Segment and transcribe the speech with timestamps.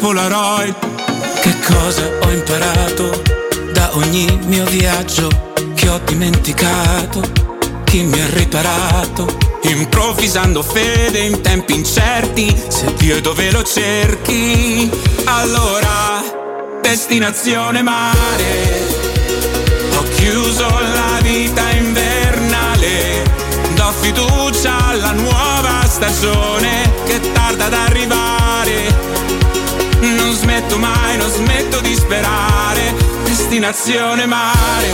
[0.00, 0.74] Polaroid.
[1.42, 3.22] Che cosa ho imparato
[3.72, 5.28] da ogni mio viaggio
[5.74, 7.20] che ho dimenticato?
[7.84, 9.36] Chi mi ha riparato?
[9.62, 14.90] Improvvisando fede in tempi incerti, se Dio dove lo cerchi,
[15.24, 16.22] allora
[16.80, 18.86] destinazione mare.
[19.96, 23.22] Ho chiuso la vita invernale,
[23.74, 29.09] do fiducia alla nuova stagione che tarda ad arrivare.
[30.30, 32.94] Non smetto mai, non smetto di sperare,
[33.24, 34.88] destinazione mare.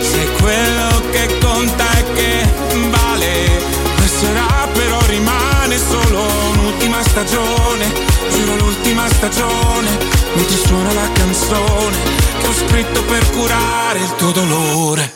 [0.00, 2.48] Sei quello che conta e che
[2.90, 3.62] vale.
[3.94, 7.86] Passerà però rimane solo un'ultima stagione.
[8.30, 9.90] Giuro l'ultima stagione.
[10.34, 11.96] Mentre suona la canzone
[12.40, 15.14] che ho scritto per curare il tuo dolore.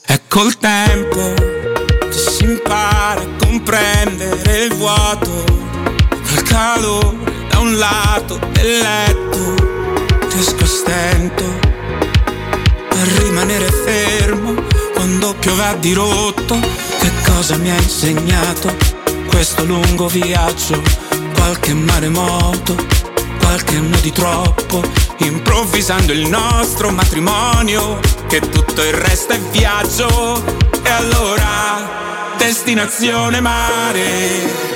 [0.00, 5.44] È col tempo che si impara a comprendere il vuoto.
[6.08, 7.35] Col calore
[7.66, 9.54] un lato del letto.
[10.30, 11.44] Riesco a stento
[12.90, 14.54] a rimanere fermo
[14.94, 16.58] quando piove a dirotto.
[17.00, 18.74] Che cosa mi ha insegnato
[19.28, 20.80] questo lungo viaggio?
[21.34, 22.76] Qualche maremoto,
[23.40, 24.82] qualche anno di troppo,
[25.18, 27.98] improvvisando il nostro matrimonio,
[28.28, 30.42] che tutto il resto è viaggio.
[30.82, 34.75] E allora, destinazione mare.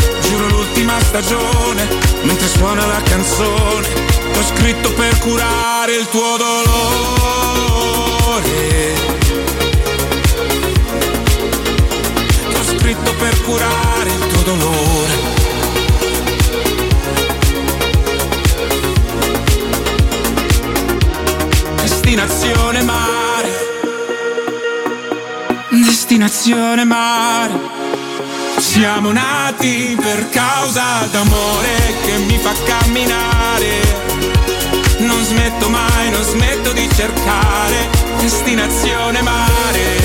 [0.91, 1.87] l'ultima stagione,
[2.23, 3.87] mentre suona la canzone,
[4.35, 6.79] ho scritto per curare il tuo dolore.
[12.53, 15.39] Ho scritto per curare il tuo dolore.
[21.81, 23.49] Destinazione mare.
[25.69, 27.80] Destinazione mare.
[28.71, 33.81] Siamo nati per causa d'amore che mi fa camminare.
[34.99, 39.97] Non smetto mai, non smetto di cercare destinazione mare.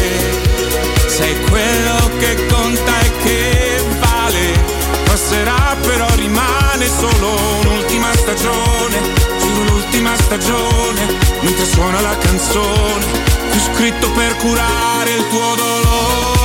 [1.07, 4.65] Sei quello che conta e che vale.
[5.05, 9.01] Passerà però rimane solo un'ultima stagione.
[9.39, 11.07] Giuro l'ultima stagione.
[11.41, 13.05] Mentre suona la canzone.
[13.53, 16.36] Ho scritto per curare il tuo dolore.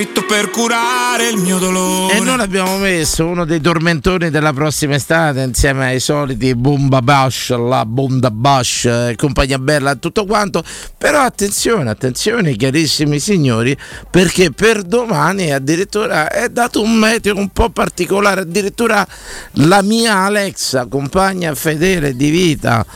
[0.00, 2.16] Scritto per curare il mio dolore.
[2.16, 7.50] E noi abbiamo messo uno dei tormentoni della prossima estate insieme ai soliti Bomba Bash,
[7.50, 10.64] la Bonda Bash, eh, compagnia bella tutto quanto.
[10.96, 13.76] Però attenzione, attenzione carissimi signori,
[14.10, 19.06] perché per domani addirittura è dato un meteo un po' particolare, addirittura
[19.52, 22.86] la mia Alexa, compagna fedele di vita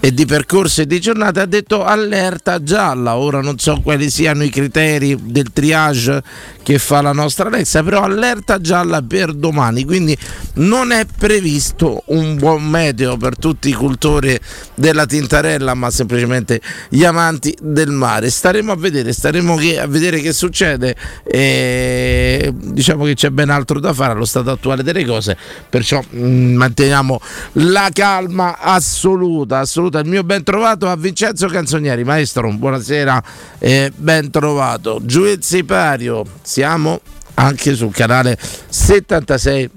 [0.00, 3.16] e di percorso e di giornata ha detto allerta gialla.
[3.16, 6.22] Ora non so quali siano i criteri del triage
[6.62, 10.16] che fa la nostra Alexa, però allerta gialla per domani, quindi
[10.54, 14.38] non è previsto un buon meteo per tutti i cultori
[14.74, 18.30] della tintarella, ma semplicemente gli amanti del mare.
[18.30, 20.94] Staremo a vedere, staremo che, a vedere che succede.
[21.24, 25.36] E diciamo che c'è ben altro da fare allo stato attuale delle cose,
[25.68, 27.20] perciò mh, manteniamo
[27.54, 29.89] la calma assoluta, assoluta.
[29.98, 33.22] Il mio ben trovato a Vincenzo Canzonieri, maestro, buonasera
[33.58, 35.00] e ben trovato.
[35.02, 37.00] Giù il sipario, siamo
[37.34, 39.70] anche sul canale 76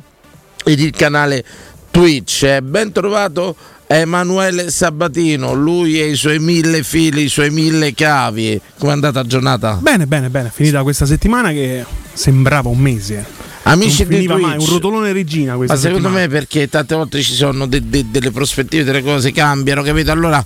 [0.66, 1.44] ed il canale
[1.92, 2.44] Twitch.
[2.44, 3.56] Eh, Ben trovato
[3.88, 8.60] Emanuele Sabatino, lui e i suoi mille fili, i suoi mille cavi.
[8.80, 9.78] Come è andata la giornata?
[9.80, 10.50] Bene, bene, bene.
[10.52, 13.52] Finita questa settimana che sembrava un mese.
[13.66, 14.72] Amici non di finiva mai, un Twitch.
[14.72, 16.28] rotolone regina questa Ma secondo settimana.
[16.28, 20.12] me perché tante volte ci sono de- de- delle prospettive, delle cose cambiano, capito?
[20.12, 20.44] Allora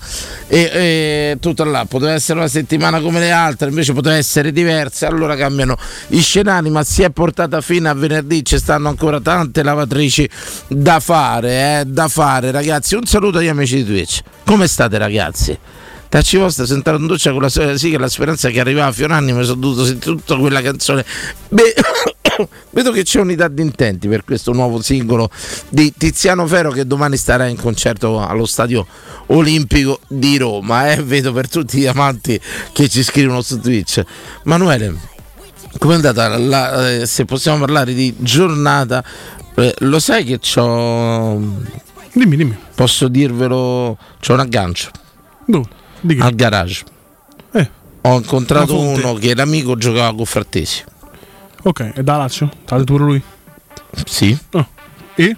[0.47, 5.07] e, e, tutto là, poteva essere una settimana come le altre, invece poteva essere diversa,
[5.07, 5.75] allora cambiano
[6.09, 10.29] i scenari, ma si è portata fino a venerdì, ci stanno ancora tante lavatrici
[10.67, 12.93] da fare, eh, da fare ragazzi.
[12.95, 14.21] Un saluto agli amici di Twitch.
[14.45, 15.57] Come state ragazzi?
[16.09, 19.43] Tacci vostra sentare in doccia con la sì che la speranza che arrivava Fioranni mi
[19.43, 21.03] sono dovuto sentire tutta quella canzone.
[21.49, 21.73] Beh,
[22.71, 25.29] vedo che c'è unità di intenti per questo nuovo singolo
[25.69, 28.85] di Tiziano Ferro che domani starà in concerto allo stadio
[29.27, 30.91] olimpico di Roma.
[30.91, 31.03] Eh?
[31.03, 32.39] Vedo per tutti gli amanti
[32.71, 34.03] che ci scrivono su Twitch.
[34.43, 34.95] Manuele,
[35.77, 36.37] come è andata?
[36.37, 39.03] la- eh, se possiamo parlare di giornata,
[39.55, 41.39] eh, lo sai che c'ho.
[42.13, 42.57] Dimmi, dimmi.
[42.73, 43.97] Posso dirvelo?
[44.19, 44.89] C'ho un aggancio
[45.45, 45.67] Dove?
[46.19, 46.83] Al garage.
[47.53, 47.69] Eh,
[48.01, 50.83] Ho incontrato uno che l'amico giocava con Frattesi.
[51.63, 52.49] Ok, è da Lazio?
[52.65, 53.21] Tale pure lui?
[54.05, 54.67] Sì, Oh.
[55.15, 55.35] E?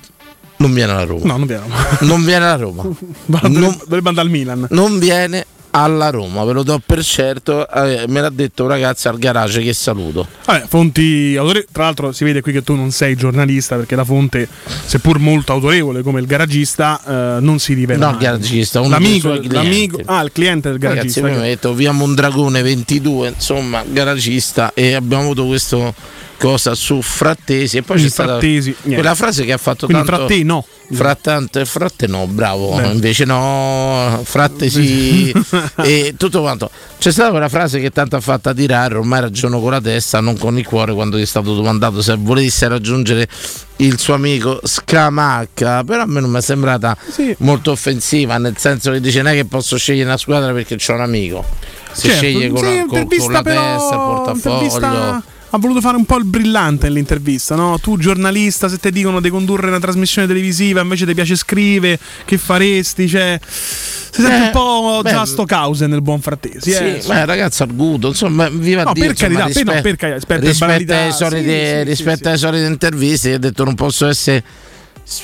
[0.58, 1.26] non viene alla Roma.
[1.26, 1.66] No, non viene.
[2.02, 2.84] Non viene alla Roma.
[3.48, 4.68] Non- dovrebbe andare al Milan.
[4.72, 7.70] Non viene alla Roma, ve lo do per certo.
[7.70, 10.28] eh, me l'ha detto un ragazzo al garage che saluto.
[10.46, 11.68] Vabbè, fonti autorevoli.
[11.72, 14.48] Tra l'altro si vede qui che tu non sei giornalista perché la fonte,
[14.86, 17.00] seppur molto autorevole come il garagista,
[17.38, 18.08] eh, non si rivela.
[18.08, 19.56] No, il garagista, L'amico, suoi clienti.
[19.70, 21.22] l'amico, ah, il cliente del Ragazzi, garagista.
[21.22, 25.94] poi mi ha detto via Mondragone 22, insomma, garagista e abbiamo avuto questo
[26.40, 30.06] cosa su Frattesi e poi Quindi c'è stata Frattesi, quella frase che ha fatto Quindi
[30.06, 30.66] tanto fra te no.
[30.92, 32.88] Frattante, fratte no, bravo, Beh.
[32.88, 35.32] invece no, fratte sì
[35.84, 36.72] e tutto quanto.
[36.98, 40.36] C'è stata quella frase che tanto ha fatto tirare, ormai ragiono con la testa, non
[40.38, 43.28] con il cuore quando gli è stato domandato se volesse raggiungere
[43.78, 47.36] il suo amico Scamacca, però a me non mi è sembrata Sì.
[47.40, 50.94] molto offensiva, nel senso che dice non è che posso scegliere una squadra perché c'ho
[50.94, 51.46] un amico.
[51.92, 55.24] Se Certo, sceglie con, sì, la, con- con la però- testa, il portafoglio.
[55.52, 57.80] Ha voluto fare un po' il brillante nell'intervista, no?
[57.80, 62.38] Tu giornalista, se ti dicono di condurre una trasmissione televisiva, invece ti piace scrivere, che
[62.38, 63.08] faresti?
[63.08, 66.70] Cioè, si sente Eh, un po' beh, già sto cause nel buon frattesi.
[66.72, 67.02] eh.
[67.02, 69.96] Sì, ma ragazzo arguto, insomma, viva No, Dio, per insomma, carità, per- no, rispe- per
[69.96, 73.40] carità, rispetto alle rispetto ai soliti, sì, sì, rispetto sì, alle solite interviste, io ho
[73.40, 74.44] detto non posso essere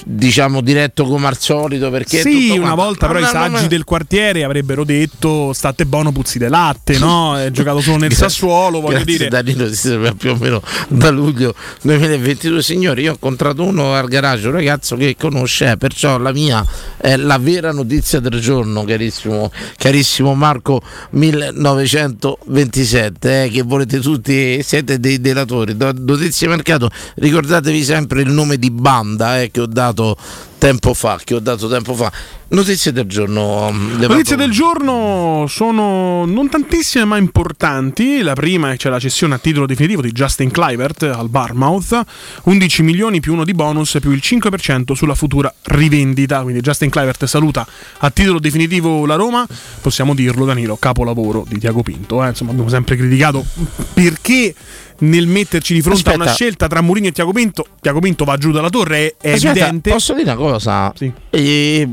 [0.05, 3.67] diciamo diretto come al solito perché sì, una quanto- volta però No, i saggi no,
[3.67, 7.37] del quartiere avrebbero detto state buono puzzi de latte, no?
[7.45, 9.27] È giocato solo nel Grazie- Sassuolo, voglio dire.
[9.27, 14.07] Danilo si sapeva più o meno da luglio 2022 signori io ho incontrato uno al
[14.07, 16.65] garage un ragazzo che conosce eh, perciò la mia
[16.97, 24.99] è la vera notizia del giorno carissimo, carissimo Marco 1927 eh, che volete tutti siete
[24.99, 30.15] dei delatori notizie mercato ricordatevi sempre il nome di banda eh, che ho dato
[30.57, 32.11] tempo fa che ho dato tempo fa
[32.49, 38.21] notizie del giorno mm, Notizie del giorno sono non tantissime ma importanti.
[38.21, 42.01] La prima è c'è la cessione a titolo definitivo di Justin Clivert al Barmouth,
[42.43, 46.41] 11 milioni più uno di bonus più il 5% sulla futura rivendita.
[46.41, 47.65] Quindi Justin Clivert saluta
[47.99, 49.45] a titolo definitivo la Roma.
[49.81, 52.23] Possiamo dirlo, Danilo, capolavoro di Tiago Pinto.
[52.23, 52.29] eh.
[52.29, 53.45] Insomma, abbiamo sempre criticato
[53.93, 54.53] perché
[54.99, 56.43] nel metterci di fronte a una Aspetta.
[56.43, 59.49] scelta tra Mourinho e Tiago Pinto, Tiago Pinto va giù dalla torre, è, è Aspetta,
[59.49, 59.89] evidente.
[59.91, 60.54] Posso dire una cosa?
[60.95, 61.11] Sì.
[61.29, 61.87] Eh,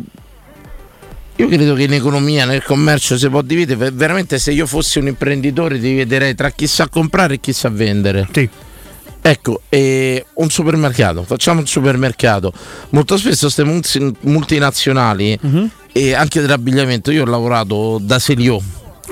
[1.37, 3.78] io credo che in economia, nel commercio si può dividere.
[3.78, 7.69] ver- Veramente, se io fossi un imprenditore, dividerei tra chi sa comprare e chi sa
[7.69, 8.28] vendere.
[8.33, 8.49] Sì.
[9.25, 12.52] Ecco, eh, un supermercato, facciamo un supermercato.
[12.90, 13.64] Molto spesso queste
[14.23, 15.71] multinazionali Mhm.
[15.92, 18.61] e anche dell'abbigliamento, io ho lavorato da Selio,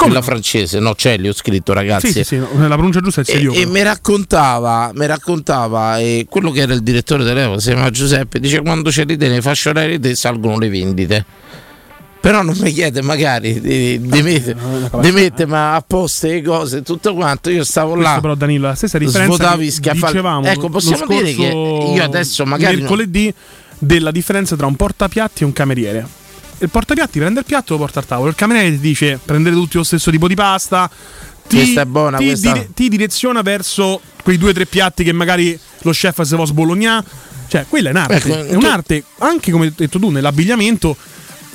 [0.04, 2.08] quella francese, no, Celli ho scritto ragazzi.
[2.08, 5.98] Sì, sì, sì, no, la pronuncia giusta è il E, e mi raccontava, mi raccontava
[5.98, 9.40] eh, quello che era il direttore dell'Evo, si chiama Giuseppe, dice quando c'è l'idea nei
[9.40, 11.24] fasce orarie te salgono le vendite.
[12.20, 14.58] Però non mi chiede magari di, di, mettere,
[15.00, 17.48] di mettere ma a posto le cose, tutto quanto.
[17.48, 18.20] Io stavo Questo là.
[18.20, 20.12] però Danilo, la stessa differenza Svuotavi scaffali.
[20.12, 23.32] dicevamo Ecco, possiamo dire che io adesso magari mercoledì
[23.78, 26.06] della differenza tra un portapiatti e un cameriere.
[26.62, 28.28] Il portapiatti prende il piatto e lo porta al tavolo.
[28.28, 30.90] Il cameriere ti dice prendete tutti lo stesso tipo di pasta.
[31.48, 35.02] Ti, Questa è buona, ti, questa- dire- ti direziona verso quei due o tre piatti
[35.02, 37.04] che magari lo chef se va a sbolognare.
[37.48, 38.14] Cioè, quella è un'arte.
[38.14, 40.96] Ecco, è tu- un'arte, anche come hai detto tu, nell'abbigliamento.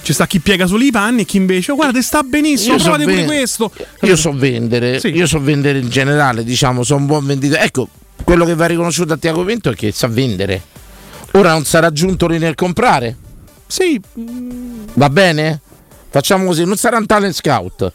[0.02, 2.78] Ci sta chi piega solo i panni e chi invece, oh, guarda, sta benissimo, Io
[2.80, 3.72] so provate pure ven- questo.
[4.02, 5.08] Io so vendere, Sì.
[5.08, 7.62] io so vendere in generale, diciamo, sono un buon venditore.
[7.62, 7.88] Ecco,
[8.24, 10.62] quello che va riconosciuto a Tiago Pinto è che sa vendere.
[11.32, 13.16] Ora non sarà giunto lì nel comprare.
[13.68, 14.00] Sì,
[14.94, 15.60] Va bene?
[16.10, 17.92] Facciamo così, non sarà un talent scout.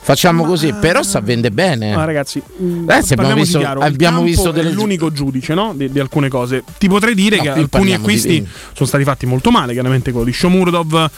[0.00, 1.94] Facciamo così, però sa vende bene.
[1.94, 5.72] Ma ragazzi, mh, Ragazzi, abbiamo visto- chiaro, abbiamo visto è delle- l'unico giudice no?
[5.74, 6.62] di, di alcune cose.
[6.76, 8.48] Ti potrei dire No, che alcuni di acquisti vini.
[8.74, 11.10] sono stati fatti molto male, chiaramente quello di Shomurdov.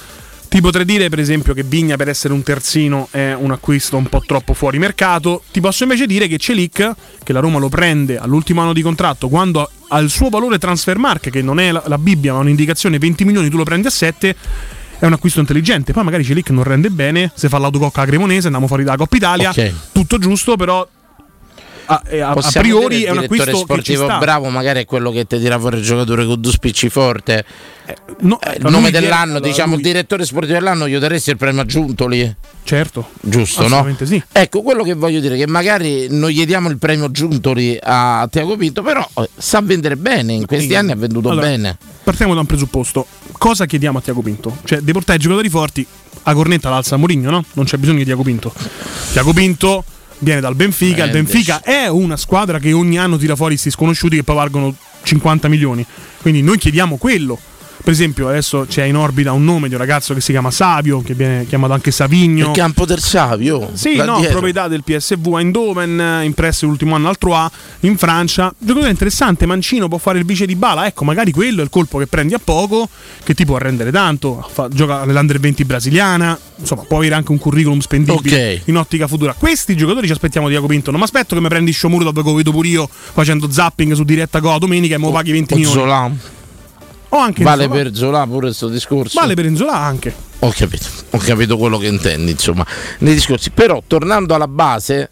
[0.48, 4.06] Ti potrei dire, per esempio, che Vigna per essere un terzino è un acquisto un
[4.08, 5.42] po' troppo fuori mercato.
[5.50, 9.28] Ti posso invece dire che Celic, che la Roma lo prende all'ultimo anno di contratto,
[9.28, 12.98] quando ha il suo valore transfer mark, che non è la, la Bibbia, ma un'indicazione
[12.98, 14.36] 20 milioni, tu lo prendi a 7.
[14.98, 15.92] È un acquisto intelligente.
[15.92, 17.30] Poi magari Celic non rende bene.
[17.34, 19.50] Se fa l'autococca a Cremonese, andiamo fuori dalla Coppa Italia.
[19.50, 19.72] Ok.
[19.92, 20.88] Tutto giusto, però.
[21.88, 25.58] A, a- a priori è un acquisto sportivo bravo, magari è quello che ti tira
[25.58, 27.44] fuori il giocatore con due spicci forte.
[28.20, 31.30] No, Eh, il lui nome dell'anno, allora, diciamo, lui- il direttore sportivo dell'anno, gli daresti
[31.30, 32.34] il premio Giuntoli.
[32.64, 33.10] Certo.
[33.20, 33.86] Giusto, no?
[34.02, 34.20] Sì.
[34.32, 38.56] Ecco, quello che voglio dire, che magari non gli diamo il premio Giuntoli a Tiago
[38.56, 41.78] Pinto, però eh, sa vendere bene, in questi anni ha venduto Allora, bene.
[42.02, 43.06] Partiamo da un presupposto.
[43.38, 44.56] Cosa chiediamo a Tiago Pinto?
[44.64, 45.86] Cioè, di portare i giocatori forti
[46.24, 47.44] a cornetta l'alza Mourinho, no?
[47.52, 48.52] Non c'è bisogno di Tiago Pinto.
[49.12, 49.84] Tiago Pinto
[50.18, 51.04] viene dal Benfica.
[51.04, 51.10] Il.
[51.10, 55.48] Benfica è una squadra che ogni anno tira fuori questi sconosciuti che poi valgono 50
[55.48, 55.84] milioni.
[56.20, 57.38] Quindi noi chiediamo quello.
[57.86, 61.02] Per esempio, adesso c'è in orbita un nome di un ragazzo che si chiama Savio,
[61.02, 62.46] che viene chiamato anche Savigno.
[62.46, 63.70] Il campo del Savio.
[63.74, 64.30] Sì, no, dietro.
[64.32, 67.48] proprietà del PSV a Eindhoven, impresso l'ultimo anno al Troyes
[67.82, 68.52] in Francia.
[68.58, 71.98] Giocatore interessante, Mancino può fare il vice di Bala, ecco, magari quello è il colpo
[71.98, 72.88] che prendi a poco,
[73.22, 74.44] che ti può rendere tanto.
[74.52, 78.62] Fa- gioca nell'Under 20 brasiliana, insomma, può avere anche un curriculum spendibile Ok.
[78.64, 79.32] in ottica futura.
[79.38, 80.90] Questi giocatori ci aspettiamo di Diaco Pinto.
[80.90, 83.92] Non mi aspetto che mi prendi Shomuro dopo che lo vedo pure io facendo zapping
[83.92, 85.78] su diretta Go domenica e me lo paghi 20 O milioni.
[85.78, 86.10] Zola.
[87.10, 87.74] O anche Vale Zola.
[87.74, 89.20] per Zola pure questo discorso.
[89.20, 90.14] Vale per Enzola anche.
[90.40, 92.66] Ho capito, ho capito quello che intendi, insomma,
[92.98, 93.50] nei discorsi.
[93.50, 95.10] Però tornando alla base,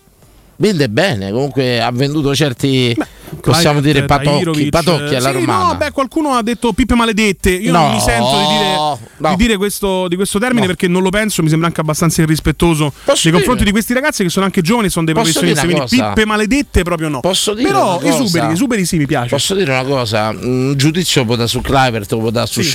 [0.56, 2.94] vende bene, comunque ha venduto certi,
[3.40, 5.66] possiamo Clivert, dire, patocchi, patocchi alla sì, romana.
[5.68, 7.50] No, beh, qualcuno ha detto pippe maledette.
[7.50, 8.98] Io No, non mi sento di dire, no.
[9.30, 10.66] di dire questo, di questo termine No.
[10.68, 11.42] perché non lo penso.
[11.42, 14.62] Mi sembra anche abbastanza irrispettoso Posso nei confronti dire- di questi ragazzi che sono anche
[14.62, 15.66] giovani, sono dei Posso professionisti.
[15.74, 16.08] Quindi cosa?
[16.14, 17.20] pippe maledette proprio no.
[17.20, 19.28] Posso dire Però esuberi, esuberi sì, mi piace.
[19.30, 20.28] Posso dire una cosa?
[20.30, 22.70] Un giudizio può dare su Clivert, può dare su Sì.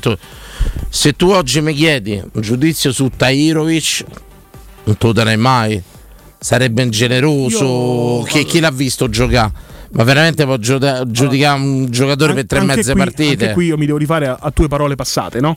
[0.00, 0.16] Tu-
[0.88, 4.04] Se tu oggi mi chiedi un giudizio su Tahirovic,
[4.84, 5.82] non te lo darei mai.
[6.40, 8.18] Sarebbe ingeneroso.
[8.20, 9.52] Io- Chi, chi l'ha visto giocare?
[9.92, 13.42] Ma veramente può giudicare un giocatore per tre e mezze qui- partite?
[13.44, 15.56] Anche qui io mi devo rifare a, a tue parole passate, no?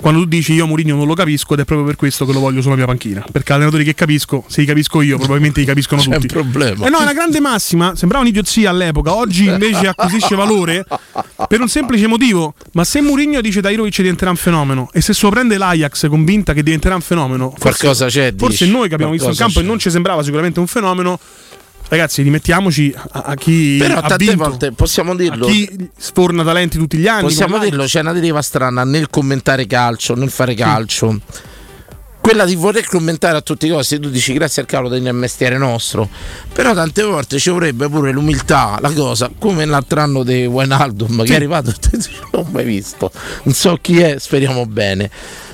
[0.00, 2.40] Quando tu dici io Mourinho non lo capisco ed è proprio per questo che lo
[2.40, 3.24] voglio sulla mia panchina.
[3.30, 6.26] Perché allenatori che capisco, se li capisco io, probabilmente li capiscono C'è un tutti.
[6.26, 6.86] problema.
[6.86, 10.84] Eh no, è una grande massima, sembrava un'idiozia all'epoca, oggi invece acquisisce valore
[11.48, 12.54] per un semplice motivo.
[12.72, 16.52] Ma se Mourinho dice Dairovic diventerà un fenomeno e se se lo prende l'Ajax convinta
[16.52, 18.76] che diventerà un fenomeno, forse, Qualcosa c'è, forse dici?
[18.76, 19.68] noi che abbiamo visto in campo e c'è.
[19.68, 21.18] non ci sembrava sicuramente un fenomeno,
[21.94, 25.46] ragazzi, rimettiamoci a, a chi Però tante vinto, volte possiamo dirlo.
[25.46, 27.22] chi sforna talenti tutti gli anni.
[27.22, 31.18] Possiamo dirlo, c'è una deriva strana nel commentare calcio, nel fare calcio.
[32.20, 35.58] Quella di voler commentare a tutti i costi, tu dici grazie al cavolo del mestiere
[35.58, 36.08] nostro.
[36.52, 41.32] Però tante volte ci vorrebbe pure l'umiltà, la cosa, come l'altro anno di Wijnaldum che
[41.32, 41.98] è arrivato e te
[42.32, 43.10] non ho mai visto,
[43.42, 45.10] non so chi è, speriamo bene.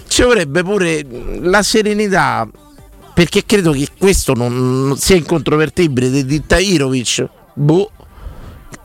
[0.06, 1.04] Ci vorrebbe pure
[1.40, 2.48] la serenità,
[3.20, 7.28] perché credo che questo non, sia incontrovertibile di, di Tahirovic.
[7.52, 7.90] Boh,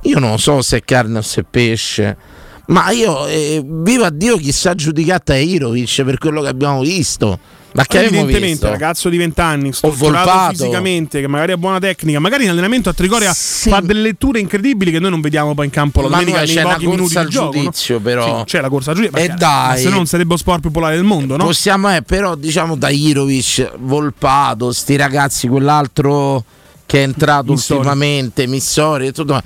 [0.01, 2.17] io non so se è carne o se è pesce.
[2.65, 7.39] Ma io, eh, viva Dio, chi sa giudicare Tahirovic per quello che abbiamo visto.
[7.75, 8.69] Ma che Evidentemente, visto?
[8.69, 12.93] ragazzo di 20 anni, strutturato fisicamente, che magari ha buona tecnica, magari in allenamento a
[12.93, 13.69] Trigoria Sì.
[13.69, 16.45] fa delle letture incredibili che noi non vediamo poi in campo la Ma domenica no,
[16.45, 17.45] nei c'è pochi minuti al gioco.
[17.57, 17.61] no?
[17.63, 18.37] giudizio, però.
[18.39, 19.81] Sì, c'è la corsa al giudizio, E dai.
[19.81, 21.43] se no non sarebbe lo sport più popolare del mondo, no?
[21.45, 26.43] Possiamo, eh, però, diciamo Tahirovic, Volpato, sti ragazzi, quell'altro
[26.85, 27.79] che è entrato Missori.
[27.79, 29.33] ultimamente, Missori e tutto.
[29.33, 29.43] ma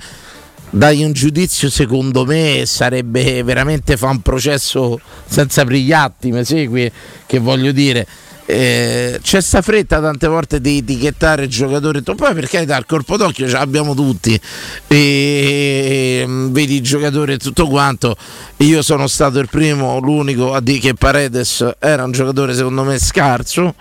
[0.72, 6.90] Dai un giudizio, secondo me, sarebbe veramente fa un processo senza prigliatti, mi segui?
[7.26, 8.06] Che voglio dire.
[8.46, 13.16] Eh, c'è sta fretta tante volte di etichettare il giocatore poi per carità il corpo
[13.16, 14.40] d'occhio ce l'abbiamo tutti
[14.88, 18.16] e mm, vedi i giocatori e tutto quanto
[18.56, 22.98] io sono stato il primo l'unico a dire che Paredes era un giocatore secondo me
[22.98, 23.72] scarso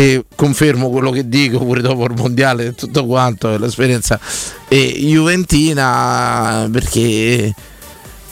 [0.00, 4.18] e confermo quello che dico pure dopo il mondiale e tutto quanto l'esperienza.
[4.66, 7.54] E Juventina perché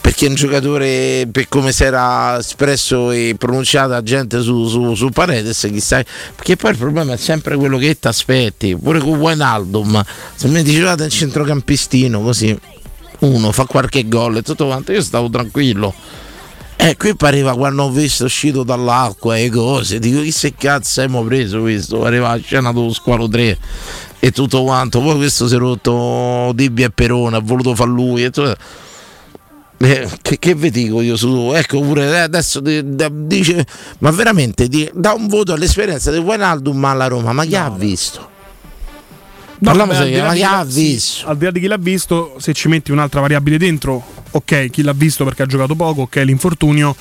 [0.00, 5.68] perché un giocatore per come si era espresso e pronunciata gente su, su, su Paredes
[5.70, 6.02] chissà.
[6.35, 8.74] Perché poi il problema è sempre quello che ti aspetti.
[8.74, 10.02] Pure con Wijnaldum
[10.37, 12.59] se mi dicevate un centrocampistino così
[13.18, 15.92] uno fa qualche gol e tutto quanto io stavo tranquillo
[16.80, 21.24] eh, qui pareva quando ho visto uscito dall'acqua e cose, dico chi se cazzo abbiamo
[21.24, 22.04] preso questo?
[22.04, 23.58] Arriva la scena dello squalo 3
[24.20, 28.22] e tutto quanto, poi questo si è rotto Dibbia e Perone, ha voluto far lui
[28.24, 28.54] e tutto.
[29.80, 33.64] Eh, che, che vi dico io su ecco pure eh, adesso di- da- dice
[34.00, 38.28] ma veramente di- dà un voto all'esperienza di Wijnaldum alla Roma ma chi ha visto?
[39.61, 41.27] No, ma di chi chi ha l'ha- visto?
[41.27, 44.83] al di là di chi l'ha visto, se ci metti un'altra variabile dentro, ok, chi
[44.83, 46.94] l'ha visto perché ha giocato poco, ok, l'infortunio,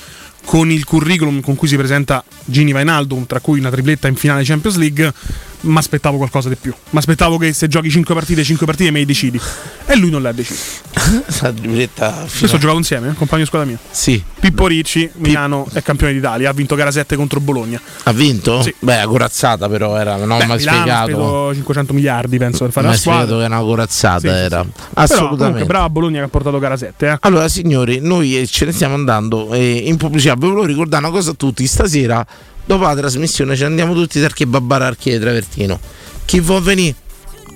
[0.46, 4.44] con il curriculum con cui si presenta Gini Vainaldum, tra cui una tripletta in finale
[4.44, 5.14] Champions League,
[5.62, 6.74] mi aspettavo qualcosa di più.
[6.92, 9.40] Mi aspettavo che se giochi 5 partite, 5 partite me le decidi.
[9.86, 10.64] E lui non le ha decise.
[11.42, 13.78] La tripletta Questo ho giocato insieme, eh, compagno di squadra mia.
[13.90, 14.22] Sì.
[14.40, 17.80] Pippo Ricci, Milano è campione d'Italia, ha vinto gara 7 contro Bologna.
[18.04, 18.62] Ha vinto?
[18.62, 18.74] Sì.
[18.80, 21.10] Beh, corazzata però era, non ho mai spiegato.
[21.12, 23.46] speso 500 miliardi, penso, per fare Non la hai spiegato che squadra.
[23.46, 24.62] era una corazzata, Sì, sì, era.
[24.64, 24.70] sì.
[24.72, 25.38] Però Assolutamente.
[25.44, 27.18] comunque brava Bologna che ha portato gara 7, eh.
[27.22, 30.34] Allora, signori, noi ce ne stiamo andando eh, in pubblicità.
[30.36, 32.26] Vi volevo ricordare una cosa a tutti: stasera,
[32.68, 35.80] dopo la trasmissione, ci andiamo tutti dal kebabare Archie Travertino.
[36.26, 36.96] Chi vuol venire?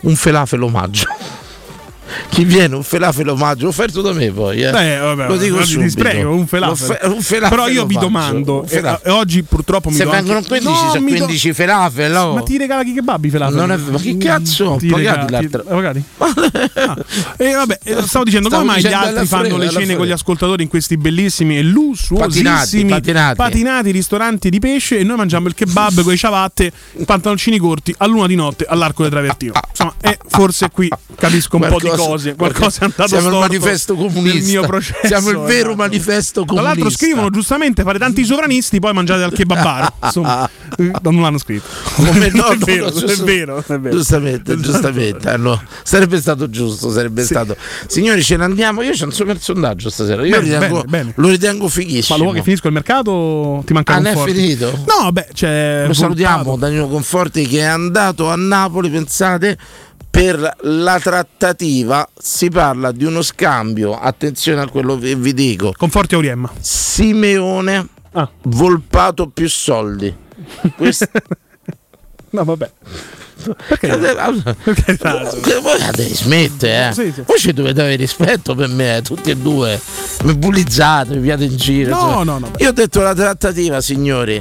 [0.04, 1.06] Un felafel omaggio.
[2.30, 2.76] Chi viene?
[2.76, 4.62] Un felafel omaggio offerto da me poi.
[4.62, 4.68] Eh.
[4.68, 5.90] Eh, vabbè, Lo dico subito.
[5.92, 6.88] sprego, un falafel.
[6.88, 9.12] L'offe- un falafel Però io vi domando, Un e, falafel.
[9.12, 12.16] e oggi purtroppo mi Se vengono anche- 15, No, sono mi do- 15 falafel.
[12.16, 12.34] oh.
[12.36, 13.56] Ma ti regala chi kebab i falafel?
[13.56, 14.76] Non è- ma che cazzo?
[14.80, 16.04] Ti Pagati regala- l'altra- ti- pagati?
[16.82, 16.98] Ah.
[17.38, 19.98] E vabbè, eh, stavo dicendo Stavo come mai gli altri fanno frega, le cene frega.
[19.98, 23.36] con gli ascoltatori in questi bellissimi e lussuosissimi Patinati, patinati.
[23.36, 26.72] patinati ristoranti di pesce e noi mangiamo il kebab con i ciabatte,
[27.06, 29.54] pantaloncini corti a luna di notte all'arco del travertino.
[29.70, 32.01] Insomma, e forse qui capisco un po' di cose,
[32.36, 34.34] qualcosa è andato Siamo il manifesto comunista.
[34.40, 35.08] nel mio processo.
[35.08, 35.76] Siamo il vero esatto.
[35.76, 36.62] manifesto Tra comunista.
[36.74, 39.94] l'altro scrivono giustamente fare tanti sovranisti, poi mangiate al kebabaro.
[40.04, 40.50] Insomma,
[41.04, 41.68] non l'hanno scritto.
[41.96, 43.96] Come no, è, vero, no, non è giusto- vero, è vero.
[43.96, 45.32] Giustamente, giustamente.
[45.32, 45.62] eh, no.
[45.84, 47.56] Sarebbe stato giusto, sarebbe stato.
[47.88, 48.82] Signori, ce ne andiamo.
[48.82, 50.24] Io c'ho un super sondaggio stasera.
[50.26, 51.14] Io Bene, ritengo- bene, bene.
[51.16, 52.18] lo ritengo Ma fighissimo.
[52.18, 53.64] lo vuoi che finisco il mercato?
[53.66, 54.86] Ti manca Ah, è finito?
[54.88, 55.84] No, beh, c'è.
[55.88, 56.56] Lo salutiamo.
[56.58, 59.58] Danilo Conforti che è andato a Napoli, pensate,
[60.12, 62.08] per la trattativa.
[62.16, 65.74] Si parla di uno scambio, attenzione a quello che vi dico.
[65.76, 66.52] Conforti Auriemma.
[66.60, 68.30] Simeone, Ah.
[68.44, 70.14] Volpato più soldi.
[70.76, 71.08] Questo-
[72.32, 72.70] No, vabbè.
[73.68, 73.88] Perché?
[73.98, 74.98] Perché?
[75.62, 76.94] Voi devi smettere, eh.
[76.94, 77.24] Sì, sì.
[77.26, 79.80] Voi ci dovete avere rispetto per me, eh, tutti e due.
[80.24, 81.96] Mi bullizzate, mi piate in giro.
[81.96, 82.52] No, no, no.
[82.58, 84.40] Io ho detto la trattativa, signori.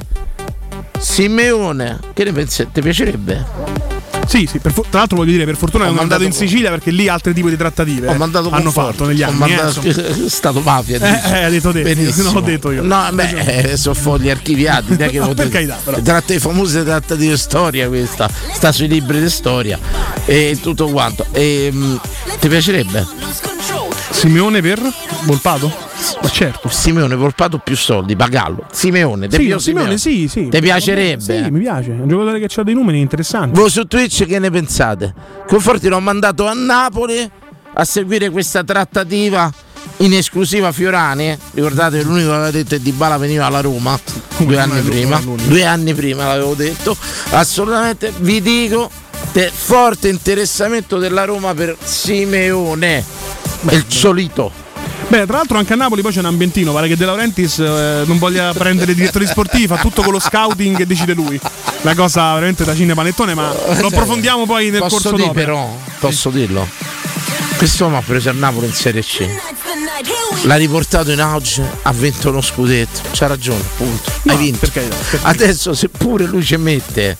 [0.98, 2.70] Simeone, che ne pensate?
[2.72, 3.46] Ti piacerebbe?
[4.30, 6.30] Sì, sì, per fu- tra l'altro voglio dire, per fortuna Ho che non andato in
[6.30, 9.38] Sicilia perché lì altri tipi di trattative Ho eh, mandato hanno fatto negli ho anni.
[9.38, 10.28] mandato- eh.
[10.28, 10.98] Stato mafia.
[11.00, 12.28] Eh, eh, hai detto te, Benissimo.
[12.30, 12.82] non ho detto io.
[12.84, 14.94] No, beh, eh, sono fogli archiviati.
[14.94, 15.98] è che No, per carità, però.
[16.00, 18.30] Tratta famose trattative di storia questa.
[18.52, 19.76] Sta sui libri di storia
[20.24, 21.26] e tutto quanto.
[21.32, 22.00] E, mh,
[22.38, 23.04] ti piacerebbe?
[24.10, 24.80] Simeone per
[25.24, 25.88] Volpato?
[26.22, 26.68] Ma certo.
[26.68, 28.66] Simeone Volpato più soldi, pagallo.
[28.72, 30.48] Simeone, te Sì, piace Simeone, sì, sì.
[30.48, 31.22] Ti piacerebbe?
[31.44, 31.90] Sì, mi piace.
[31.90, 33.58] È un giocatore che ha dei numeri interessanti.
[33.58, 35.14] Voi su Twitch che ne pensate?
[35.46, 37.30] Conforti l'ho mandato a Napoli
[37.72, 39.52] a seguire questa trattativa
[39.98, 41.36] in esclusiva Fiorani.
[41.52, 43.98] Ricordate l'unico che aveva detto è Di Bala veniva alla Roma
[44.38, 45.20] due anni prima.
[45.22, 46.96] Due anni prima l'avevo detto.
[47.30, 48.90] Assolutamente vi dico
[49.32, 53.04] te- forte interessamento della Roma per Simeone.
[53.70, 54.68] il solito.
[55.10, 58.02] Beh, tra l'altro anche a Napoli poi c'è un ambientino, pare che De Laurentiis eh,
[58.06, 61.38] non voglia prendere i direttori sportivi, fa tutto con lo scouting e decide lui.
[61.80, 65.32] La cosa veramente da cinepanettone, ma lo approfondiamo poi nel Posso corso d'opera.
[65.32, 66.64] però, posso dirlo.
[67.56, 69.28] Quest'uomo ha preso il Napoli in Serie C.
[70.44, 73.00] L'ha riportato in auge, ha vinto uno scudetto.
[73.12, 74.10] C'ha ragione, punto.
[74.22, 74.58] No, Hai vinto.
[74.60, 75.28] per carità, per carità.
[75.28, 77.16] Adesso, seppure lui ci mette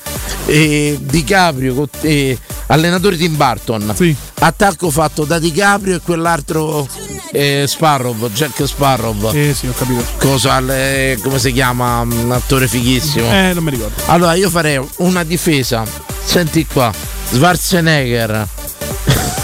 [0.46, 4.14] eh, Di Caprio, eh, allenatore Tim Barton, Sì.
[4.40, 6.86] attacco fatto da Di Caprio e quell'altro
[7.32, 9.30] eh, Sparrow, Jack Sparrow.
[9.32, 10.04] Eh sì, ho capito.
[10.18, 12.00] Cosa, eh, come si chiama?
[12.00, 13.30] Un attore fighissimo.
[13.32, 14.02] Eh, non mi ricordo.
[14.06, 15.84] Allora io farei una difesa.
[16.24, 16.92] Senti qua,
[17.32, 18.46] Schwarzenegger,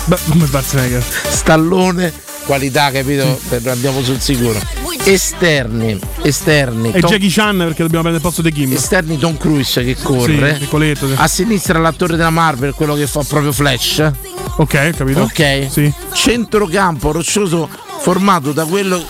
[0.07, 1.05] Beh, come Schwarzenegger.
[1.29, 2.12] Stallone,
[2.47, 3.39] qualità, capito?
[3.49, 4.59] Per- Andiamo sul sicuro.
[5.05, 6.91] Esterni, esterni.
[6.93, 8.73] E Tom- Jackie Chan perché dobbiamo prendere il posto di Kim.
[8.73, 10.59] esterni Tom Cruise che corre.
[10.59, 10.67] Sì,
[11.07, 11.13] sì.
[11.17, 14.11] A sinistra l'attore della Marvel, quello che fa proprio Flash.
[14.57, 15.23] Ok, capito?
[15.23, 15.67] Ok?
[15.71, 15.93] Sì.
[16.13, 17.69] Centrocampo roccioso
[18.01, 19.03] formato da quello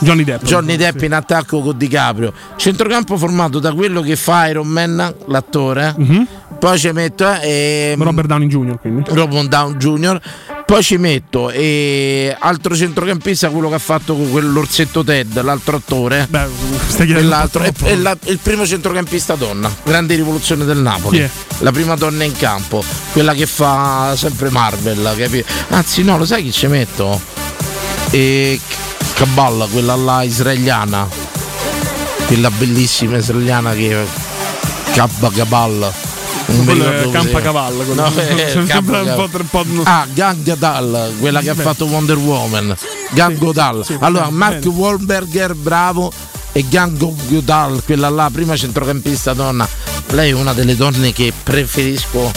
[0.00, 0.42] Johnny Depp.
[0.44, 0.76] Johnny Sì.
[0.78, 2.32] Depp in attacco con Di Caprio.
[2.56, 5.94] Centrocampo formato da quello che fa Iron Man, l'attore.
[6.58, 8.78] Poi ci metto eh, ehm, Robert Downey Jr.
[8.80, 9.02] quindi.
[9.12, 10.20] Robin Down Jr.
[10.68, 16.26] Poi ci metto eh, altro centrocampista, quello che ha fatto con quell'orsetto Ted, l'altro attore.
[16.28, 16.46] Beh,
[16.88, 17.88] stai E chiedendo è troppo.
[17.96, 21.20] la- il primo centrocampista donna, grande rivoluzione del Napoli.
[21.20, 21.30] È?
[21.60, 25.42] La prima donna in campo, quella che fa sempre Marvel, capi?
[25.70, 27.18] Anzi, no, lo sai chi ci metto?
[28.10, 28.60] E
[29.14, 31.08] Caballa, quella là israeliana,
[32.26, 34.04] quella bellissima israeliana che
[34.92, 36.07] Cabba Caballa.
[36.48, 37.44] Non mi Quello ricordo è come si Campa chiama.
[37.44, 37.84] Cavallo.
[37.84, 38.02] quello.
[38.02, 39.28] No, eh, Sembra Campa un po' Cavallo.
[39.28, 39.64] troppo.
[39.84, 42.76] Ah, Gang Gadal, quella che ha fatto Wonder Woman.
[43.10, 43.84] Gang Godal.
[43.84, 44.74] sì, allora, bene, Mark bene.
[44.74, 46.12] Wahlberger, bravo.
[46.52, 46.96] E Gang
[47.28, 49.68] Godal, quella là, prima centrocampista donna.
[50.10, 52.32] Lei è una delle donne che preferisco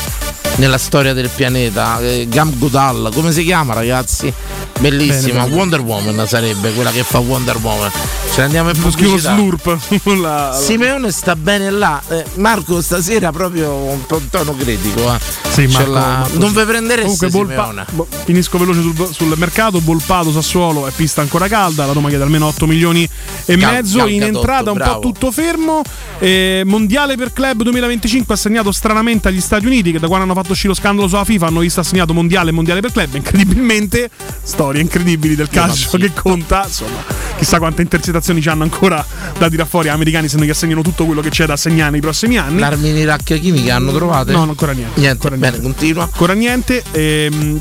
[0.57, 1.99] nella storia del pianeta.
[1.99, 4.31] Eh, Gam Godal, come si chiama ragazzi?
[4.79, 5.55] Bellissima, Bene.
[5.55, 7.91] Wonder Woman sarebbe quella che fa Wonder Woman.
[8.31, 9.35] Ce ne andiamo in pubblicità.
[9.35, 10.57] slurp sulla.
[10.59, 12.01] Simeone sta bene là.
[12.07, 15.13] Eh, Marco stasera proprio un po' un tono critico.
[15.13, 15.19] Eh.
[15.51, 16.55] Sì, Marco, l'ha- Marco, non sì.
[16.59, 17.85] vi prendereste Comunque, Simeone.
[17.91, 19.79] Bo- finisco veloce sul, sul mercato.
[19.81, 21.85] Bolpato Sassuolo è pista ancora calda.
[21.85, 23.07] La Roma chiede almeno 8 milioni
[23.45, 24.07] e Cal- mezzo.
[24.07, 24.93] In entrata un bravo.
[24.95, 25.81] po' tutto fermo.
[26.17, 29.91] Eh, mondiale per club 2025 assegnato stranamente agli Stati Uniti.
[29.91, 32.53] Che da quando hanno fatto uscire lo scandalo sulla FIFA hanno visto assegnato mondiale e
[32.53, 33.13] mondiale per club.
[33.15, 34.09] Incredibilmente,
[34.41, 36.63] storie incredibili del calcio che conta.
[36.65, 37.03] Insomma,
[37.37, 39.05] chissà quante intercettazioni ci hanno ancora
[39.37, 39.87] da tirare fuori.
[39.87, 42.59] Gli americani se non gli assegnano tutto quello che c'è da assegnare nei prossimi anni.
[42.59, 44.31] L'armi di racchia chimica hanno trovate?
[44.31, 44.99] No, non ancora niente.
[44.99, 46.03] Niente, Ancora bene, continua.
[46.03, 46.83] Ancora niente.
[46.91, 47.59] ehm,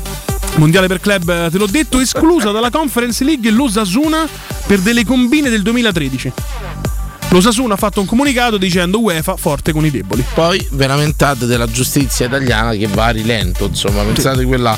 [0.55, 4.27] mondiale per club, eh, te l'ho detto, esclusa dalla Conference League l'Osasuna
[4.67, 6.31] per delle combine del 2013.
[7.31, 10.21] L'Osasuna ha fatto un comunicato dicendo UEFA forte con i deboli.
[10.33, 14.77] Poi ve lamentate della giustizia italiana che va a rilento, insomma, pensate quella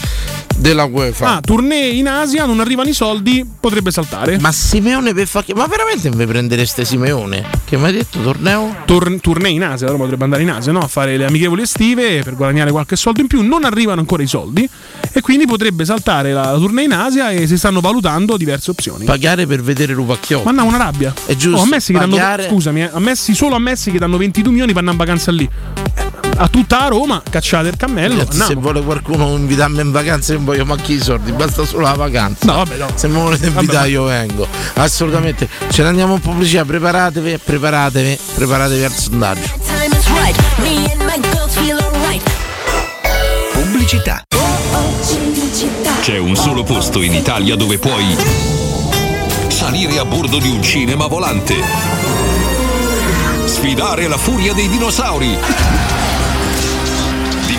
[0.58, 1.36] della UEFA.
[1.36, 4.40] Ah, tournée in Asia, non arrivano i soldi, potrebbe saltare.
[4.40, 5.44] Ma Simeone per fa...
[5.56, 7.44] Ma veramente vi prendereste Simeone?
[7.66, 8.76] Che mi hai detto torneo?
[8.86, 10.80] Tor- tournée in Asia, allora potrebbe andare in Asia no?
[10.80, 13.42] a fare le amichevoli estive per guadagnare qualche soldo in più.
[13.42, 14.68] Non arrivano ancora i soldi
[15.12, 19.06] e quindi potrebbe saltare la, la tournée in Asia e si stanno valutando diverse opzioni.
[19.06, 20.46] Pagare per vedere Rupacchiotto.
[20.46, 21.14] Ma no, una rabbia.
[21.26, 23.92] È giusto, Oh, a Messi che danno, pagare- scusami, eh, a Messi, solo a Messi
[23.92, 26.23] che danno 22 milioni per andare in vacanza lì.
[26.36, 28.18] A tutta la Roma, cacciate il cammello.
[28.18, 31.94] Ragazzi, se vuole qualcuno invitarmi in vacanza, non voglio manchi i soldi, basta solo la
[31.94, 32.46] vacanza.
[32.46, 32.88] No, vabbè, no.
[32.96, 34.48] Se mi volete invitare, io vengo.
[34.74, 35.48] Assolutamente.
[35.70, 39.52] Ce ne andiamo in pubblicità, preparatevi, preparatevi, preparatevi al sondaggio.
[43.52, 44.24] Pubblicità.
[46.02, 48.18] C'è un solo posto in Italia dove puoi
[49.48, 51.56] salire a bordo di un cinema volante,
[53.46, 55.38] sfidare la furia dei dinosauri,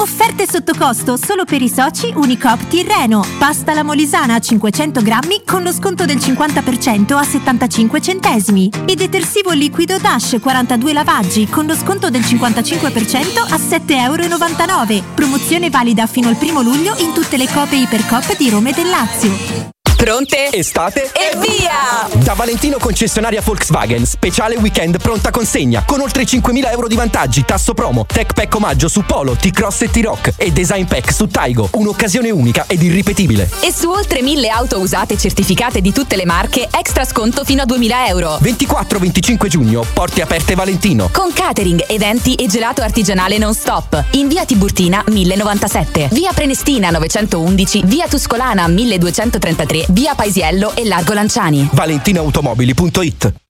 [0.00, 3.22] Offerte sotto costo solo per i soci Unicop Tirreno.
[3.38, 8.70] Pasta alla molisana a 500 grammi con lo sconto del 50% a 75 centesimi.
[8.86, 15.04] E detersivo liquido Dash 42 lavaggi con lo sconto del 55% a 7,99 euro.
[15.14, 18.88] Promozione valida fino al primo luglio in tutte le cope Ipercop di Roma e del
[18.88, 19.79] Lazio.
[20.00, 20.48] Pronte?
[20.50, 21.10] Estate?
[21.12, 22.08] E via!
[22.24, 27.74] Da Valentino concessionaria Volkswagen, speciale weekend pronta consegna, con oltre 5.000 euro di vantaggi, tasso
[27.74, 32.30] promo, tech pack omaggio su Polo, T-Cross e T-Rock e design pack su Taigo, un'occasione
[32.30, 33.50] unica ed irripetibile.
[33.60, 37.66] E su oltre 1000 auto usate certificate di tutte le marche, extra sconto fino a
[37.66, 38.38] 2000 euro.
[38.40, 41.10] 24-25 giugno, porte aperte Valentino.
[41.12, 44.02] Con catering, eventi e gelato artigianale non stop.
[44.12, 51.68] In via Tiburtina 1097, via Prenestina 911, via Tuscolana 1233, via Paisiello e Largo Lanciani.
[51.72, 53.49] ValentinoAutomobili.it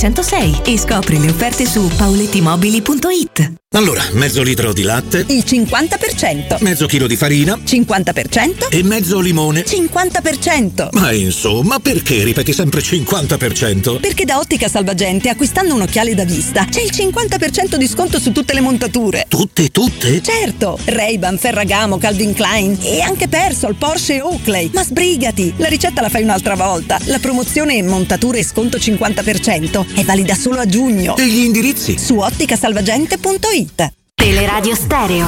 [0.01, 3.53] 606 e scopri le offerte su paolettimobili.it.
[3.73, 6.57] Allora, mezzo litro di latte, Il 50%.
[6.59, 8.67] mezzo chilo di farina 50%.
[8.69, 9.63] e mezzo limone.
[9.63, 10.89] 50%.
[10.91, 14.01] Ma insomma, perché ripeti sempre 50%?
[14.01, 18.33] Perché da Ottica Salvagente acquistando un occhiale da vista c'è il 50% di sconto su
[18.33, 19.25] tutte le montature.
[19.29, 20.21] Tutte, tutte?
[20.21, 24.71] Certo, Ray-Ban, Ferragamo, Calvin Klein e anche Persol, Porsche e Oakley.
[24.73, 26.99] Ma sbrigati, la ricetta la fai un'altra volta.
[27.05, 31.15] La promozione montature e sconto 50% è valida solo a giugno.
[31.17, 31.97] E gli indirizzi?
[31.97, 33.93] Su otticasalvagente.it.
[34.13, 35.27] Teleradio Stereo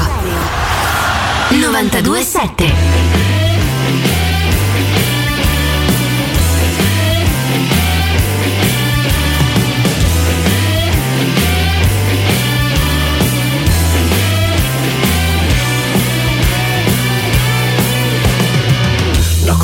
[1.50, 3.03] 927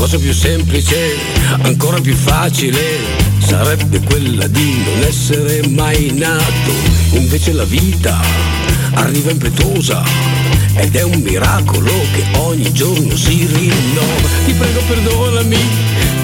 [0.10, 1.18] cosa più semplice,
[1.62, 2.82] ancora più facile,
[3.38, 6.72] sarebbe quella di non essere mai nato.
[7.12, 8.20] Invece la vita
[8.94, 10.02] arriva impetuosa
[10.78, 14.28] ed è un miracolo che ogni giorno si rinnova.
[14.46, 15.60] Ti prego perdonami,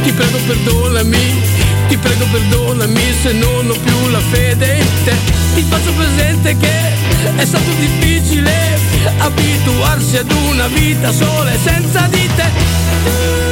[0.01, 1.41] ti prego perdonami,
[1.87, 5.13] Ti prego perdonami se non ho più la fede in te
[5.53, 8.79] Ti faccio presente che è stato difficile
[9.19, 13.44] Abituarsi ad una vita sola e senza di te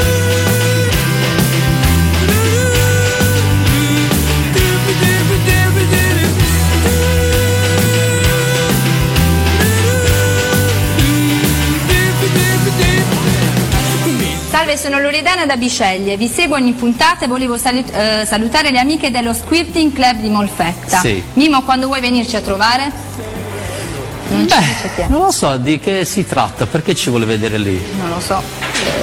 [14.73, 18.79] Salve, sono Loredana da Bisceglie, vi seguo ogni puntata e volevo salut- eh, salutare le
[18.79, 20.99] amiche dello Squirting Club di Molfetta.
[20.99, 21.21] Sì.
[21.33, 22.91] Mimo, quando vuoi venirci a trovare?
[24.29, 25.07] Non è.
[25.07, 27.79] Non lo so di che si tratta, perché ci vuole vedere lì?
[27.97, 28.41] Non lo so.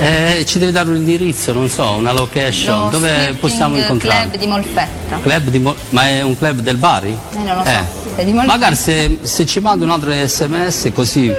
[0.00, 4.28] Eh, ci deve dare un indirizzo, non so, una location, Lo dove possiamo incontrare?
[4.28, 5.18] Club di Molfetta.
[5.22, 7.10] Club di Mo- ma è un club del Bari?
[7.10, 7.70] Eh, non lo so.
[7.70, 8.24] Eh.
[8.44, 11.32] Magari se, se ci manda un altro sms così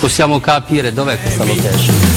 [0.00, 2.15] possiamo capire dov'è questa location.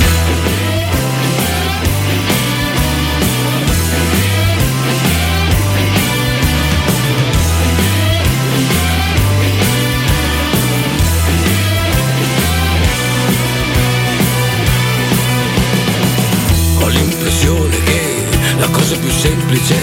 [19.50, 19.76] Semplice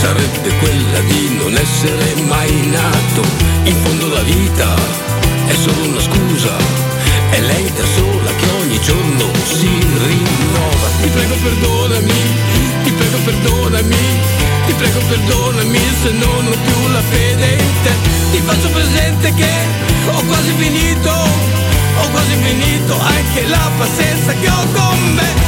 [0.00, 3.22] sarebbe quella di non essere mai nato.
[3.64, 4.74] In fondo la vita
[5.46, 6.56] è solo una scusa,
[7.30, 10.88] è lei da sola che ogni giorno si rinnova.
[11.02, 12.22] Ti prego perdonami,
[12.82, 13.96] ti prego perdonami,
[14.66, 17.92] ti prego perdonami se non ho più la fede in te.
[18.32, 19.52] Ti faccio presente che
[20.10, 25.45] ho quasi finito, ho quasi finito anche la pazienza che ho con me.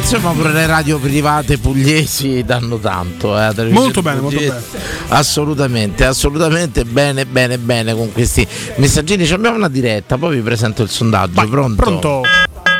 [0.00, 3.38] Insomma, pure le radio private pugliesi danno tanto.
[3.38, 4.62] Eh, Molto bene, molto pugliese.
[5.08, 9.26] Assolutamente, assolutamente bene, bene, bene con questi messaggini.
[9.26, 11.46] Ci abbiamo una diretta, poi vi presento il sondaggio.
[11.48, 11.82] pronto?
[11.82, 12.22] Pronto?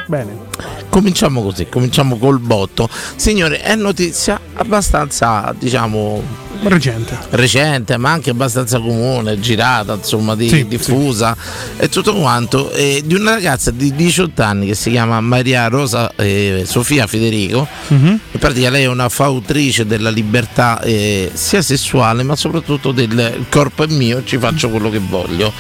[0.06, 0.48] Bene.
[0.88, 2.88] Cominciamo così, cominciamo col botto.
[3.14, 6.20] Signore, è notizia abbastanza, diciamo,
[6.62, 7.16] Recente.
[7.30, 11.36] recente, ma anche abbastanza comune, girata, insomma, di- Sì, diffusa
[11.76, 16.12] e tutto quanto, eh, di una ragazza di 18 anni che si chiama Maria Rosa
[16.16, 17.66] eh, Sofia Federico.
[17.88, 18.06] Mhm.
[18.32, 23.84] In pratica lei è una fautrice della libertà eh, sia sessuale, ma soprattutto del corpo
[23.84, 25.52] è mio, ci faccio quello che voglio.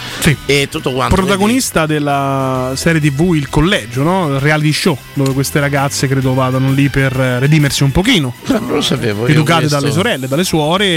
[0.46, 1.14] E tutto quanto.
[1.14, 4.28] Protagonista della serie TV Il Collegio, no?
[4.34, 8.34] Il reality show, dove queste ragazze credo vadano lì per redimersi un pochino.
[8.46, 9.26] Non lo sapevo.
[9.26, 9.78] Educate questo.
[9.80, 10.89] dalle sorelle, dalle suore,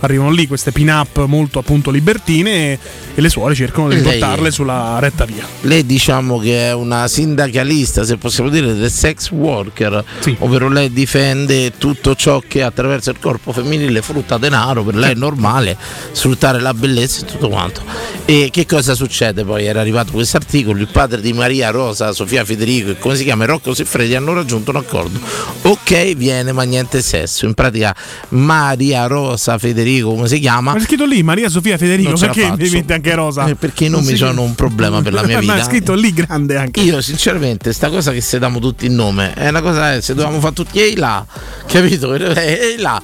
[0.00, 2.78] arrivano lì queste pin-up molto appunto libertine e,
[3.14, 5.46] e le suore cercano di Lei- portarle sulla retta via.
[5.62, 10.04] Lei diciamo che è una sindacalista, se possiamo dire, del sex worker,
[10.38, 15.14] ovvero lei difende tutto ciò che attraverso il corpo femminile frutta denaro, per lei è
[15.14, 15.76] normale
[16.12, 17.82] sfruttare la bellezza e tutto quanto.
[18.24, 19.64] E che cosa succede poi?
[19.64, 23.46] Era arrivato questo articolo, il padre di Maria Rosa, Sofia Federico e come si chiama
[23.46, 25.18] Rocco Siffredi hanno raggiunto un accordo.
[25.62, 27.46] Ok, viene ma niente sesso.
[27.46, 27.94] In pratica
[28.30, 30.72] Maria Rosa Federico, come si chiama?
[30.72, 33.46] Ma è scritto lì Maria Sofia Federico, perché mi mette anche Rosa?
[33.46, 35.54] Eh, perché i nomi Non si- sono un problema per la mia vita.
[35.54, 36.80] Ma è scritto lì grande anche.
[36.80, 40.14] Io sinceramente sta cosa che se diamo tutti il nome è una cosa eh, se
[40.14, 41.24] dovevamo fare tutti ehi là,
[41.66, 42.12] capito?
[42.14, 43.00] Ehi là.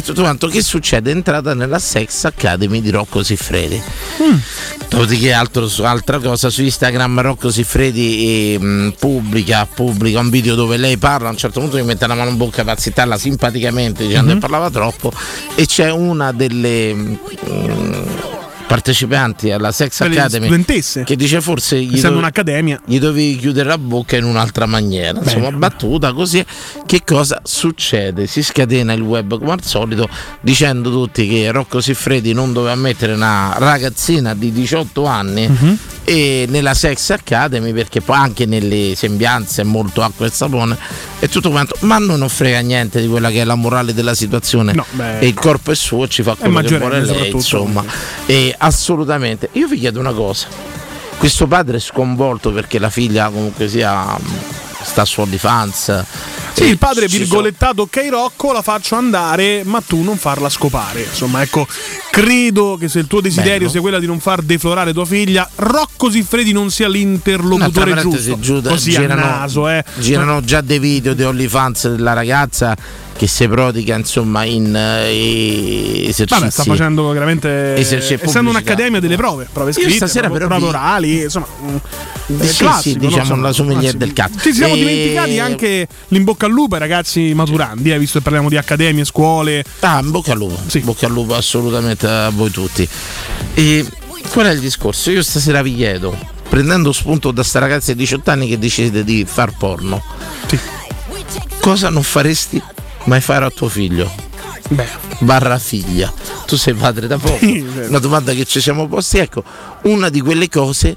[0.00, 1.10] E tutto quanto che succede?
[1.10, 3.78] È entrata nella Sex Academy di Rocco Siffredi.
[4.88, 10.96] Dopodiché altro, altra cosa su Instagram Rocco Siffredi eh, pubblica, pubblica un video dove lei
[10.96, 14.28] parla, a un certo punto mi mette la mano in bocca per zittarla simpaticamente dicendo
[14.28, 14.32] Mhm.
[14.34, 15.12] che parlava troppo
[15.54, 17.14] e c'è una delle mm,
[18.70, 20.48] partecipanti alla Sex Delle Academy
[21.04, 22.80] che dice forse gli, Essendo dove- un'accademia.
[22.84, 26.44] gli dovevi chiudere la bocca in un'altra maniera insomma battuta così
[26.86, 30.08] che cosa succede si scatena il web come al solito
[30.40, 35.78] dicendo tutti che Rocco Siffredi non doveva mettere una ragazzina di 18 anni Mhm.
[36.04, 40.76] E nella Sex Academy perché poi anche nelle sembianze è molto acqua e sapone
[41.18, 44.72] e tutto quanto ma non frega niente di quella che è la morale della situazione.
[44.72, 45.20] No, beh.
[45.20, 47.84] e il corpo è suo ci fa quello che vuole lei insomma.
[48.26, 49.48] E assolutamente.
[49.52, 50.46] Io vi chiedo una cosa.
[51.18, 54.16] Questo padre è sconvolto perché la figlia comunque sia
[54.82, 56.04] sta su OnlyFans
[56.54, 61.02] Sì, il padre virgolettato ok Rocco la faccio andare, ma tu non farla scopare.
[61.02, 61.66] Insomma, ecco,
[62.10, 63.70] credo che se il tuo desiderio Bello.
[63.70, 68.18] sia quella di non far deflorare tua figlia, Rocco Siffredi non sia l'interlocutore Un'altra giusto.
[68.34, 69.84] parentesi, giu- Così a girano, naso, eh.
[69.98, 72.76] girano già dei video di OnlyFans della ragazza
[73.20, 76.40] che si prodiga insomma in eh, esercizi.
[76.40, 77.76] Vabbè, sta facendo veramente.
[77.76, 81.46] essendo un'accademia delle prove, prove Io scritte, stasera prove, però prove vi- orali, insomma.
[81.62, 81.76] mm,
[82.40, 82.98] è sì, classico, sì, no?
[83.08, 83.98] diciamo Insomma, la classico.
[83.98, 84.38] del cazzo.
[84.40, 88.24] Ci siamo E- dimenticati anche l'in bocca al lupo ai ragazzi maturandi, eh, visto che
[88.24, 89.62] parliamo di accademie, scuole.
[89.80, 92.88] Ah, in bocca al lupo, bocca al lupo assolutamente a voi tutti.
[93.52, 93.86] E
[94.30, 95.10] qual è il discorso?
[95.10, 96.16] Io stasera vi chiedo,
[96.48, 100.02] prendendo spunto da sta ragazza di 18 anni che decide di far porno,
[101.60, 102.62] cosa non faresti
[103.04, 104.10] mai fare a tuo figlio?
[105.20, 106.12] Barra figlia.
[106.46, 107.38] Tu sei padre da poco.
[107.44, 109.42] Una domanda che ci siamo posti, ecco,
[109.82, 110.96] una di quelle cose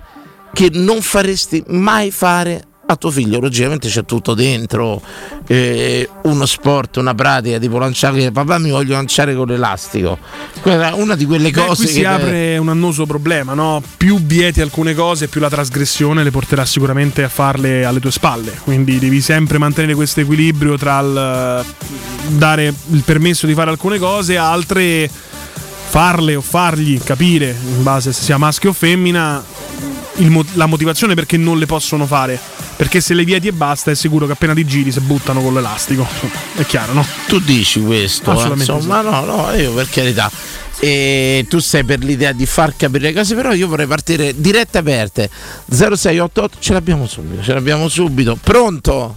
[0.53, 3.39] che non faresti mai fare a tuo figlio.
[3.39, 5.01] Logicamente c'è tutto dentro,
[5.47, 10.17] eh, uno sport, una pratica, tipo lanciare, papà mi voglio lanciare con l'elastico.
[10.61, 13.81] Quella è una di quelle Beh, cose qui si che apre un annoso problema, no?
[13.97, 18.51] Più vieti alcune cose, più la trasgressione le porterà sicuramente a farle alle tue spalle.
[18.63, 23.97] Quindi devi sempre mantenere questo equilibrio tra il eh, dare il permesso di fare alcune
[23.97, 29.43] cose, altre farle o fargli capire, in base se sia maschio o femmina,
[30.15, 32.39] mo- la motivazione perché non le possono fare.
[32.83, 35.53] Perché se le vieti e basta, è sicuro che appena ti giri si buttano con
[35.53, 36.05] l'elastico.
[36.53, 37.05] È chiaro, no?
[37.27, 40.29] Tu dici questo, eh, Assolutamente insomma, no, no, io per carità.
[40.79, 44.79] E tu sei per l'idea di far capire le cose, però io vorrei partire dirette
[44.79, 45.29] aperte.
[45.69, 48.37] 0688 ce l'abbiamo subito, ce l'abbiamo subito.
[48.43, 49.15] Pronto?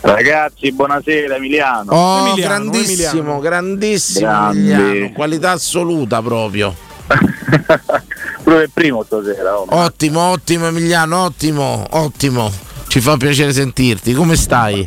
[0.00, 1.92] Ragazzi, buonasera Emiliano.
[1.92, 4.72] Oh, grandissimo, grandissimo Grande.
[4.72, 6.74] Emiliano, qualità assoluta proprio.
[8.52, 9.58] Proprio il primo stasera.
[9.58, 9.66] oh.
[9.70, 12.50] Ottimo, ottimo Emiliano, ottimo, ottimo.
[12.86, 14.12] Ci fa piacere sentirti.
[14.12, 14.86] Come stai?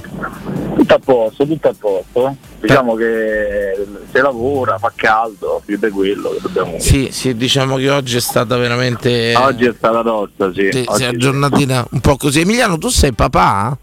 [0.75, 2.35] Tutto a posto, tutto a posto.
[2.61, 7.89] Diciamo che se lavora, fa caldo, più di quello che dobbiamo Sì, sì, diciamo che
[7.89, 9.33] oggi è stata veramente.
[9.35, 10.69] Oggi è stata tosta, sì.
[10.71, 11.17] Sì, Oggi sì.
[11.17, 12.41] giornatina un po' così.
[12.41, 13.75] Emiliano, tu sei papà?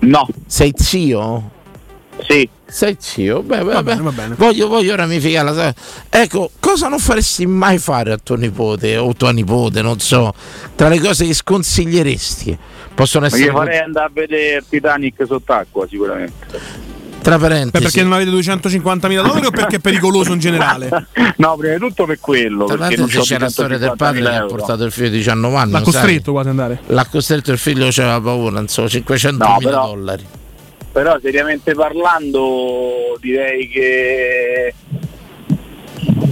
[0.00, 0.26] No.
[0.46, 1.50] Sei zio?
[2.26, 2.48] Sì.
[2.70, 3.42] Sei zio?
[3.42, 4.34] Beh, beh, Va bene, va bene.
[4.36, 5.74] Voglio, voglio ramificare la
[6.08, 10.32] Ecco, cosa non faresti mai fare a tuo nipote o tua nipote, non so,
[10.74, 12.58] tra le cose che sconsiglieresti?
[12.94, 16.88] Possono Ma essere io farei andare a vedere Titanic sott'acqua sicuramente.
[17.22, 17.70] tra parentesi.
[17.72, 20.88] Beh, perché non avete 250.000 dollari o perché è pericoloso in generale?
[21.40, 24.28] No, prima di tutto per quello, Tra perché non c'è la storia del padre che
[24.28, 24.46] ha 250.000 euro.
[24.56, 25.72] portato il figlio di 19 anni.
[25.72, 26.80] L'ha costretto quasi ad andare.
[26.86, 30.26] L'ha costretto il figlio, c'aveva paura, non so, 500 No, dollari.
[31.00, 34.74] Però seriamente parlando direi che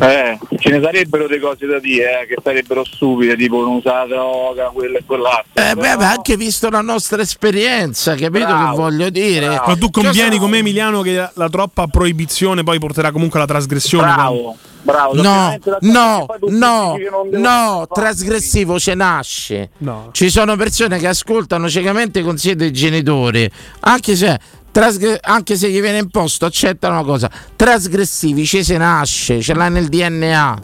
[0.00, 4.08] eh, ce ne sarebbero delle cose da dire eh, che sarebbero stupide, tipo non usare
[4.08, 5.50] droga, quello e quell'altro.
[5.54, 9.48] Eh, beh, beh, anche visto la nostra esperienza, capito Bravo, che voglio dire?
[9.48, 13.38] Ma tu convieni Cosa- con me, Emiliano, che la, la troppa proibizione poi porterà comunque
[13.38, 14.12] alla trasgressione.
[14.12, 15.14] Bravo, bravo.
[15.14, 16.96] No, no, no,
[17.32, 19.70] no, trasgressivo ce nasce.
[19.78, 20.10] No.
[20.12, 23.50] Ci sono persone che ascoltano ciecamente i consigli dei genitori,
[23.80, 24.38] anche se,
[24.78, 27.28] trasgre- anche se gli viene imposto, accettano una cosa.
[27.56, 30.58] Trasgressivi ci se nasce, ce l'hai nel DNA.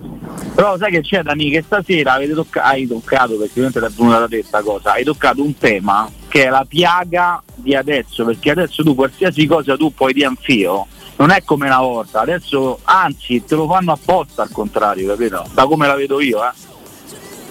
[0.55, 3.89] Però sai che c'è Dani che stasera avete tocca- hai toccato, perché ovviamente ti è
[3.97, 8.25] venuta da te sta cosa, hai toccato un tema che è la piaga di adesso,
[8.25, 10.87] perché adesso tu qualsiasi cosa tu puoi dire anch'io,
[11.17, 15.45] non è come una volta, adesso anzi te lo fanno apposta al contrario, capito?
[15.53, 16.53] Da come la vedo io, eh.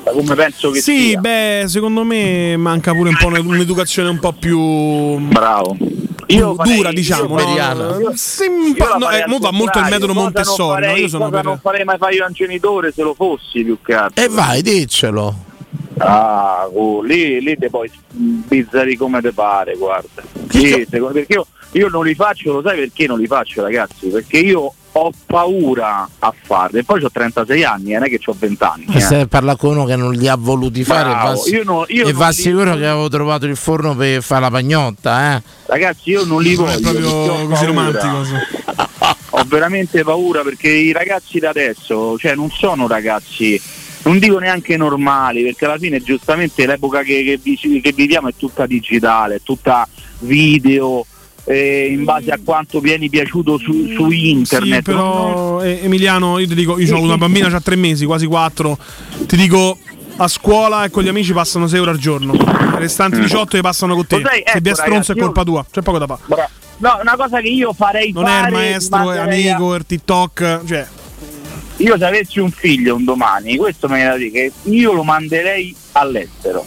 [0.04, 1.20] Da come penso che Sì, sia.
[1.20, 5.76] beh, secondo me manca pure un po' un'educazione un po' più Bravo.
[6.38, 7.36] Du- farei- dura, diciamo.
[7.40, 8.14] io no?
[8.90, 10.86] la no, eh, va molto il metodo Montessori.
[11.00, 11.44] Io sono per.
[11.44, 14.24] non farei mai fare io un genitore se lo fossi più che altro.
[14.24, 15.52] E vai, diccelo.
[15.98, 20.24] Ah, oh, lì, lì te poi bizzari come te pare, guarda.
[20.50, 24.08] Sì, secondo- perché io, io non li faccio, lo sai perché non li faccio ragazzi?
[24.08, 26.80] Perché io ho paura a farli.
[26.80, 28.86] E poi ho 36 anni, eh, non è che ho 20 anni.
[28.94, 29.02] E eh.
[29.02, 32.02] se parla con uno che non li ha voluti fare, Bravo, va, io no- io
[32.08, 35.42] e non va li- sicuro che avevo trovato il forno per fare la pagnotta, eh.
[35.66, 36.78] Ragazzi, io non li Non voglio.
[36.78, 38.24] è proprio così romantico.
[38.24, 38.34] sì.
[39.36, 43.60] Ho veramente paura perché i ragazzi da adesso, cioè non sono ragazzi,
[44.04, 48.68] non dico neanche normali, perché alla fine giustamente l'epoca che, che che viviamo è tutta
[48.68, 49.88] digitale, è tutta
[50.20, 51.04] video,
[51.46, 54.76] eh, in base a quanto vieni piaciuto su, su internet.
[54.78, 58.26] Sì, però eh, Emiliano, io ti dico, io ho una bambina ha tre mesi, quasi
[58.26, 58.78] quattro.
[59.26, 59.78] Ti dico,
[60.18, 62.34] a scuola e con gli amici passano 6 ore al giorno.
[62.34, 64.22] I restanti 18 li passano con te.
[64.24, 66.22] Sai, Se vi è ecco, stronzo è colpa tua, c'è poco da fare.
[66.26, 69.74] Bra- No, una cosa che io farei Non è fare il maestro, è a- amico,
[69.74, 70.62] è il TikTok.
[70.66, 70.88] Cioè,
[71.78, 76.66] Io se avessi un figlio un domani, questo me dire che io lo manderei all'estero.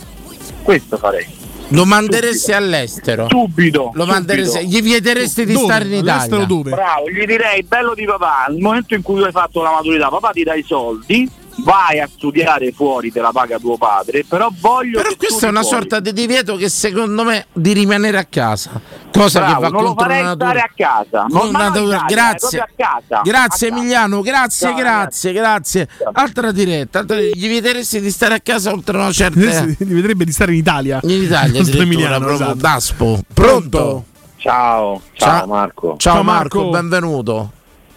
[0.62, 1.26] Questo farei.
[1.70, 3.26] Lo manderesti all'estero?
[3.28, 3.90] Subito.
[3.94, 4.76] Lo manderesti, subito.
[4.76, 5.64] gli vieteresti di Dove?
[5.64, 6.46] stare in All'estero Italia?
[6.46, 6.70] dove?
[6.70, 10.08] Bravo, gli direi bello di papà, nel momento in cui tu hai fatto la maturità,
[10.08, 11.28] papà ti dà i soldi,
[11.58, 15.50] vai a studiare fuori, te la paga tuo padre, però voglio Però che questa è
[15.50, 15.76] una fuori.
[15.76, 18.80] sorta di divieto che secondo me di rimanere a casa.
[19.12, 20.34] Cosa Bravo, che va non lo contro la natura.
[20.50, 21.26] stare a casa.
[21.30, 21.96] Con Ma natura.
[21.96, 22.58] Italia, Grazie.
[22.60, 23.20] a casa.
[23.22, 23.80] Grazie A casa.
[23.80, 25.88] Emiliano, grazie, Ciao, grazie, grazie.
[26.12, 26.98] Altra diretta.
[27.00, 29.40] altra- Gli vederesti di stare a casa oltre una certa.
[29.64, 31.00] Gli vedrebbe di stare in Italia.
[31.04, 32.54] In Italia, Emiliano, proprio esatto.
[32.54, 33.20] Daspo.
[33.32, 34.04] Pronto?
[34.36, 35.96] Ciao, ciao, Marco.
[35.98, 37.50] Ciao, Marco, benvenuto.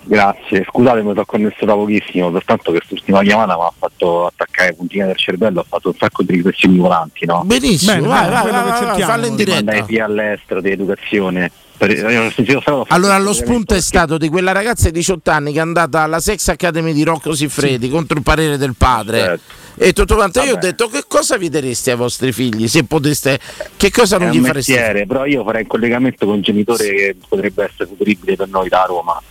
[0.04, 4.76] Grazie, scusate mi sono connesso da pochissimo, pertanto quest'ultima chiamata mi ha fatto attaccare le
[4.76, 7.44] puntine del cervello, ho fatto un sacco di riflessioni volanti, no?
[7.46, 9.12] Benissimo, Bene, vai, bene, vai, vai, che vai, cerchiamo.
[9.12, 9.82] fallo in diretta.
[9.84, 11.52] via all'estero di educazione.
[11.78, 15.30] Per- io ho sentito solo- Allora, lo spunto è stato di quella ragazza di 18
[15.32, 19.20] anni che è andata alla Sex Academy di Rocco Siffredi contro il parere del padre.
[19.20, 19.44] Certo.
[19.82, 20.40] E tutto quanto.
[20.42, 20.66] Io ho Vabbè.
[20.66, 23.40] detto che cosa vi dareste ai vostri figli se poteste.
[23.78, 24.74] Che cosa è non gli fareste?
[24.74, 28.68] mestiere, però io farei un collegamento con un genitore che potrebbe essere futuribile per noi
[28.68, 29.22] da Roma.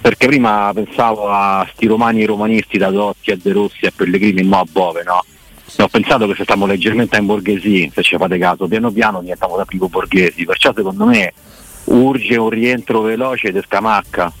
[0.00, 4.60] Perché prima pensavo a sti romani romanisti da Dotti a De Rossi a Pellegrini mo
[4.60, 5.24] a Bove, no?
[5.76, 9.20] E ho pensato che se stiamo leggermente in borghesi, se ci fate caso, piano piano
[9.20, 11.32] diventiamo da primo borghesi, perciò secondo me
[11.84, 14.32] urge un rientro veloce di Scamacca,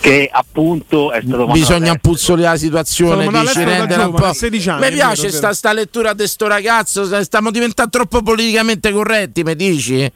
[0.00, 4.26] che appunto è stato Bisogna puzzolare la situazione, dici rendere un po'.
[4.26, 7.22] a 16 anni, Mi piace sta, sta lettura di sto ragazzo.
[7.22, 10.12] Stiamo diventando troppo politicamente corretti, mi dici?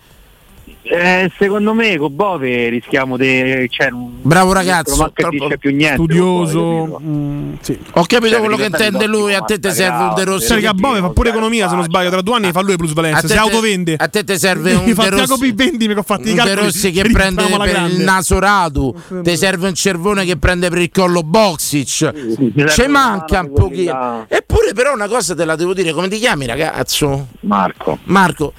[0.89, 3.67] Eh, secondo me con Bove rischiamo di...
[3.69, 5.97] Cioè, un- Bravo ragazzo, non capisce più niente.
[5.97, 7.01] Studioso.
[7.03, 7.77] Mm, sì.
[7.95, 9.35] Ho capito Cioè, quello che intende lui.
[9.35, 10.47] A te ti serve un De Rossi.
[10.47, 12.61] Sai che a che- Bove fa pure economia, se non sbaglio, tra due anni fa
[12.61, 13.95] lui le plusvalenze, A te si te- autovende.
[13.99, 17.03] A te ti serve un De Rossi, P20 mi ho fatto i De Rossi che
[17.11, 18.95] prende per il naso radu.
[19.23, 22.13] Ti serve un cervone che prende per il collo Boxic.
[22.69, 24.25] Ci manca un pochino.
[24.29, 27.27] Eppure, però, una cosa te la devo dire: come ti chiami, ragazzo?
[27.41, 28.53] Marco, Marco.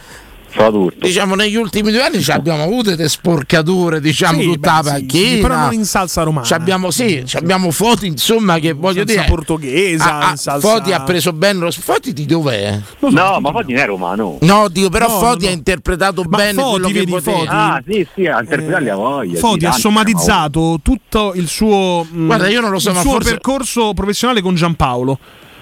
[0.57, 1.05] Fa tutto.
[1.05, 4.95] Diciamo negli ultimi due anni ci abbiamo avuto delle sporcature, diciamo Sì, tutta beh, la
[4.95, 5.47] sì, panchina.
[5.47, 6.45] però non in salsa romana.
[6.45, 9.25] Ci abbiamo, sì, ci abbiamo Foti, insomma, che voglio salsa dire.
[9.27, 12.79] portoghese, Ah, in salsa- Foti ha preso bene lo Foti di dov'è?
[12.99, 14.37] No, ma Foti non è romano.
[14.41, 17.37] No, dico, però No, Foti no, ha interpretato Ma bene Foti, quello che vedi, poteva.
[17.37, 17.47] Foti.
[17.51, 19.39] Ah, sì, sì, a interpretare a voglia.
[19.39, 23.01] Foti sì, ha somatizzato tutto il suo, mh, Guarda, io non lo so, il ma
[23.01, 25.19] suo forse- percorso professionale con Giampaolo.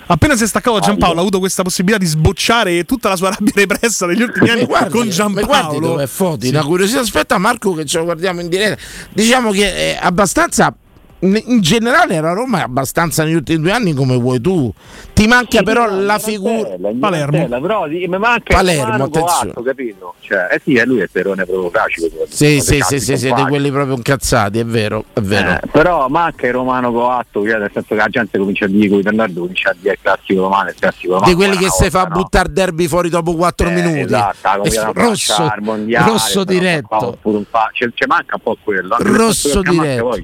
[0.07, 3.29] Appena si è staccato da Giampaolo, ha avuto questa possibilità di sbocciare tutta la sua
[3.31, 5.87] rabbia repressa negli ultimi anni guardi, con ma guardi Giampaolo.
[5.87, 6.53] dove è Foti, Sì.
[6.53, 6.99] una curiosità.
[6.99, 8.81] Aspetta, Marco, che ce lo guardiamo in diretta.
[9.11, 10.75] Diciamo che è abbastanza.
[11.19, 14.71] In generale la Roma è abbastanza negli ultimi due anni come vuoi tu.
[15.13, 16.75] Ti manca però la figura.
[16.99, 17.59] Palermo.
[17.61, 19.53] Però mi manca Palermo, attenzione.
[19.53, 20.13] coatto, capito?
[20.19, 22.07] Cioè, eh sì, è lui è il perone proprio fracico.
[22.27, 25.51] Sì, sì, sì, sì, sì, di quelli proprio incazzati, è vero, è vero.
[25.53, 28.89] Eh, però manca il romano coatto, cioè, nel senso che la gente comincia a dire
[28.89, 31.31] con Bernardo comincia a dire il classico romano, il classico romano.
[31.31, 32.09] di quelli che si fa no?
[32.09, 34.13] buttare derby fuori dopo 4 Eh, minuti.
[34.13, 37.17] Esatto, E rosso, mondiale, rosso diretto.
[37.23, 38.95] un pa- C'è, c'è manca un po' quello.
[38.99, 40.19] Rosso diretto.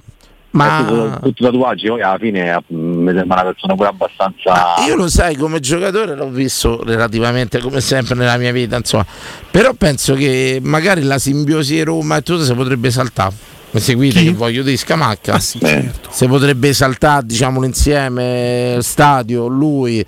[0.52, 4.52] Ma- eh, tutto, tutto tatuaggi poi alla fine eh, mi sembra una persona pure abbastanza
[4.52, 9.06] Ma io lo sai, come giocatore l'ho visto relativamente come sempre nella mia vita, insomma.
[9.50, 13.34] Però penso che magari la simbiosi Roma e tutto si potrebbe saltare.
[13.74, 15.36] Mi seguite che voglio dire Scamacca?
[15.36, 16.10] Ah, sì, certo.
[16.12, 20.06] Si potrebbe saltare, diciamo, insieme stadio, lui.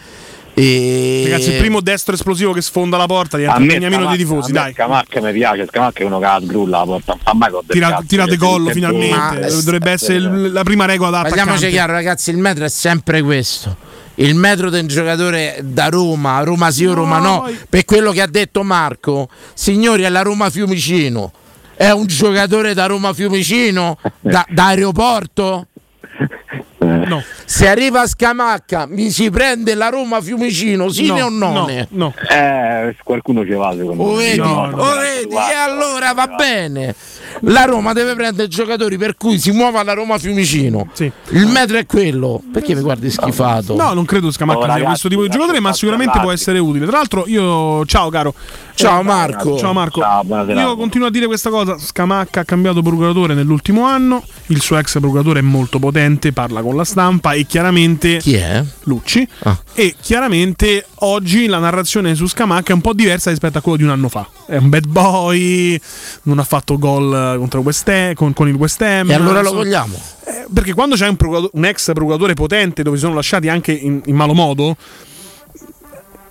[0.55, 1.21] E...
[1.25, 4.51] Ragazzi, il primo destro esplosivo che sfonda la porta diventa me un di Scamacca- tifosi,
[4.51, 4.73] dai.
[4.73, 7.63] Scamacca mi piace, Scamacca è uno che la sgrulla la porta, non fa mai gol
[7.65, 9.39] del Tira, cazzo, tirate e finalmente.
[9.39, 9.49] due.
[9.49, 11.69] Dovrebbe essere il- la prima regola da Parliamoci attaccante.
[11.71, 13.75] chiaro, ragazzi, il metro è sempre questo.
[14.15, 18.27] Il metro del giocatore da Roma, Roma sì o Roma no, per quello che ha
[18.27, 21.31] detto Marco, signori, è la Roma Fiumicino.
[21.75, 25.65] È un giocatore da Roma Fiumicino, da, da aeroporto?
[26.83, 27.23] No.
[27.45, 31.67] Se arriva a Scamacca, mi si prende la Roma Fiumicino, sì No, o no?
[31.89, 34.23] no, Eh, qualcuno ci va secondo O me.
[34.23, 36.95] vedi, No, no, o no, vedi, e allora va bene.
[37.41, 40.87] La Roma deve prendere giocatori per cui si muova la Roma Fiumicino.
[41.29, 42.41] Il metro è quello.
[42.51, 43.75] Perché mi guardi schifato?
[43.75, 46.85] No, non credo Scamacca Oh, ragazzi, questo tipo di giocatore, ma sicuramente può essere utile.
[46.85, 47.85] Tra l'altro, io.
[47.85, 48.33] Ciao, caro.
[48.75, 49.57] Ciao, Eh, Marco.
[49.57, 49.99] Ciao, Marco.
[50.01, 54.23] Ciao, io continuo a dire questa cosa: Scamacca ha cambiato procuratore nell'ultimo anno.
[54.47, 58.17] Il suo ex procuratore è molto potente, parla con la stampa e chiaramente.
[58.17, 58.63] Chi è?
[58.83, 59.27] Lucci.
[59.43, 59.57] Ah.
[59.73, 63.83] E chiaramente oggi la narrazione su Scamacca è un po' diversa rispetto a quello di
[63.83, 64.27] un anno fa.
[64.45, 65.79] È un bad boy,
[66.23, 69.09] non ha fatto gol contro West Ham, con, con il West Ham.
[69.09, 69.97] E allora lo vogliamo?
[70.25, 71.17] eh, perché quando c'è un,
[71.51, 74.75] un ex procuratore potente dove si sono lasciati anche in, in malo modo,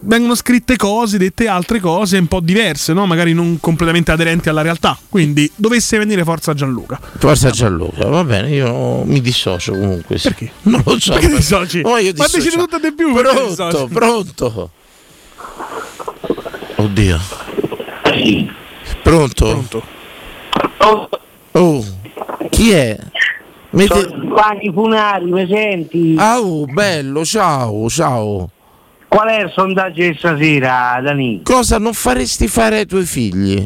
[0.04, 3.06] vengono scritte cose, dette altre cose un po' diverse, no?
[3.06, 4.96] magari non completamente aderenti alla realtà.
[5.08, 6.98] Quindi dovesse venire Forza Gianluca.
[7.18, 10.18] Forza Gianluca, va bene, io mi dissocio comunque.
[10.18, 10.28] Sì.
[10.28, 10.50] Perché?
[10.62, 11.12] Non lo so.
[11.12, 11.80] Perché ti dissoci?
[11.84, 12.36] Oh, io Ma dissocio.
[12.38, 13.12] decidi tutto di più.
[13.12, 14.70] Pronto, pronto.
[16.76, 17.18] Oddio.
[19.02, 19.46] Pronto?
[19.46, 19.82] Pronto.
[21.52, 21.84] Oh,
[22.50, 22.96] chi è?
[23.70, 26.14] Giovanni Funari, mi senti?
[26.18, 28.50] Ah, oh, bello, ciao, ciao.
[29.12, 31.42] Qual è il sondaggio di stasera, Dani?
[31.42, 33.62] Cosa non faresti fare ai tuoi figli?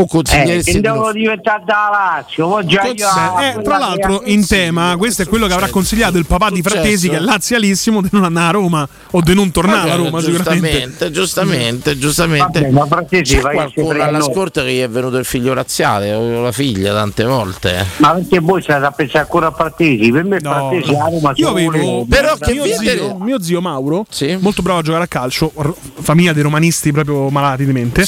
[0.00, 2.80] O Eh, consiglieresti che di devo diventare da Lazio, io...
[2.80, 7.10] Eh, tra l'altro, in tema, questo è quello che avrà consigliato il papà di Frattesi,
[7.10, 10.20] che è lazialissimo, di non andare a Roma o di non tornare a Roma.
[10.20, 12.60] Giustamente, giustamente, giustamente.
[12.60, 14.24] Vabbè, ma Frattesi C'è qualcuno sempre alla no.
[14.24, 17.86] scorta che gli è venuto il figlio razziale o la figlia tante volte.
[17.98, 20.10] Ma perché voi state a pensare ancora a Frattesi?
[20.10, 24.06] Per me Frattesi a Roma Io avevo Però che mio, zio, mio zio Mauro,
[24.38, 28.06] molto bravo a giocare a calcio, r- famiglia dei romanisti proprio malati di mente.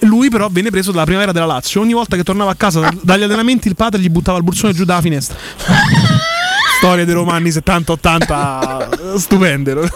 [0.00, 1.80] Lui, però, venne preso dalla primavera della Lazio.
[1.80, 4.72] Ogni volta che tornava a casa da- dagli allenamenti, il padre gli buttava il bursone
[4.72, 5.36] giù dalla finestra.
[6.78, 9.90] Storia dei romani 70-80 stupende.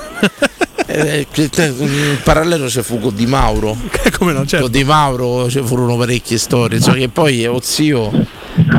[0.87, 3.77] Eh, te- in parallelo c'è fu con Di Mauro.
[4.17, 4.65] Come no, certo.
[4.67, 6.81] Con Di Mauro ci furono parecchie storie.
[6.81, 8.11] So che poi lo zio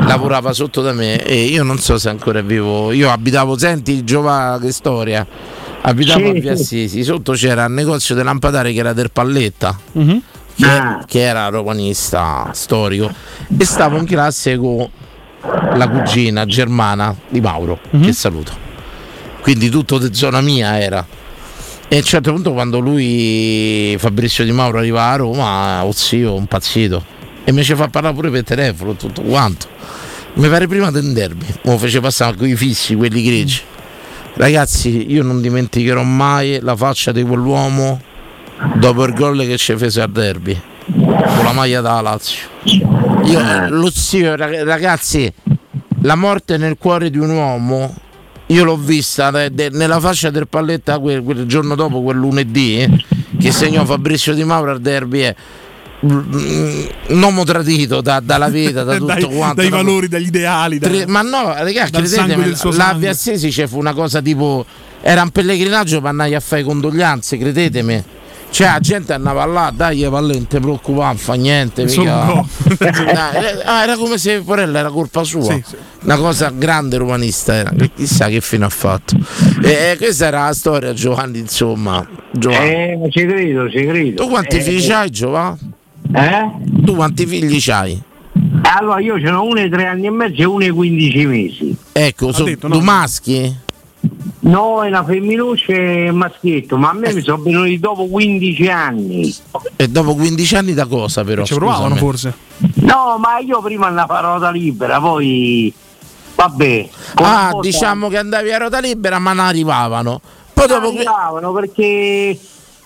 [0.06, 2.90] lavorava sotto da me e io non so se ancora è vivo.
[2.92, 5.24] Io abitavo, senti Giova che storia.
[5.82, 6.62] Abitavo Sì, a Via sì.
[6.62, 9.78] Assisi, sotto c'era il negozio dei lampadari che era del Palletta.
[9.92, 10.22] Mhm.
[10.60, 11.02] Che, Ah.
[11.06, 13.10] che era romanista storico
[13.56, 14.88] e stavo in classe con
[15.74, 18.02] la cugina germana di Mauro Mhm.
[18.04, 18.52] che saluto.
[19.40, 21.04] Quindi tutto di zona mia era.
[21.88, 26.34] E a un certo punto quando lui Fabrizio Di Mauro arriva a Roma o zio
[26.34, 27.04] un pazzito.
[27.42, 29.66] E mi ci fa parlare pure per telefono tutto quanto.
[30.34, 31.28] Mi pare prima me
[31.62, 33.62] lo fece passare con i fissi quelli grigi
[34.34, 38.00] ragazzi io non dimenticherò mai la faccia di quell'uomo
[38.74, 40.58] dopo il gol che ci fece al derby
[40.92, 42.48] con la maglia da Lazio
[43.24, 45.32] io, lo zio rag- ragazzi
[46.02, 47.94] la morte nel cuore di un uomo
[48.46, 52.90] io l'ho vista de- nella fascia del palletta quel, quel giorno dopo quel lunedì eh,
[53.38, 55.34] che segnò Fabrizio Di Mauro al derby è
[56.04, 60.26] mm, un uomo tradito da- dalla vita da tutto dai, quanto dai da- valori, dagli
[60.26, 60.78] ideali.
[60.78, 62.98] da- Tre- ma no, raga, dal sangue credetemi, del suo la sangue.
[63.00, 64.64] Via Assisi c'è fu una cosa tipo.
[65.02, 68.04] Era un pellegrinaggio per andare a fare condoglianze, credetemi.
[68.50, 71.84] Cioè, la gente andava là, dai, Valle, non ti preoccupare, non fa niente.
[71.84, 72.04] Dai,
[72.78, 73.32] era,
[73.64, 75.42] ah, era come se Porella era colpa sua.
[75.54, 75.76] Sì, sì.
[76.02, 77.70] Una cosa grande romanista era.
[77.70, 79.16] che Chissà che fine ha fatto.
[79.62, 82.06] E, e questa era la storia, Giovanni, insomma.
[82.32, 82.70] Giovanni.
[82.70, 84.22] Eh, ci credo, ci credo.
[84.24, 85.72] tu quanti Eh, figli hai, Giovanni?
[86.12, 86.50] Eh?
[86.84, 88.02] Tu quanti figli hai?
[88.62, 91.76] Allora io ce n'ho uno di tre anni e mezzo e uno di 15 mesi.
[91.92, 92.80] Ecco, sono due no?
[92.80, 93.54] maschi?
[94.42, 98.68] No, è una femminuccia e un maschietto, ma a me mi sono venuti dopo 15
[98.68, 99.34] anni.
[99.76, 101.44] E dopo 15 anni da cosa però?
[101.44, 102.00] Ci provavano scusami?
[102.00, 102.34] forse.
[102.76, 105.72] No, ma io prima andavo a ruota libera, poi
[106.34, 106.88] vabbè.
[107.16, 110.20] Ah, una diciamo che andavi a ruota libera ma non arrivavano.
[110.54, 112.38] Poi non dopo que- arrivavano perché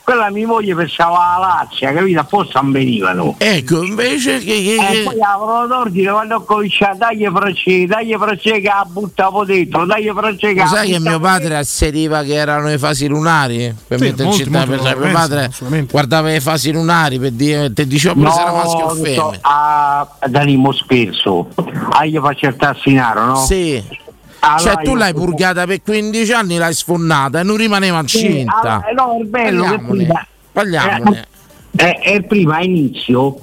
[0.04, 2.20] quella mia moglie pensava la Lazia, capito?
[2.20, 3.34] Apposta non venivano.
[3.38, 4.44] Ecco, invece che...
[4.44, 8.86] che- E che- poi avrò d'ordine quando ho cominciato, dai francese, dai francese che la
[8.86, 13.06] buttavo dentro, dai francese che la sai che mio padre asseriva che erano le fasi
[13.08, 13.74] lunari?
[13.86, 15.50] Per Sì, metterci molti, in molti per- mio padre
[15.90, 19.02] guardava le fasi lunari per dire ti diceva pure se era maschio o non so,
[19.02, 19.38] femmina.
[19.40, 21.48] a Danimo scherzo,
[21.90, 23.36] ah io faccio il tassinaro, no?
[23.36, 23.82] Sì.
[24.46, 28.82] Allora cioè tu l'hai purgata per 15 anni, l'hai sfondata e non rimaneva Sì, incinta.
[28.86, 31.26] allora, no, è bello Parliamone, prima- parliamone.
[31.76, 33.38] Eh, eh, prima inizio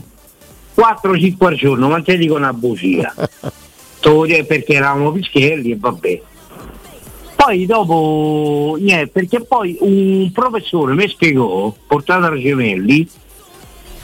[0.76, 3.14] 4-5 al giorno, ma te dico una bugia.
[4.02, 6.22] Te perché eravamo pischelli e vabbè.
[7.36, 13.08] Poi dopo, niente, perché poi un professore mi spiegò, portato a Gemelli,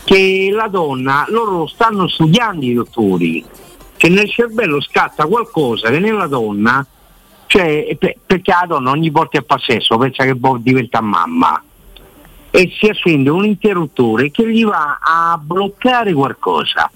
[0.04, 3.44] che la donna, loro stanno studiando i dottori,
[3.98, 6.86] che nel cervello scatta qualcosa che nella donna,
[7.48, 11.62] cioè pe- perché la donna ogni volta che fa sesso pensa che può diventare mamma
[12.52, 16.90] e si accende un interruttore che gli va a bloccare qualcosa.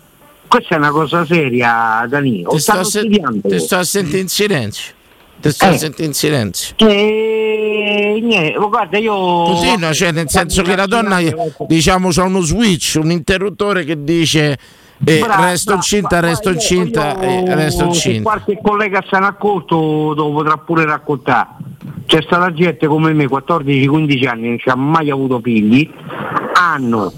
[0.47, 2.49] Questa è una cosa seria, Danilo.
[2.51, 4.93] Ti sto, a se- ti sto a sentire in silenzio.
[5.39, 5.77] Ti sto a Eh.
[5.77, 6.75] sentire in silenzio.
[6.77, 9.13] E niente, guarda, io.
[9.13, 11.19] Continua, cioè nel senso che la donna
[11.67, 14.57] diciamo c'ha uno switch, un interruttore che dice
[15.03, 18.21] Brava, resto incinta, resto incinta, io- eh, resto incinta.
[18.21, 21.47] qualche collega se ne accorto lo potrà pure raccontare.
[22.05, 25.89] C'è stata gente come me, 14-15 anni, non ci ha mai avuto figli,
[26.53, 27.11] hanno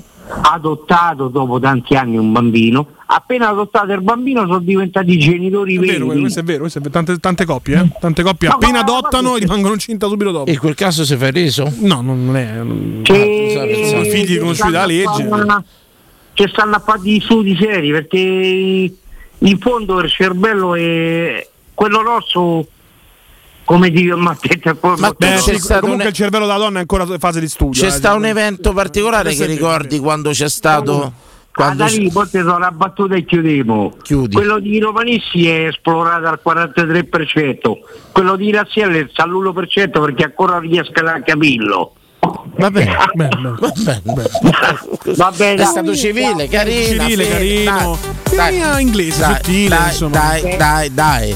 [0.43, 6.07] adottato dopo tanti anni un bambino, appena adottato il bambino sono diventati genitori È vero,
[6.07, 6.19] veri.
[6.21, 6.93] questo è vero, questo è vero.
[6.93, 7.89] Tante, tante coppie, eh?
[7.99, 10.49] Tante coppie appena guarda, adottano guarda- e rimangono incinta subito dopo.
[10.49, 11.71] In quel caso si fa reso?
[11.79, 12.53] No, non è.
[12.57, 15.25] non- Che- sono figli riconosciuti dalla legge.
[15.25, 15.63] stanno-
[16.33, 22.67] Che stanno a fare di studi seri perché in fondo il cervello è quello rosso
[23.65, 24.35] come dire ma
[24.97, 27.39] Ma Beh, c'è sì, stato comunque un- il cervello della donna è ancora in fase
[27.39, 27.81] di studio.
[27.81, 31.13] C'è eh, stato un evento particolare che è ricordi quando c'è stato
[31.53, 33.97] Quando Ah, da lì poi ti sono abbattuto e chiudiamo.
[34.01, 34.33] Chiudi.
[34.35, 37.77] Quello di Romanissi è esplorato al 43%,
[38.11, 41.93] quello di Razzielli sta all'1% perché ancora non riesco a capirlo.
[42.55, 42.95] Va bene,
[45.15, 45.61] Va bene.
[45.61, 47.03] È stato civile, carino.
[47.03, 47.97] Civile, carino.
[48.31, 50.17] Ironia inglese, dai, sottile, dai, insomma.
[50.17, 51.35] dai, dai, dai.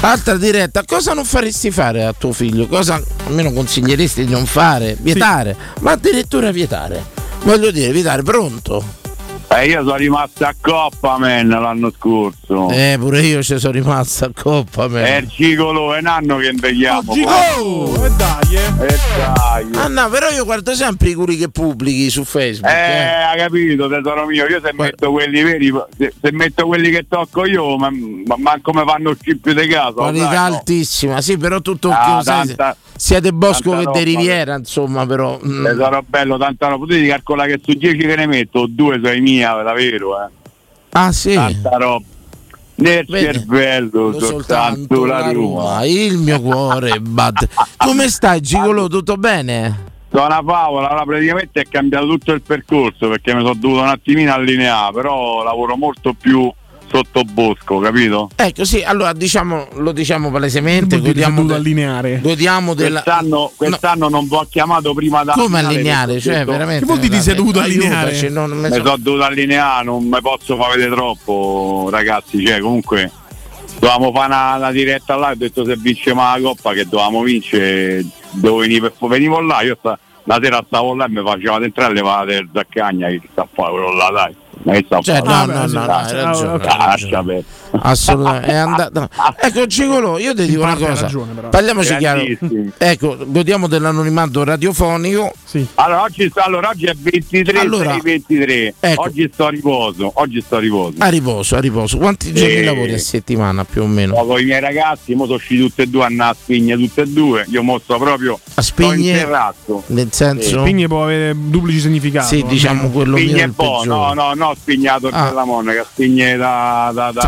[0.00, 2.66] Altra diretta, cosa non faresti fare a tuo figlio?
[2.66, 4.96] Cosa almeno consiglieresti di non fare?
[5.00, 7.14] Vietare, ma addirittura vietare.
[7.44, 9.04] Voglio dire, vietare, pronto?
[9.48, 12.68] Eh, io sono rimasto a Coppa man l'anno scorso.
[12.70, 15.04] Eh, pure io ci sono rimasto a coppa, me.
[15.04, 17.12] È il cicolo, è un anno che invecchiamo.
[17.12, 18.86] Oh, e dai, eh.
[18.86, 19.68] E dai.
[19.74, 22.72] Ah no, però io guardo sempre i curi che pubblichi su Facebook.
[22.72, 23.22] Eh, eh.
[23.22, 27.46] ha capito tesoro mio, io se metto quelli veri, se, se metto quelli che tocco
[27.46, 29.92] io, ma, ma manco me fanno il chip di casa.
[29.92, 30.56] Qualità no?
[30.56, 32.74] altissima, sì, però tutto Ah, che sai,
[33.20, 35.38] del Bosco tanta che di Riviera, insomma, però.
[35.44, 35.64] mm.
[35.64, 36.84] Tesoro bello, tanta roba.
[36.84, 40.28] Potete calcolare che su 10 che ne metto, due sono mia, davvero, eh.
[40.90, 41.34] Ah, sì.
[41.34, 42.04] Tanta roba.
[42.78, 45.76] Nel Vedi, cervello soltanto la Roma.
[45.76, 47.48] Ah, il mio cuore batte.
[47.78, 48.86] Come stai, Gigolo?
[48.88, 49.84] Tutto bene?
[50.10, 53.88] Sono una favola, allora praticamente è cambiato tutto il percorso perché mi sono dovuto un
[53.88, 56.50] attimino allineare, però lavoro molto più
[56.88, 58.30] sotto bosco, capito?
[58.36, 62.20] Ecco, sì, allora diciamo, lo diciamo palesemente, godiamo, dovuto de- allineare.
[62.22, 63.02] godiamo della...
[63.02, 66.20] Quest'anno, quest'anno non vi ho chiamato prima da Come allineare?
[66.20, 66.80] Cioè, detto- veramente.
[66.80, 68.10] Che vuol dire ti sei dovuto allineare?
[68.10, 71.88] Aiutaci, non- non mi mi so- sono dovuto allineare, non mi posso far vedere troppo,
[71.90, 72.44] ragazzi.
[72.46, 73.10] Cioè, comunque
[73.78, 75.30] dovevamo fare una, una diretta là.
[75.30, 79.60] Ho detto se vincevamo la coppa che dovevamo vincere, devo venire per venivo là.
[79.62, 83.20] Io sta, la sera stavo là e mi faceva entrare e levate il zaccagna che
[83.30, 84.34] sta a fare quello là, dai.
[84.62, 85.46] Ma che sta a Cioè, fare?
[85.46, 86.86] no, no, no, no, hai ragione, hai Ah, ragione.
[86.86, 87.44] lascia perdere.
[87.82, 89.08] Assolutamente, è andato.
[89.40, 91.02] Ecco, Gigolo, io ti dico una cosa.
[91.02, 91.48] ragione, però.
[91.48, 92.22] Parliamoci chiaro.
[92.78, 95.32] Ecco, godiamo dell'anonimato radiofonico.
[95.76, 98.74] Allora oggi, allora, oggi è 23 Allora, 6, 23.
[98.80, 99.00] ecco.
[99.02, 100.10] Oggi sto a riposo.
[100.14, 100.94] Oggi sto a riposo.
[100.98, 101.96] A riposo, a riposo.
[101.98, 102.64] Quanti giorni Eh.
[102.64, 104.14] lavori a settimana più o meno?
[104.26, 107.06] con i miei ragazzi, mo sono usciti tutti e due, hanno a spigne tutte e
[107.06, 107.44] due.
[107.48, 109.12] Io mostro proprio A sto in spigne?
[109.14, 109.82] terrazzo.
[109.86, 110.60] Nel senso.
[110.60, 112.36] Spigne può avere duplici significati.
[112.36, 113.24] Sì, diciamo quello mio.
[113.24, 115.28] è Spigne il buono, no, no, no, spignato Ah.
[115.28, 117.20] della monaca, spigne da, da, da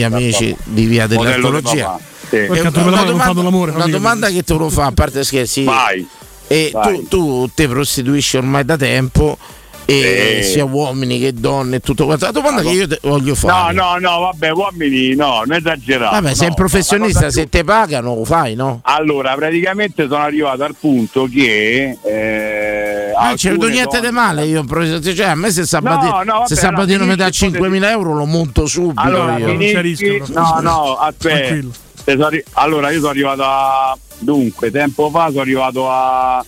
[0.00, 2.36] Da amici di via papà, sì.
[2.46, 5.64] Perché una, domanda, una domanda che te lo fa, a parte scherzi.
[5.64, 6.06] Vai.
[6.46, 6.96] E Vai.
[6.96, 9.38] tu, tu te prostituisci ormai da tempo,
[9.86, 10.50] e Sì.
[10.52, 12.24] sia uomini che donne e tutto quanto.
[12.24, 13.74] La domanda che io te voglio No, fare.
[13.74, 16.14] no, no, vabbè, uomini no, non esagerate.
[16.20, 16.48] Vabbè, sei no.
[16.50, 18.80] un professionista, se te pagano lo fai, no?
[18.84, 21.98] Allora, praticamente sono arrivato al punto che.
[22.02, 25.14] Eh, Non c'è venuto alcune niente donne- di male io, professore.
[25.14, 28.14] cioè, a me se Sabatino, No, no, vabbè, se Sabatino mi dà finisci, 5.000 euro
[28.14, 29.48] lo monto subito Allora, io.
[29.48, 31.66] finisci- no, no, aspetta.
[32.54, 33.96] Allora, io sono arrivato a.
[34.18, 36.44] Dunque, tempo fa sono arrivato a.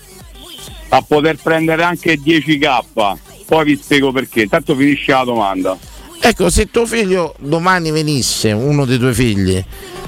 [0.89, 3.17] a poter prendere anche 10k.
[3.47, 4.43] Poi vi spiego perché.
[4.43, 5.77] Intanto finisce la domanda.
[6.21, 9.63] Ecco, se tuo figlio domani venisse, uno dei tuoi figli,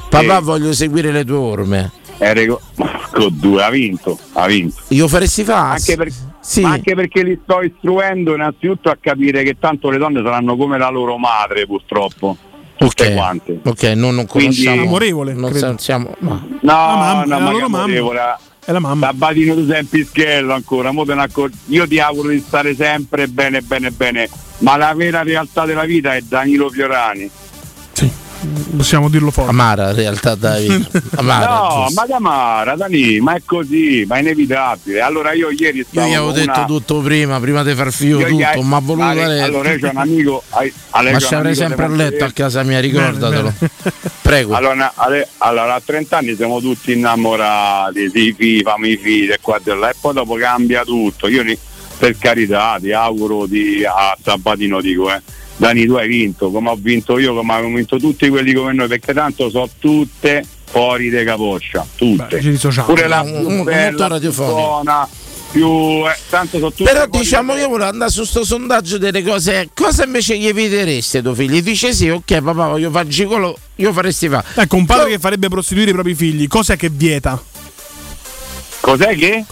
[0.08, 0.42] papà Sì.
[0.44, 4.80] voglio seguire le tue orme, Eh, rego- Marco 2 ha vinto, ha vinto.
[4.88, 5.74] io faresti fare?
[5.76, 6.64] Anche, per- Sì.
[6.64, 10.88] anche perché li sto istruendo innanzitutto a capire che tanto le donne saranno come la
[10.90, 12.36] loro madre, purtroppo.
[12.76, 13.60] Tutte Ok, quante.
[13.64, 14.82] ok, non, non Quindi- conosciamo.
[14.88, 15.66] Amorevole, non credo.
[15.66, 17.78] sa- siamo, ma- No, no, la ma loro che mamma.
[17.84, 18.20] amorevole.
[18.68, 19.06] È la mamma.
[19.06, 23.90] Sabatino tu sei in pischello ancora, accor- io ti auguro di stare sempre bene, bene,
[23.90, 27.30] bene, ma la vera realtà della vita è Danilo Fiorani.
[28.76, 29.50] Possiamo dirlo forte.
[29.50, 30.66] Amara in realtà dai.
[31.16, 32.00] Amara, no, giusto.
[32.00, 35.00] ma Camara, Dani, ma è così, ma è inevitabile.
[35.00, 37.92] Allora io ieri Io stavo gli avevo con detto una- tutto prima, prima di far
[37.92, 39.40] figlio Io gli tutto, hai- ma ha voluto ma- dare.
[39.40, 40.42] Allora io c'ho un amico,
[40.90, 43.52] allora, ma ci avrei sempre a letto a casa mia, ricordatelo.
[44.22, 44.54] Prego.
[44.54, 49.58] Allora, ale- allora, a 30 anni siamo tutti innamorati, si FIFA, mi fide e qua
[49.64, 51.26] e là, e poi dopo cambia tutto.
[51.28, 51.42] Io
[51.98, 55.20] per carità ti auguro di, a Sabatino dico, eh,
[55.58, 58.86] Dani tu hai vinto, come ho vinto io, come hanno vinto tutti quelli come noi,
[58.86, 62.38] perché tanto so tutte fuori de capoccia, tutte.
[62.38, 62.82] Beh.
[62.84, 65.08] Pure la più un- molto bella, più buona,
[65.50, 65.66] più...
[66.06, 69.68] eh, tanto so tutte Però diciamo io volevo andare su sto sondaggio delle cose.
[69.74, 71.60] Cosa invece gli eviteresti ai tuoi figli?
[71.60, 74.44] Dice sì, ok, papà, voglio fare gigolo, io faresti fa.
[74.54, 77.42] Ecco, un padre che farebbe prostituire i propri figli, cos'è che vieta?
[78.80, 79.44] Cos'è che?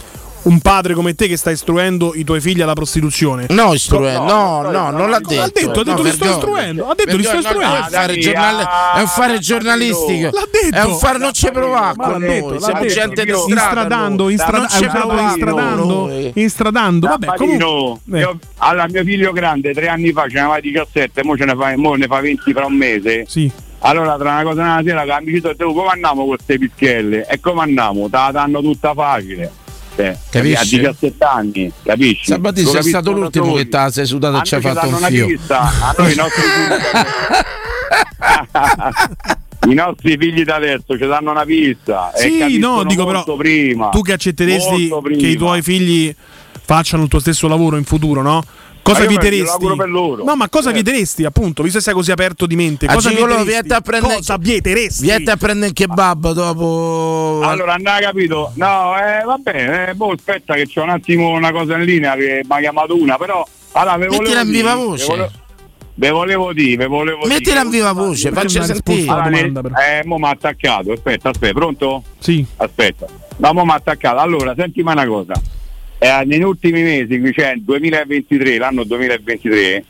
[0.47, 3.47] Un padre come te che sta istruendo i tuoi figli alla prostituzione.
[3.49, 5.35] No, istruendo, no, no, no, no, non l'ha detto.
[5.35, 6.87] L'ha detto, ha detto No, li sto istruendo.
[6.87, 7.75] Ha detto li sto istruendo.
[7.75, 8.63] È un fare, Dani, giornale-
[8.95, 10.29] è un fare giornalistico.
[10.31, 10.75] L'ha detto.
[10.75, 12.27] È un fare non ci provare con l'ha noi.
[12.27, 12.93] detto, Siamo detto.
[12.93, 13.49] gente di strada.
[13.49, 14.25] Instradando,
[14.89, 16.31] provare instradando, noi.
[16.35, 17.07] instradando.
[17.07, 17.99] Vabbè, comunque.
[18.19, 18.35] eh.
[18.57, 21.73] allora mio figlio grande tre anni fa ce ne aveva 17, mo, ce ne fa,
[21.75, 23.25] mo ne fa 20 fra un mese.
[23.27, 23.51] Sì.
[23.79, 27.27] Allora tra una cosa e una sera che mi dice come andiamo con queste pischelle?
[27.27, 28.09] E come andiamo?
[28.09, 29.65] Te la danno tutta facile.
[29.97, 30.19] Niente.
[30.29, 30.75] Capisci?
[30.75, 32.25] A 17 anni, capisci?
[32.25, 34.95] Sabatini sei stato l'ultimo che te la sei sudato A e ci ha fatto un
[34.95, 35.25] fio.
[35.25, 36.75] pista, a noi i nostri figli
[39.71, 42.11] I nostri figli da adesso ci danno una pista.
[42.15, 43.89] Sì, no, dico però prima.
[43.89, 46.15] tu che accetteresti che i tuoi figli
[46.63, 48.43] facciano il tuo stesso lavoro in futuro, no?
[48.81, 49.65] Cosa Ma io vieteresti?
[50.23, 50.73] No, ma cosa Eh.
[50.73, 52.85] vieteresti, appunto, visto che sei così aperto di mente?
[52.85, 53.43] A Cosa vieteresti?
[53.45, 55.01] vieni a prendere- Cosa vieteresti?
[55.03, 57.41] Vieni a prendere il kebab dopo.
[57.43, 58.51] Allora, non hai capito?
[58.55, 62.15] No, eh, va bene, eh, boh, aspetta che c'è un attimo una cosa in linea
[62.15, 65.05] che mi ha chiamato una, però allora, ve in viva ve voce.
[65.05, 65.31] volevo-
[65.99, 67.33] Ve volevo dire, ve volevo dire.
[67.33, 69.09] Mettila in viva voce, faccia sentire.
[69.11, 69.51] Allora, ne-
[69.99, 72.03] eh, mo mi ha attaccato, aspetta, aspetta, pronto?
[72.19, 72.45] Sì.
[72.57, 73.07] Aspetta.
[73.37, 74.17] No, mo mi ha attaccato.
[74.19, 75.33] Allora, sentimi una cosa.
[75.99, 79.83] Eh, negli ultimi mesi, qui c'è il 2023, l'anno 2023,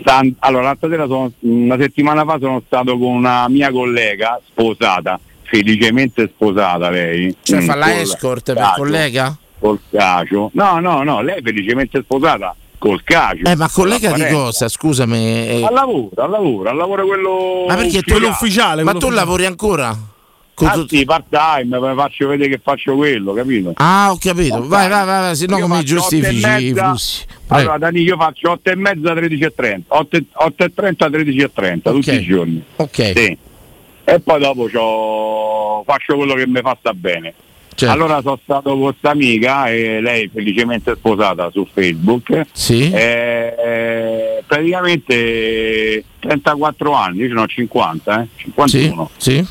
[0.00, 5.18] sta- allora l'altra sera, sono- una settimana fa sono stato con una mia collega sposata,
[5.42, 7.34] felicemente sposata lei.
[7.42, 9.36] Cioè, Mm, fa la escort per collega?
[9.58, 10.50] Col cacio.
[10.54, 13.44] No, no, no, lei è felicemente sposata col cacio.
[13.48, 14.68] Eh, ma collega di cosa?
[14.68, 15.16] Scusami.
[15.16, 15.64] eh.
[15.64, 18.82] Al lavoro, al lavoro, al lavoro quello Ma perché tu ufficiale.
[18.82, 19.96] Ma tu lavori ancora?
[20.56, 23.72] Con Ah, sì, part time, faccio vedere che faccio quello, capito?
[23.74, 24.66] Ah, ho capito.
[24.66, 27.26] Vai, vai, vai, vai, se no come e giustifici i flussi.
[27.48, 29.94] Allora, Dani, io faccio 8 e mezza, 13 e 30.
[29.94, 32.64] 8 e 8 e 30, 13 e 30, tutti i giorni.
[32.76, 33.12] Ok.
[33.14, 33.36] Sì.
[34.04, 37.34] E poi dopo c'ho- faccio quello che mi fa sta bene.
[37.74, 37.92] Certo.
[37.94, 42.46] Allora sono stato con questa amica e lei felicemente sposata su Facebook.
[42.52, 42.90] Sì.
[42.90, 48.26] Eh, praticamente 34 anni, io ce ne ho 50, eh?
[48.36, 49.10] 51.
[49.18, 49.46] Sì.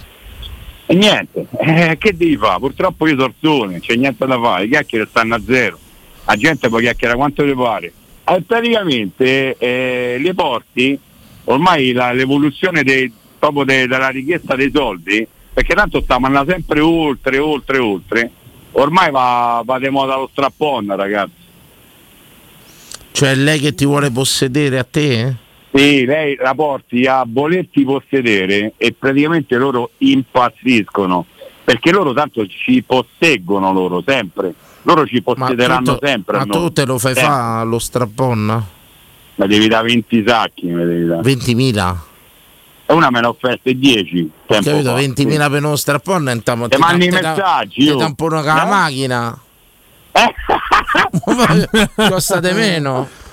[0.88, 2.60] E niente, eh, che devi fare?
[2.60, 5.80] Purtroppo io sorsone, c'è niente da fare, i chiacchiere stanno a zero,
[6.26, 7.94] la gente poi chiacchiera quanto le pare.
[8.24, 10.98] E praticamente eh, le porti,
[11.46, 16.80] ormai la- l'evoluzione dei- proprio de- della richiesta dei soldi, perché tanto stiamo andando sempre
[16.82, 18.32] oltre, oltre, oltre,
[18.74, 21.44] ormai va, va di moda lo strappon ragazzi.
[23.12, 25.20] Cioè lei che ti vuole possedere a te?
[25.22, 25.34] eh?
[25.78, 31.26] Sì, lei la porti a volerti possedere e praticamente loro impazziscono,
[31.66, 34.54] perché loro tanto ci posseggono loro sempre,
[34.84, 36.38] loro ci possederanno tu, sempre.
[36.38, 36.58] a ma noi.
[36.68, 37.32] tu te lo fai Sempre.
[37.34, 38.66] fa lo strappon?
[39.36, 41.22] Ma devi dare 20 sacchi, mi devi dare.
[41.22, 41.96] 20.000?
[42.86, 44.92] E una me ne ha offerte 10 tempo Capito?
[44.92, 45.50] fa, 20.000 sì.
[45.50, 48.70] per uno strappon e tam- Te mandi i messaggi, Ti tampono con la Eh?
[48.70, 49.40] macchina.
[52.10, 53.10] Costa di meno.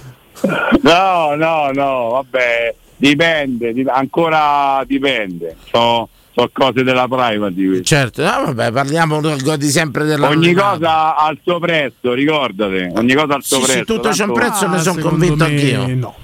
[0.82, 5.56] No, no, no, vabbè, dipende, dip- ancora dipende.
[5.70, 7.82] So, so cose della privacy.
[7.82, 12.92] Certo, no, vabbè, parliamo godi sempre della Ogni cosa al suo prezzo, ricordate.
[12.96, 13.84] Ogni cosa al suo Sì, sì, prezzo.
[13.94, 15.94] tutto c'è un prezzo, ne sono secondo convinto me anch'io.
[15.94, 16.14] no,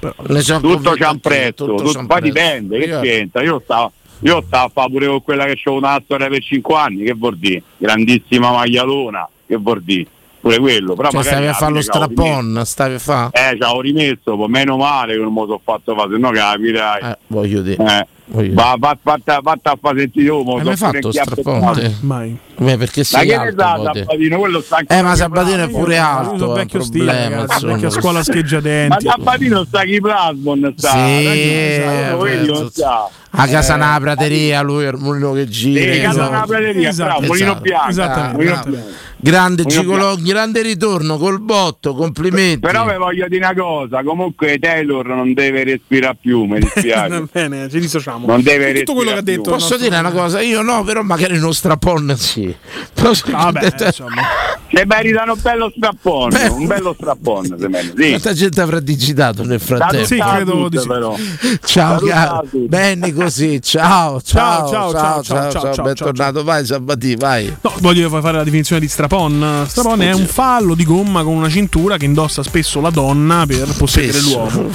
[0.41, 2.25] sono tutto c'ha un prezzo, tutto tutto- poi prezzo.
[2.25, 3.43] dipende, che c'entra?
[3.43, 6.75] Io stavo, io stavo a fare pure con quella che c'ho una storia per 5
[6.77, 7.63] anni, che vuol dire?
[7.77, 10.07] Grandissima maglialona, che vuol dire?
[10.41, 13.31] Pure quello, però Cioè, stavi a fare lo strappon, stavi a fare?
[13.33, 17.03] Eh, ci avevo rimesso, meno male che non lo sono fatto fare, se no capirai.
[17.11, 17.85] Eh, voglio dire.
[17.85, 18.07] Eh.
[18.31, 21.41] Va, va, fatta, fatta a fare sentire io, mo Hai mai fatto inchiappettato.
[21.51, 21.75] strappon?
[21.75, 21.95] te?
[22.01, 22.39] Mai.
[22.59, 23.99] Beh, perché Ma sei che ne alto, te.
[24.01, 24.39] Sabatino?
[24.39, 27.73] Quello sta Eh, ma Sabatino è pure alto, è un vecchio stile, problema, insomma.
[27.73, 29.07] vecchia scuola Ma scheggiadenti.
[29.07, 30.91] Sabatino sta chi plasmon sta.
[30.91, 33.09] Sì, eh, non sta.
[33.31, 35.93] A casa Eh, una prateria, lui è il mulino che gira.
[35.93, 36.31] Sì, casa esatto.
[36.31, 37.61] una prateria, bravo, mulino Esatto.
[37.61, 37.89] bianco.
[37.91, 38.89] Esattamente, mulino bianco.
[39.21, 42.61] Grande Mulino Gigolo, grande ritorno col botto, complimenti.
[42.61, 47.09] Però vi voglio dire una cosa, comunque Taylor non deve respirare più, mi dispiace.
[47.19, 48.18] Va bene, ci dissociamo.
[48.27, 49.51] Non deve Tutto quello che ha detto.
[49.51, 50.41] Posso dire una cosa?
[50.41, 52.55] Io no, però magari uno strappon sì.
[52.95, 54.23] Posso- Vabbè, insomma.
[54.71, 58.03] Se meritano un bello strappone, un bello strappone, se meritano.
[58.03, 58.09] Sì.
[58.11, 60.07] Quanta gente avrà digitato nel frattempo?
[60.07, 61.17] Sì, credo di però.
[61.65, 67.17] Ciao caro, bene così, ciao, ciao, Ciao, ciao, ciao, ciao, ciao, ciao, bentornato, vai Sabati,
[67.17, 67.55] vai.
[67.63, 69.65] No, voglio fare la definizione di strapon.
[69.67, 73.69] Strapon è un fallo di gomma con una cintura che indossa spesso la donna per
[73.77, 74.69] possedere l'uomo.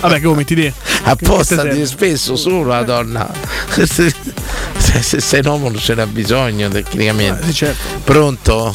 [0.00, 0.72] Vabbè, che come ti dì?
[1.04, 3.28] Apposta spesso solo la donna.
[3.68, 7.48] Se, se- se sei un uomo non ce n'ha bisogno tecnicamente.
[7.48, 8.00] Eh, certo.
[8.04, 8.74] Pronto?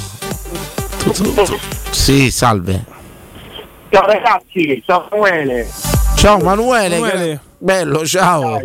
[1.00, 1.60] Tu- tu- tu-
[1.90, 2.84] Sì, salve.
[3.90, 5.68] Ciao ragazzi, ciao Samuele.
[6.16, 7.26] Ciao Manuele, Manuele.
[7.32, 8.60] che- bello, ciao.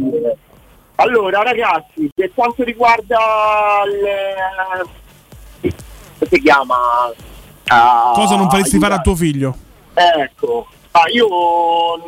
[0.97, 3.17] Allora ragazzi, per quanto riguarda
[3.87, 5.71] il...
[6.19, 6.77] come si chiama?
[7.69, 9.57] Ah, Cosa non faresti fare a tuo figlio?
[9.95, 11.27] Ecco, ah, io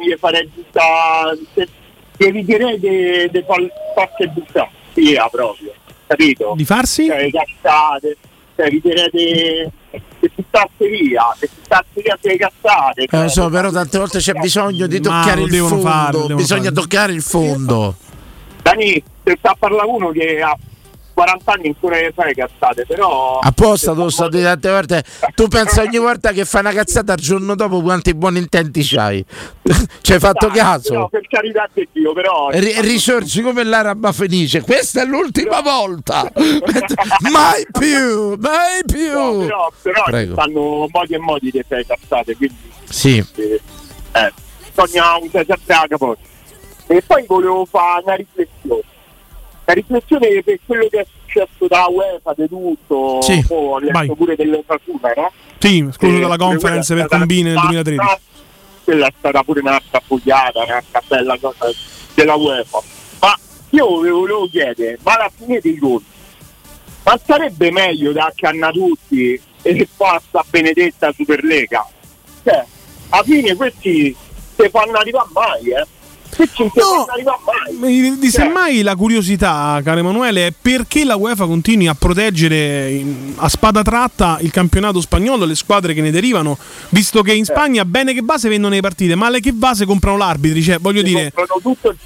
[0.01, 0.81] gli farei giusta...
[2.23, 4.31] Eviterei di fare qualche
[4.95, 5.73] via proprio,
[6.07, 6.53] capito?
[6.55, 7.07] Di farsi?
[7.07, 8.17] Cioè, le cazzate,
[8.57, 9.71] cioè eviterei di
[10.21, 13.07] di buttarsi via, di buttarsi via sulle cazzate.
[13.11, 15.81] Eh, lo so, però tante volte c'è bisogno di toccare il fondo.
[15.81, 16.75] fare, lo devono Bisogna fare.
[16.75, 17.97] toccare il fondo.
[18.63, 20.57] Dani, se sta a parlare uno che ha
[21.21, 23.41] 40 anni ancora le fai cazzate, però...
[23.41, 25.05] Apposta, te lo sto dicendo tante volte.
[25.37, 29.23] Tu pensi ogni volta che fai una cazzata il giorno dopo quanti buoni intenti c'hai.
[30.01, 30.95] Ci hai fatto Dai, caso?
[30.95, 32.49] No, per carità di Dio, però...
[32.53, 34.63] Ri- risorgi come l'araba felice.
[34.63, 36.31] Questa è l'ultima volta.
[37.31, 39.13] mai più, mai più.
[39.13, 42.57] No, però, però ci stanno modi e modi di fare cazzate, quindi...
[42.89, 43.19] Sì.
[43.19, 44.33] Eh,
[44.75, 46.21] bisogna usare sempre la capote.
[46.87, 48.89] E poi volevo fare una riflessione.
[49.71, 54.35] La riflessione per quello che è successo da UEFA, di tutto, Sì, ho letto pure
[54.35, 55.33] dell'Osasuna, no?
[55.61, 58.17] Sì, escluso Eh, dalla conference per combine nel una- 2013.
[58.83, 61.71] Quella è stata pure un'altra fogliata, un'altra bella cosa
[62.15, 62.81] della UEFA.
[63.21, 63.39] Ma
[63.71, 66.05] io vi volevo chiedere, ma alla fine dei conti,
[67.05, 71.87] ma sarebbe meglio da accanna tutti e fa sta benedetta Superlega?
[72.43, 72.65] Cioè,
[73.11, 74.17] alla fine questi
[74.57, 75.87] se fanno arrivare mai, eh?
[78.19, 83.49] Di semmai la curiosità, caro Emanuele, è perché la UEFA continui a proteggere in- a
[83.49, 86.57] spada tratta il campionato spagnolo e le squadre che ne derivano,
[86.91, 90.63] visto che in Spagna bene che base vendono le partite, male che base comprano l'arbitri,
[90.63, 91.33] cioè voglio dire,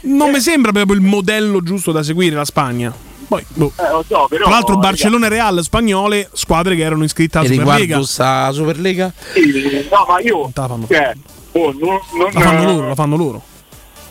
[0.03, 2.93] non mi sembra proprio il modello giusto da seguire la Spagna.
[3.27, 3.72] Poi, boh.
[3.79, 7.49] Eh, lo so, però, Tra l'altro Barcellona e Real spagnole, squadre che erano iscritte alla
[7.49, 8.03] E Superlega.
[8.03, 9.12] sta Superlega?
[9.33, 10.51] Sì, no, ma io,
[10.87, 11.12] cioè,
[11.53, 13.43] oh, non, non- La fanno loro, la fanno loro.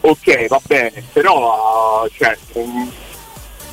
[0.05, 2.87] Ok, va bene, però cioè, mm,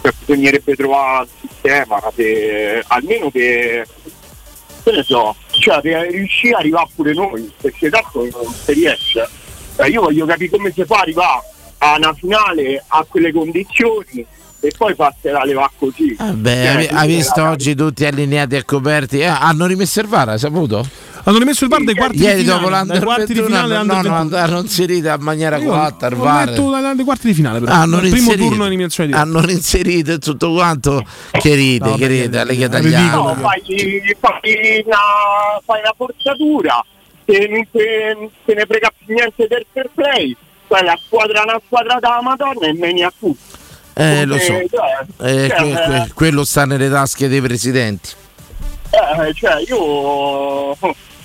[0.01, 3.85] cioè, bisognerebbe trovare un sistema che almeno che
[4.85, 9.29] che ne so, cioè riuscire a arrivare pure noi, perché tanto non si riesce.
[9.75, 11.43] Cioè, io voglio capire come si fa a arrivare
[11.79, 14.25] a una finale a quelle condizioni
[14.61, 16.17] e poi passerà le va così.
[16.19, 19.19] Beh, hai, hai visto oggi tutti allineati e coperti?
[19.21, 20.87] Eh, hanno rimesso il VAR, hai saputo?
[21.23, 23.47] Hanno rimesso il VAR dai quarti Ieri di finale, dopo dai l'Under quarti di 21
[23.47, 24.37] finale hanno- no, no, 21.
[24.43, 25.95] hanno inserito a maniera il ho VAR.
[26.95, 27.73] dai quarti di finale, però.
[27.73, 29.19] Hanno il primo turno di diretta.
[29.21, 33.15] hanno inserito tutto quanto che ride, No, che ride, la Lega è Italiana.
[33.17, 33.63] No, fai,
[34.19, 34.97] fai, una,
[35.65, 36.85] fai una forzatura,
[37.27, 40.35] se non te, te ne frega più niente del fair play,
[40.67, 43.59] fai la squadra una squadra da Madonna e meni a tutti.
[43.95, 44.53] Eh, lo so.
[44.55, 48.11] Eh, cioè, Eh, que- que- quello sta nelle tasche dei presidenti.
[48.91, 50.77] eh, cioè, io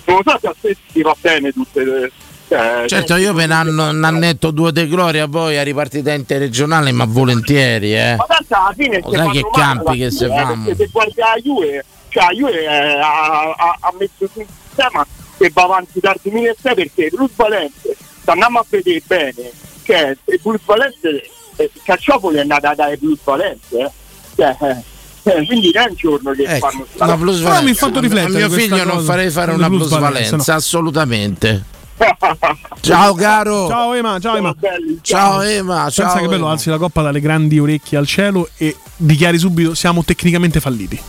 [0.06, 2.10] non so se a te ti va bene tutte le...
[2.48, 7.04] Cioè, Certo, io per un un annetto due de gloria poi a ripartita interregionale, ma
[7.04, 8.14] volentieri, eh.
[8.16, 10.74] Ma tanto alla fine si sai che campi che si eh, fanno?
[10.76, 15.04] Se guardi la Juve, cioè la Juve eh, ha, ha- ha messo su un sistema
[15.38, 19.50] che va avanti dal 2006 perché Bruce Valente, se andiamo a vedere bene,
[19.82, 23.90] che il Valente, eh, Cacciopoli è andata a dare Bruce Valente, eh.
[24.36, 27.62] Cioè, eh, eh, quindi non è un giorno che Ecco, fanno una plusvalenza.
[27.62, 29.06] mi ha fatto A riflettere mio questa figlio non cosa.
[29.12, 30.58] farei fare Le una plusvalenze, plusvalenza, no.
[30.58, 31.64] assolutamente.
[32.80, 33.66] Ciao caro.
[33.68, 34.54] Ciao Ema, ciao Ema.
[35.00, 36.14] Ciao Ema, Pensa ciao.
[36.20, 36.50] che bello, Ema.
[36.50, 41.00] alzi la coppa dalle grandi orecchie al cielo e dichiari subito siamo tecnicamente falliti.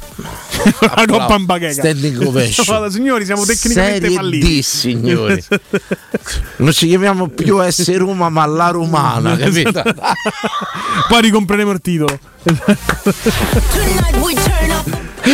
[0.79, 1.81] La coppa in bacheca.
[1.81, 2.65] Standing ovation.
[2.65, 4.57] Guarda, signori, siamo tecnicamente Serie falliti.
[4.57, 5.43] D, signori.
[6.57, 9.81] non ci chiamiamo più S Roma, ma la Romana, capito?
[11.07, 12.19] Poi ricompreremo il titolo.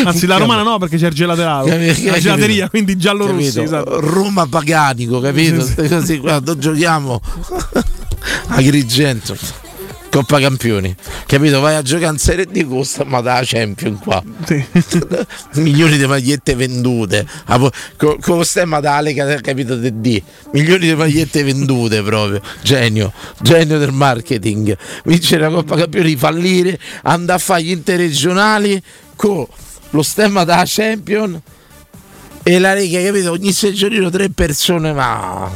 [0.06, 1.68] Anzi, la romana no, perché c'è il gelaterato.
[1.68, 2.10] Capito?
[2.10, 3.28] La gelateria, quindi giallo.
[3.28, 3.62] Capito?
[3.62, 4.00] Esatto.
[4.00, 5.66] Roma paganico, capito?
[5.88, 7.22] Così quando giochiamo
[8.48, 9.63] a Agrigento.
[10.14, 10.96] Coppa Campioni,
[11.26, 11.60] capito?
[11.60, 14.22] Vai a giocare in Serie D costa ma da Champion qua.
[15.56, 17.26] Milioni di magliette vendute.
[17.98, 19.76] Con lo stemma da Lega, capito?
[19.76, 20.22] Del D.
[20.52, 22.42] Milioni di magliette vendute proprio.
[22.62, 23.12] Genio,
[23.42, 24.78] genio del marketing.
[25.06, 28.80] Vincere la Coppa Campioni, fallire, andare a fare gli interregionali
[29.16, 29.48] con
[29.90, 31.42] lo stemma da Champion
[32.44, 33.32] e la Lega, capito?
[33.32, 35.50] Ogni seggiolino tre persone, ma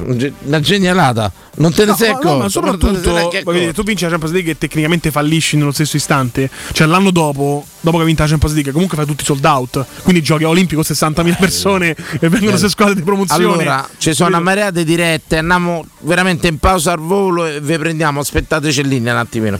[0.43, 1.31] una genialata.
[1.57, 2.45] Non te ne sei No, no, ma accorto?
[2.45, 3.73] ne sei soprattutto accorto.
[3.73, 6.49] tu vinci la Champions League e tecnicamente fallisci nello stesso istante.
[6.71, 9.85] Cioè l'anno dopo, dopo che hai vinto la Champions League, comunque fai tutti sold out.
[10.03, 13.43] Quindi giochi a Olimpico 60.000 persone e vengono sei squadre di promozione.
[13.43, 17.77] Allora, ci sono una marea di dirette, andiamo veramente in pausa al volo e vi
[17.77, 18.19] prendiamo.
[18.21, 19.59] Aspettateci in linea un attimino.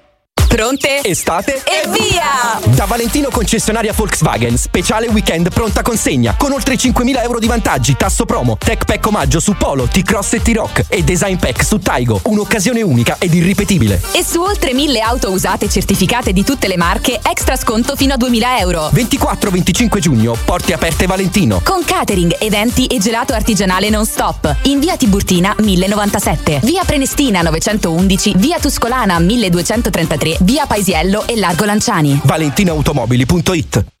[0.51, 0.99] Pronte?
[1.01, 1.63] Estate?
[1.63, 2.59] E via!
[2.75, 8.25] Da Valentino concessionaria Volkswagen, speciale weekend pronta consegna, con oltre 5.000 euro di vantaggi, tasso
[8.25, 12.81] promo, tech pack omaggio su Polo, T-Cross e T-Rock e design pack su Taigo, un'occasione
[12.81, 14.01] unica ed irripetibile.
[14.11, 18.17] E su oltre 1000 auto usate certificate di tutte le marche, extra sconto fino a
[18.17, 18.89] 2000 euro.
[18.93, 21.61] 24-25 giugno, porte aperte Valentino.
[21.63, 24.53] Con catering, eventi e gelato artigianale non stop.
[24.63, 32.19] In via Tiburtina 1097, via Prenestina 911, via Tuscolana 1233, via Paisiello e Largo Lanciani.
[32.23, 34.00] ValentinoAutomobili.it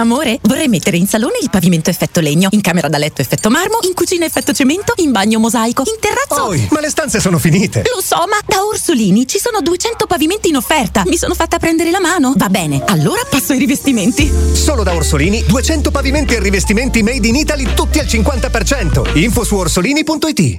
[0.00, 3.78] Amore, vorrei mettere in salone il pavimento effetto legno, in camera da letto effetto marmo,
[3.82, 6.46] in cucina effetto cemento, in bagno mosaico, in terrazzo.
[6.46, 7.82] Poi, ma le stanze sono finite.
[7.92, 11.02] Lo so, ma da Orsolini ci sono 200 pavimenti in offerta.
[11.06, 12.34] Mi sono fatta prendere la mano.
[12.36, 14.30] Va bene, allora passo ai rivestimenti.
[14.52, 19.18] Solo da Orsolini 200 pavimenti e rivestimenti made in Italy tutti al 50%.
[19.18, 20.58] Info su orsolini.it.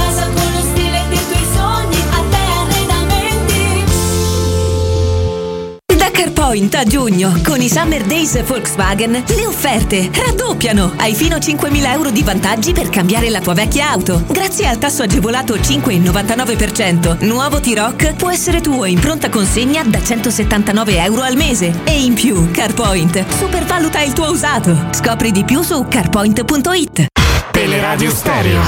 [6.11, 10.93] Da CarPoint a giugno, con i Summer Days Volkswagen, le offerte raddoppiano.
[10.97, 14.23] Hai fino a 5.000 euro di vantaggi per cambiare la tua vecchia auto.
[14.27, 21.01] Grazie al tasso agevolato 5,99%, nuovo T-Rock può essere tuo in pronta consegna da 179
[21.03, 21.81] euro al mese.
[21.85, 24.87] E in più, CarPoint supervaluta il tuo usato.
[24.91, 27.05] Scopri di più su carpoint.it.
[27.51, 28.61] Teleradio Stereo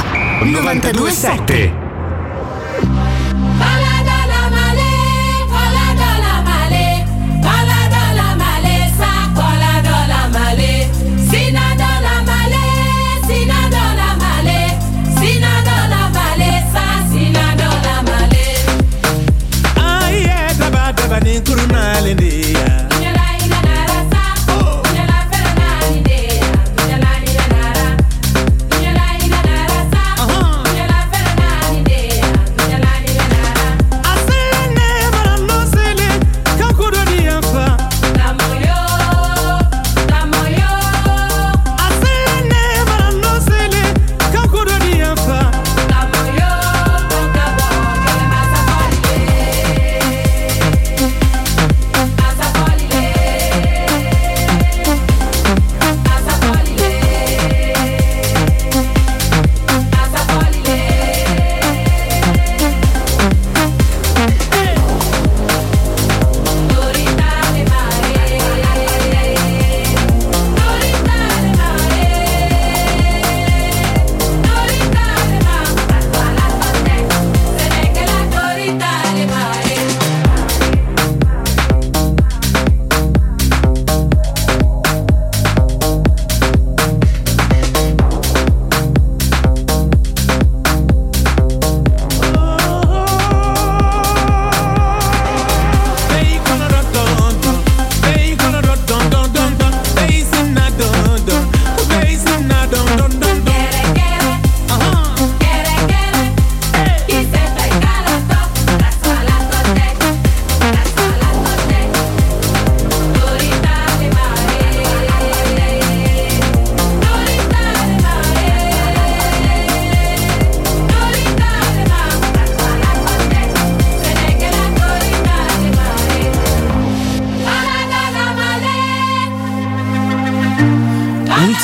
[0.44, 1.83] 927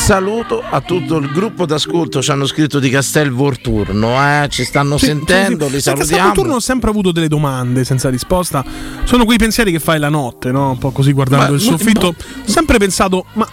[0.10, 2.20] saluto a tutto il gruppo d'ascolto.
[2.20, 4.48] Ci hanno scritto di Castel Volturno, eh?
[4.50, 6.32] ci stanno sentendo, li Perché salutiamo.
[6.32, 8.66] turno ho sempre avuto delle domande senza risposta.
[9.04, 10.72] Sono quei pensieri che fai la notte, no?
[10.72, 12.08] Un po' così guardando Ma- il soffitto.
[12.08, 13.48] Ho sempre pensato, ma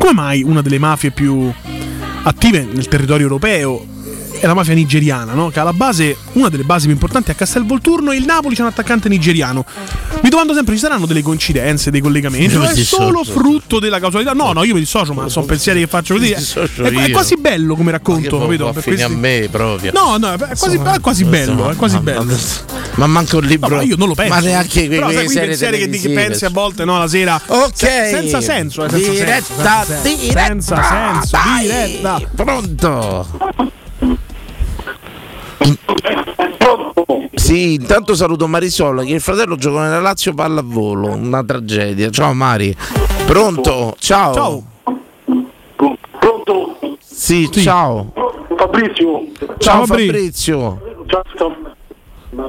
[0.00, 1.48] come mai una delle mafie più
[2.24, 3.86] attive nel territorio europeo
[4.40, 5.48] è la mafia nigeriana, no?
[5.50, 8.62] Che alla base, una delle basi più importanti è a Castelvolturno e il Napoli c'è
[8.62, 9.64] un attaccante nigeriano.
[10.22, 12.54] Mi domando sempre, ci saranno delle coincidenze, dei collegamenti?
[12.54, 13.02] Io O è dissocio.
[13.04, 14.32] solo frutto della casualità?
[14.32, 16.30] No, no, io mi dissocio, ma sono pensieri che faccio così.
[16.32, 18.70] È, è- quasi bello come racconto, Che capito?
[18.72, 19.92] Per finire a questi- me proprio.
[19.94, 22.26] No, no, è quasi, è quasi bello, è quasi bello.
[22.94, 23.68] Ma manco il libro.
[23.68, 24.34] No, ma io non lo penso.
[24.34, 27.06] Ma neanche quei, Però sai, quei pensieri che, di- che pensi a volte no, la
[27.08, 27.40] sera.
[27.46, 27.70] Ok.
[27.74, 30.16] Se- senza senso, eh, senza Diretta, senso, senza senso.
[30.16, 30.42] diretta.
[30.42, 32.20] Senza senso, diretta.
[32.34, 33.76] Pronto?
[37.34, 42.10] Sì, intanto saluto Marisola che il fratello gioca nella Lazio pallavolo, una tragedia.
[42.10, 42.76] Ciao Mari.
[43.26, 43.94] Pronto?
[43.98, 44.34] Ciao.
[44.34, 44.62] Ciao.
[46.18, 46.78] Pronto?
[47.00, 48.12] Sì, ciao.
[48.56, 49.28] Fabrizio?
[49.56, 50.80] Ciao Fabrizio.
[51.06, 51.24] Ciao,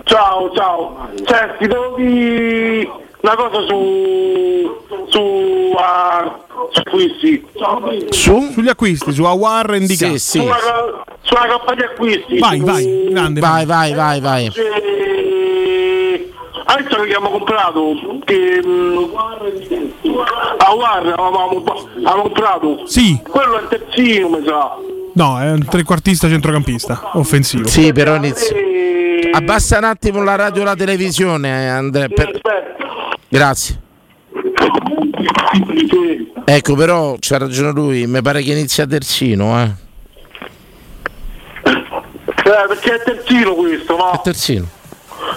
[0.03, 1.10] ciao, ciao.
[1.26, 2.90] Senti, devo dire
[3.21, 4.75] una cosa su...
[5.09, 5.73] su...
[5.77, 6.39] ah,
[6.71, 7.45] su acquisti.
[8.09, 8.49] Su?
[8.51, 9.87] Sugli acquisti, su Awar e.
[9.87, 10.39] Sì, sì.
[10.39, 10.57] Sulla,
[11.21, 12.39] sulla cappa di acquisti.
[12.39, 13.39] Vai, Su- vai, grande.
[13.39, 14.45] Vai, vai, vai, vai.
[14.47, 16.31] Eh,
[16.65, 18.97] Adesso che abbiamo comprato, che mm,
[20.59, 23.19] a War avevamo, avevamo comprato, Sì.
[23.27, 24.75] quello è il terzino, mi sa.
[25.13, 27.67] No, è un trequartista centrocampista, offensivo.
[27.67, 28.55] Sì, però inizio.
[29.31, 32.07] Abbassa un attimo la radio e la televisione, eh, Andrea.
[32.07, 32.39] per-
[33.30, 33.80] Grazie.
[36.45, 39.72] Ecco, però c'ha ragione lui, mi pare che inizia terzino, eh.
[41.64, 44.11] Eh, perché è terzino questo, no?
[44.11, 44.68] È terzino.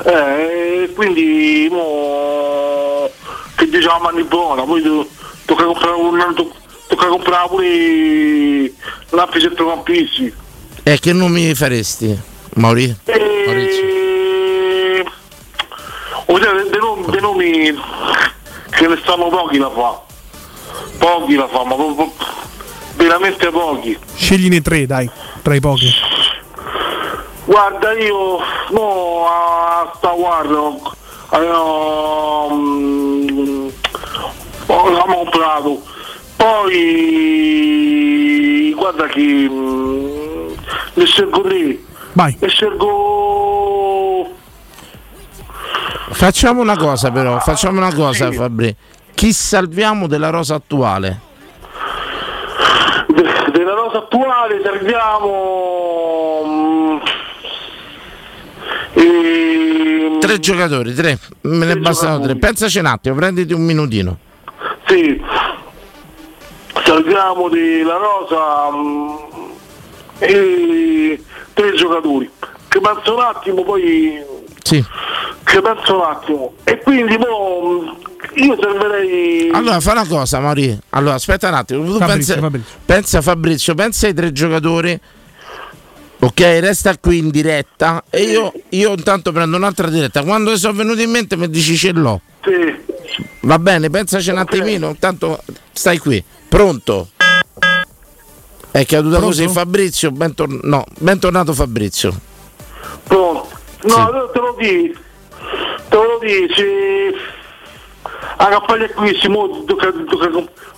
[0.07, 3.11] Eh, quindi mo,
[3.57, 5.09] che diciamo anni buona, poi to-
[5.45, 6.55] tocca comprare un to-
[6.87, 8.73] tocca comprare pure
[9.11, 10.35] l'altro centrocampisti.
[10.85, 12.19] E che nomi faresti,
[12.55, 12.97] Mauri?
[13.05, 15.05] E...
[16.27, 16.53] O sea,
[17.13, 17.79] dei nomi,
[18.71, 20.01] che ne stanno pochi la fa.
[20.99, 22.13] Pochi la fa, ma proprio-
[22.97, 23.99] veramente pochi.
[24.17, 25.09] Scegliene tre, dai,
[25.43, 25.93] tra i pochi.
[27.45, 28.39] Guarda io
[28.71, 30.73] mo a sta guarda
[31.31, 33.69] avevo mm,
[34.69, 35.83] l'abbiamo comprato
[36.37, 37.73] poi
[38.77, 40.53] guarda che mm,
[40.95, 41.79] ne scelgo tre
[42.13, 42.37] Vai.
[42.39, 43.52] ne scelgo
[46.11, 48.75] Facciamo una cosa però, facciamo una cosa Fabri.
[49.15, 51.31] Chi salviamo della rosa attuale?
[53.09, 56.97] de- della rosa attuale salviamo mm,
[58.95, 61.19] e, Tre giocatori, tre.
[61.43, 62.37] Me ne bastano tre.
[62.37, 64.19] Pensaci un attimo, prenditi un minutino.
[64.87, 65.21] Sì,
[66.85, 69.15] salviamo della rosa mm,
[70.19, 71.23] e
[71.55, 72.31] tre giocatori.
[72.69, 74.23] Che penso un attimo, poi
[74.63, 74.85] Sì.
[75.53, 76.55] Che penso un attimo.
[76.65, 79.51] E quindi mo, mm, io servirei.
[79.53, 80.79] Allora fa una cosa, Mauri.
[80.91, 81.85] Allora, aspetta un attimo.
[81.85, 82.79] Tu Fabrizio, pensa, Fabrizio.
[82.87, 85.01] pensa Fabrizio, pensa ai tre giocatori.
[86.21, 90.23] Ok, resta qui in diretta e io, io intanto prendo un'altra diretta.
[90.23, 92.21] Quando ti sono venuti in mente mi dici ce l'ho.
[92.45, 92.91] Sì.
[93.41, 95.43] Va bene, pensaci un attimino, intanto
[95.73, 96.23] stai qui.
[96.49, 97.09] Pronto?
[98.71, 99.27] È caduta Pronto?
[99.37, 102.19] così Fabrizio, bentor- no, bentornato Fabrizio.
[103.03, 103.49] Pronto?
[103.83, 105.01] No, te lo dico.
[105.93, 107.15] Te lo dici.
[108.39, 110.31] A cappaglia qui si mo tocca, tocca,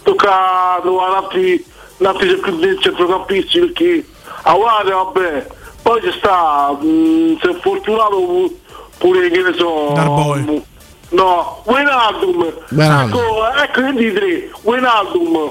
[0.03, 1.65] tocca trovare altri,
[2.03, 4.05] altri centro- centrocampisti perché
[4.43, 5.47] a guarda vabbè.
[5.83, 8.59] Poi ci sta, mh, se è fortunato pu-
[8.99, 9.93] pure che ne so.
[9.95, 10.41] Darboy.
[10.41, 10.63] mh,
[11.11, 11.63] No.
[11.67, 12.43] Wijnaldum.
[12.77, 14.51] Ecco, ecco quindi tre.
[14.63, 15.51] Wijnaldum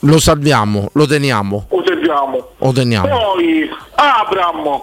[0.00, 2.48] Lo salviamo, lo teniamo, osserviamo.
[2.58, 4.82] lo teniamo, Poi Abram,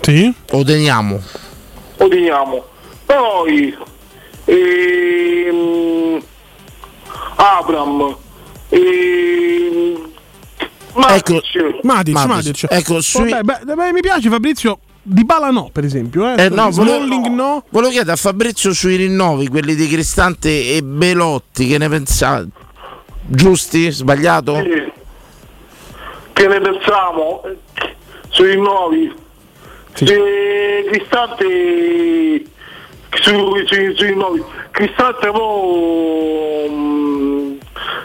[0.00, 0.34] Sì?
[0.50, 1.20] lo teniamo.
[1.98, 2.64] lo teniamo.
[3.06, 3.76] Poi
[4.46, 6.22] ehm,
[7.36, 8.16] Abram,
[8.70, 10.12] ehm,
[10.96, 11.40] Ecco,
[11.82, 12.14] Matic, Matic.
[12.14, 12.66] Matic.
[12.70, 14.78] Ecco, sui- Vabbè, beh, beh, mi piace Fabrizio.
[15.02, 16.24] Di Bala no, per esempio.
[16.34, 17.64] Eh, Eh, no, volevo, Smalling no.
[17.68, 22.48] volevo chiedere a Fabrizio sui rinnovi, quelli di Cristante e Belotti, che ne pensate?
[23.26, 23.90] Giusti?
[23.90, 24.54] Sbagliato?
[24.62, 24.92] Sì.
[26.32, 27.42] Che ne pensiamo
[28.28, 29.12] sui rinnovi?
[29.94, 32.44] Se Cristante
[33.20, 34.42] sui, sui, sui rinnovi.
[34.70, 37.52] Cristante mo, mm,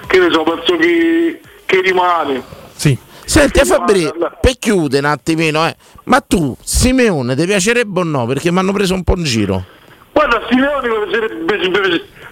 [0.07, 2.43] che ne so, penso che, che rimane.
[2.75, 2.97] Sì.
[3.25, 4.09] Senti, Fabri,
[4.41, 5.75] per chiudere un attimino, eh,
[6.05, 8.25] ma tu, Simeone, ti piacerebbe o no?
[8.25, 9.65] Perché mi hanno preso un po' in giro.
[10.19, 11.57] Guarda, Simeone mi piacerebbe,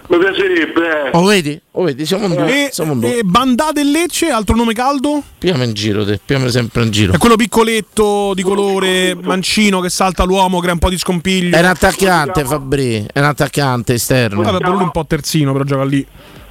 [0.08, 1.16] mi piacerebbe, eh.
[1.16, 1.58] Oh, vedi?
[1.70, 2.66] Oh, vedi, siamo in due.
[2.66, 3.16] E, siamo in due.
[3.16, 5.22] e Bandà del Lecce, altro nome caldo?
[5.38, 7.14] Piamo in giro, te, piamo sempre in giro.
[7.14, 11.56] È quello piccoletto di colore mancino che salta l'uomo, crea un po' di scompiglio.
[11.56, 13.06] È un attaccante, Fabri.
[13.10, 14.42] È un attaccante esterno.
[14.42, 16.06] Vabbè, però lui un po' terzino, però gioca lì.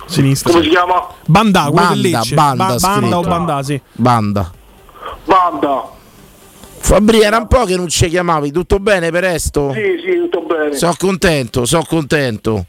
[0.07, 0.51] Sinistra.
[0.51, 1.07] Come si chiama?
[1.27, 2.33] Bandà, quello Banda, Lecce.
[2.33, 3.21] Banda, Ba- banda o.
[3.21, 3.79] Bandà, sì.
[3.91, 4.51] Banda.
[5.23, 5.95] Banda.
[6.79, 8.51] Fabri, era un po' che non ci chiamavi.
[8.51, 9.71] Tutto bene per esto?
[9.73, 10.73] Sì, sì, tutto bene.
[10.75, 12.65] Sono contento, sono contento.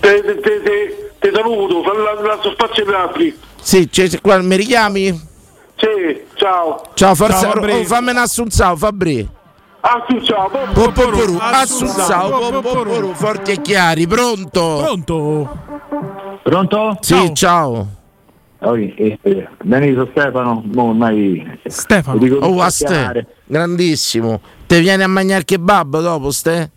[0.00, 3.38] Te, te, te, te, te saluto, la, la, la spazio per altri.
[3.60, 5.12] Sì, c'è- qua, mi richiami?
[5.76, 5.86] Sì,
[6.34, 6.82] ciao.
[6.94, 7.40] Ciao, forza.
[7.40, 7.72] Ciao, Fabri.
[7.72, 9.28] oh, fammi un assunzao, Fabri.
[9.80, 10.50] Assunzao,
[13.14, 14.78] forti e chiari, pronto?
[14.82, 15.58] Pronto?
[16.42, 16.98] Pronto?
[17.00, 17.86] Sì, ciao.
[18.66, 22.18] Oi, eh, eh, Benito Stefano, ormai Stefano.
[22.18, 24.40] dico Oh, a ste, grandissimo.
[24.66, 26.70] Te vieni a mangiare il kebab dopo, ste?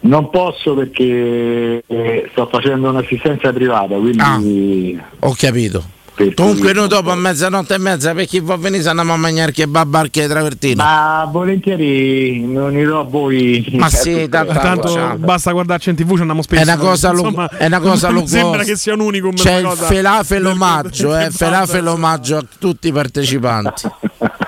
[0.00, 5.94] Non posso perché eh, sto facendo un'assistenza privata, quindi Ho capito.
[6.16, 9.12] Per Comunque noi dopo a mezzanotte e mezza per chi va a venire se andiamo
[9.12, 10.82] a mangiare kebab al che travertino.
[10.82, 13.66] Ma volentieri non irò a voi.
[13.72, 16.62] Ma sì, tanto- Tanto basta guardarci in tv, ci andiamo spesso.
[16.62, 19.34] È una cosa, lo- Insomma, è una cosa low Sembra che sia un unicum.
[19.34, 23.82] C'è il felafel omaggio, eh, felafel omaggio a tutti i partecipanti.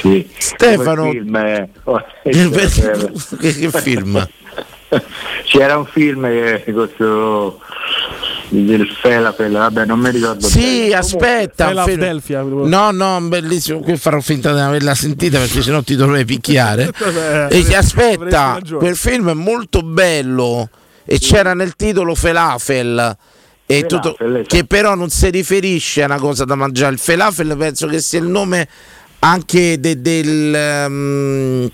[0.00, 0.28] Sì.
[0.36, 4.28] Stefano, film, eh, oh, che, che film?
[5.44, 7.60] C'era un film che questo
[8.52, 10.94] del Felafel, vabbè non mi ricordo Sì, bene.
[10.94, 11.68] aspetta.
[11.68, 13.80] Philadelphia, No, no, bellissimo.
[13.80, 16.90] Qui farò finta di averla sentita perché sennò ti dovrei picchiare.
[16.96, 20.68] Vabbè, e che aspetta, quel film è molto bello
[21.04, 23.16] e c'era nel titolo Felafel.
[23.64, 24.42] E tutto- esatto.
[24.46, 26.92] che però non si riferisce a una cosa da mangiare.
[26.92, 28.68] Il Felafel penso che sia il nome
[29.20, 30.54] anche de- del.
[30.54, 31.70] ehm,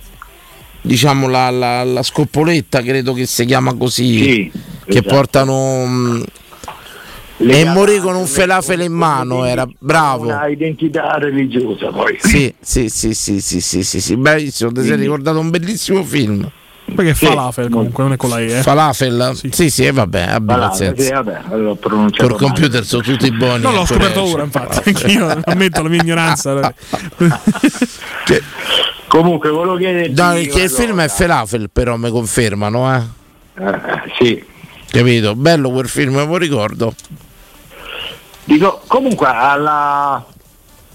[0.83, 4.23] diciamo la, la- la scoppoletta, credo che si chiama così.
[4.23, 4.51] Sì,
[4.85, 5.09] che esatto.
[5.09, 5.85] portano.
[5.87, 6.23] mm,
[7.39, 10.24] e morì con un felafel in mano, era bravo.
[10.24, 12.16] Una identità religiosa poi.
[12.20, 16.51] Sì, sì, sì, sì, sì, sì, sì, sì, bravissimo, ti sei ricordato un bellissimo film.
[16.94, 17.27] Perché Sì.
[17.27, 18.47] falafel comunque, non è con la E.
[18.59, 18.62] eh.
[18.62, 19.39] Falafel?
[19.51, 21.02] Sì, sì, eh, vabbè, abbi Voilà, pazienza.
[21.02, 22.52] sì, vabbè, l'ho pronunciato Col male.
[22.55, 23.62] computer sono tutti buoni.
[23.62, 24.89] No, l'ho ecco, scoperto eh, ora, infatti.
[24.89, 26.74] Anch'io ammetto la mia ignoranza.
[29.06, 31.09] Comunque volevo chiederti No, che una il film è.
[31.09, 33.02] Falafel, però mi confermano, eh.
[33.59, 33.81] Eh,
[34.19, 34.44] sì.
[34.90, 35.35] Capito?
[35.35, 36.94] Bello quel film, me lo ricordo.
[38.49, 40.25] Dico, comunque alla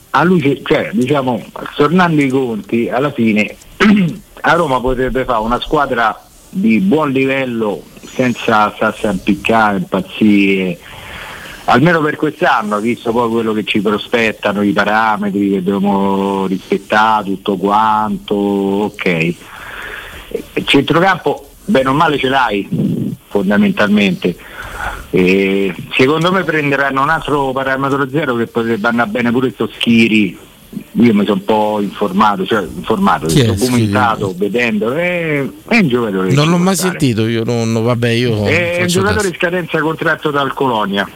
[0.10, 1.40] a luce, cioè diciamo,
[1.76, 3.56] tornando ai conti, alla fine
[4.42, 6.20] a Roma potrebbe fare una squadra
[6.50, 10.80] di buon livello senza starsi a impiccare, impazzire.
[11.66, 17.58] Almeno per quest'anno, visto poi quello che ci prospettano, i parametri che dobbiamo rispettare, tutto
[17.58, 19.36] quanto, ok.
[20.66, 22.68] Centrocampo, bene o male ce l'hai,
[23.28, 24.36] fondamentalmente.
[25.10, 30.38] E secondo me prenderanno un altro parametro zero che potrebbe andare bene pure sto Schiri.
[30.94, 36.32] Io mi sono un po' informato, cioè informato, documentato, vedendo, è, è un giocatore.
[36.34, 40.52] Non l'ho mai sentito, io non, vabbè, io È un giocatore in scadenza contratto dal
[40.54, 41.08] Colonia.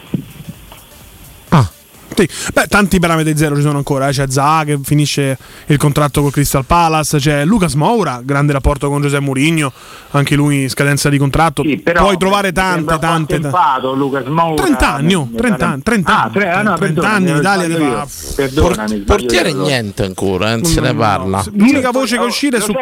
[2.18, 2.28] Sì.
[2.52, 4.08] Beh, tanti parametri zero ci sono ancora.
[4.08, 4.12] eh.
[4.12, 7.18] C'è Zaha che finisce il contratto col Crystal Palace.
[7.18, 9.72] C'è Lucas Moura, grande rapporto con Giuseppe Mourinho.
[10.10, 11.62] Anche lui in scadenza di contratto.
[11.82, 12.98] Però Puoi trovare tante, tante.
[13.06, 13.34] tante.
[13.36, 14.62] attempato, Lucas Moura.
[14.62, 17.30] 30 anni, oh, Mi 30 pare- anni, 30 Ah, tre- ah, no, 30 perdona, anni
[17.30, 17.90] in Italia sbaglio ti io.
[17.90, 19.60] va- Perdonami, Por- sbaglio portiere io.
[19.62, 21.44] niente ancora, eh, non se ne Mm, parla.
[21.54, 22.78] L'unica voce che uscita è su c'è?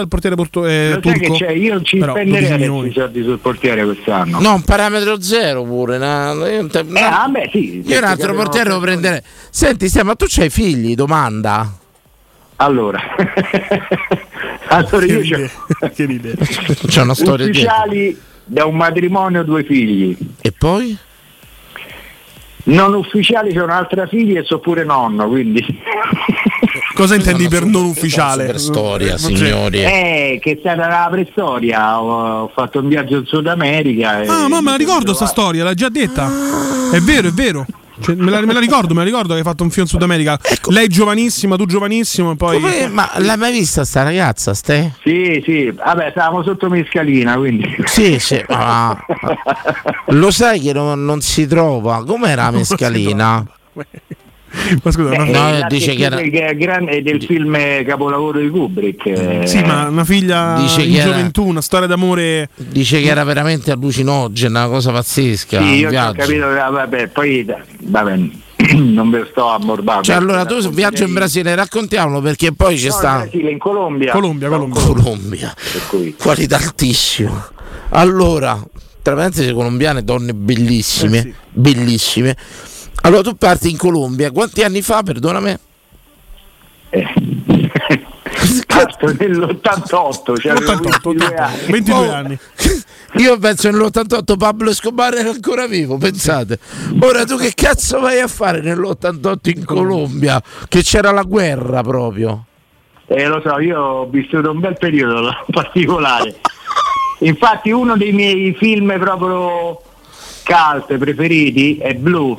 [0.00, 1.44] il portiere porto- eh, Lo sai che turco.
[1.44, 1.50] c'è?
[1.52, 2.88] Io ci Però, spenderei 12 adesso milioni.
[2.88, 4.40] i soldi sul portiere quest'anno.
[4.40, 5.96] No, un parametro zero pure.
[5.96, 9.20] una- io un te- Eh, ah, beh, sì, Io un altro portiere lo prenderei.
[9.50, 10.94] Senti, Stia, ma tu c'hai figli?
[10.94, 11.78] Domanda.
[12.56, 13.00] Allora,
[14.68, 15.50] allora io Che
[15.80, 16.36] ho Che ride.
[16.86, 17.72] C'è una storia dietro.
[17.72, 20.16] ufficiali da un matrimonio due figli.
[20.40, 20.96] E poi?
[22.66, 25.62] Non ufficiali c'è un'altra figlia e so pure nonno, quindi.
[26.94, 28.46] Cosa intendi per non ufficiale?
[28.46, 29.82] Per storia, signori.
[29.82, 34.22] Eh, che è stata la preistoria, ho, fatto un viaggio in Sud America.
[34.22, 36.30] e Ah, ma me la mi ricordo sta storia, l'hai già detta.
[36.90, 37.66] È vero, è vero.
[38.00, 39.88] Cioè, me, la, me la ricordo, me la ricordo che hai fatto un film in
[39.88, 40.38] Sud America.
[40.68, 42.60] Lei giovanissima, tu giovanissimo, poi.
[42.60, 44.94] Come- ma l'hai mai vista sta ragazza, Ste?
[45.02, 47.76] Sì, sì, vabbè, stavamo sotto mescalina, quindi.
[47.84, 48.96] Sì, sì, ma
[50.08, 52.04] lo sai che non, non si trova.
[52.04, 53.44] Com'era la mescalina?
[54.82, 58.38] Ma scusa, Beh, una- No, eh, dice che era- è grande- è del film capolavoro
[58.38, 59.06] di Kubrick.
[59.06, 59.46] eh.
[59.46, 62.48] Sì, ma una figlia Dice in era- gioventù, una storia d'amore.
[62.56, 65.60] Dice che era veramente allucinogena, una cosa pazzesca.
[65.60, 67.46] Sì, io ho capito, eh, vabbè, poi
[67.80, 68.18] vabbè,
[68.76, 70.02] non ve sto ammorbando.
[70.04, 73.12] Cioè, allora tu viaggio in Brasile, raccontiamolo perché poi ci No, sta.
[73.14, 74.12] in Brasile, in Colombia.
[74.12, 74.82] Colombia, Colombia.
[74.82, 75.54] Colombia.
[76.18, 77.50] Qualità altissima.
[77.90, 78.58] Allora,
[79.02, 82.36] tra parentesi colombiane, donne bellissime, bellissime.
[83.02, 85.56] Allora tu parti in Colombia, quanti anni fa, perdonami?
[88.66, 91.58] Cazzo, nell'88, cioè avevo 22 anni.
[91.68, 92.38] 22 Oh, anni.
[93.18, 96.58] Io penso nell'88 Pablo Escobar era ancora vivo, pensate.
[97.00, 100.42] Ora tu che cazzo vai a fare nell'88 in Colombia?
[100.68, 102.46] Che c'era la guerra proprio.
[103.06, 106.40] Eh, lo so, io ho vissuto un bel periodo particolare.
[107.20, 109.80] Infatti uno dei miei film proprio
[110.44, 112.36] cult preferiti è Blue.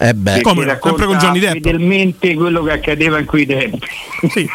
[0.00, 3.78] Eh beh, che racconta fedelmente quello che accadeva in quei tempi.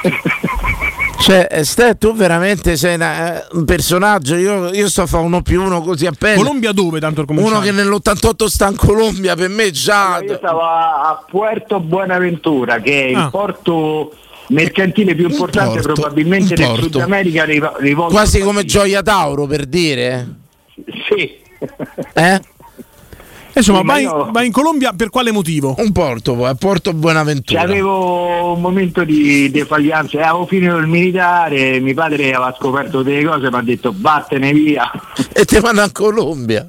[1.24, 4.36] Cioè, eh, Ste, tu veramente sei una- eh, un personaggio.
[4.36, 6.36] Io, io sto a fare uno più uno così appena.
[6.36, 7.24] Colombia dove tanto?
[7.30, 10.20] Uno che nell'88 sta in Colombia, per me già.
[10.22, 13.24] Io stavo a, a Puerto Buenaventura, che è Ah.
[13.24, 14.14] il porto
[14.48, 16.78] mercantile più importante porto, probabilmente del.
[16.78, 20.28] Sud America rivolto Quasi come Gioia Tauro per dire.
[21.07, 21.38] Sì.
[22.15, 22.41] Eh?
[23.56, 25.76] Insomma, Sì, vai, io- vai in Colombia per quale motivo?
[25.78, 27.60] Un porto, a Porto Buenaventura.
[27.60, 33.24] Cioè, avevo un momento di defaglianza, avevo finito il militare, mio padre aveva scoperto delle
[33.24, 34.90] cose, mi ha detto vattene via.
[35.34, 36.68] E te vanno a Colombia.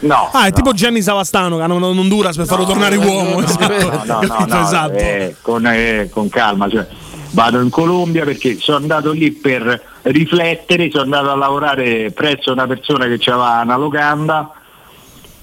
[0.00, 0.28] No.
[0.32, 3.40] Ah, è tipo Gianni Savastano che hanno un Honduras per farlo tornare uomo.
[3.40, 3.88] esatto.
[3.88, 4.46] No, no, no, Capito?
[4.56, 4.92] no, esatto.
[4.94, 6.68] eh, con, eh, con calma.
[6.68, 6.84] Cioè,
[7.30, 12.66] vado in Colombia perché sono andato lì per riflettere, sono andato a lavorare presso una
[12.66, 14.52] persona che aveva una locanda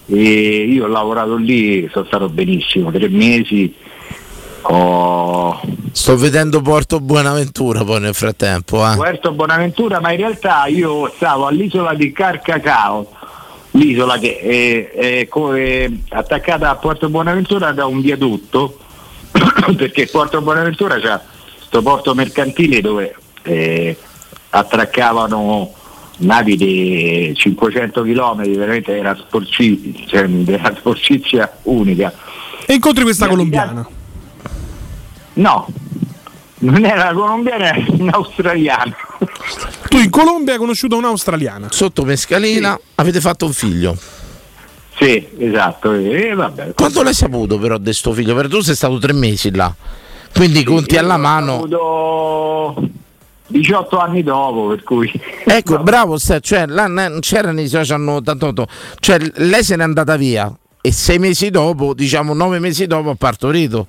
[0.07, 3.73] e io ho lavorato lì, sono stato benissimo, tre mesi.
[4.67, 5.59] Ho
[5.91, 8.85] Sto vedendo Porto Buenaventura poi nel frattempo.
[8.85, 8.95] Eh.
[8.95, 13.09] Puerto Bonaventura, ma in realtà io stavo all'isola di Carcacao,
[13.71, 18.77] l'isola che è, è è attaccata a Porto Bonaventura da un viadotto,
[19.77, 21.19] perché Porto Bonaventura c'è
[21.57, 23.97] questo porto mercantile dove eh,
[24.49, 25.73] attraccavano
[26.17, 32.13] navi di 500 km, veramente era sporci- cioè, una sporcizia unica.
[32.65, 33.87] E incontri questa colombiana.
[35.33, 35.67] No,
[36.59, 38.95] non era colombiana, era un'australiana.
[39.89, 41.67] Tu in Colombia hai conosciuto un'australiana.
[41.71, 43.97] Sotto Mescalina avete fatto un figlio.
[44.97, 45.93] Sì, esatto.
[45.93, 46.73] E vabbè.
[46.73, 48.33] Quanto l'hai saputo però di sto figlio?
[48.33, 49.73] Perché tu sei stato tre mesi là.
[50.33, 51.53] Quindi conti alla mano.
[51.53, 52.89] Ho avuto
[53.47, 55.11] 18 anni dopo, per cui...
[55.43, 58.67] Ecco, bravo, Ste, cioè là non c'erano i social hanno 88.
[58.99, 60.51] Cioè lei se n'è andata via
[60.81, 63.87] e sei mesi dopo, diciamo nove mesi dopo ha partorito.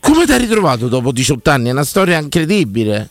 [0.00, 1.68] Come ti hai ritrovato dopo 18 anni?
[1.68, 3.10] È una storia incredibile.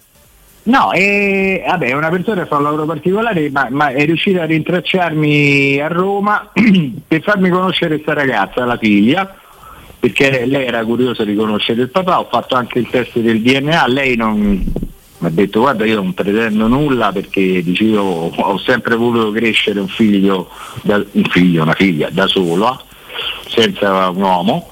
[0.63, 4.41] No, e, vabbè, è una persona che fa un lavoro particolare, ma, ma è riuscita
[4.41, 6.49] a rintracciarmi a Roma
[7.07, 9.35] per farmi conoscere questa ragazza, la figlia,
[9.99, 13.87] perché lei era curiosa di conoscere il papà, ho fatto anche il test del DNA,
[13.87, 14.63] lei non
[15.17, 19.87] mi ha detto guarda io non pretendo nulla perché dicevo ho sempre voluto crescere un
[19.87, 20.49] figlio,
[20.81, 22.81] da- un figlio, una figlia da solo,
[23.47, 24.69] senza un uomo,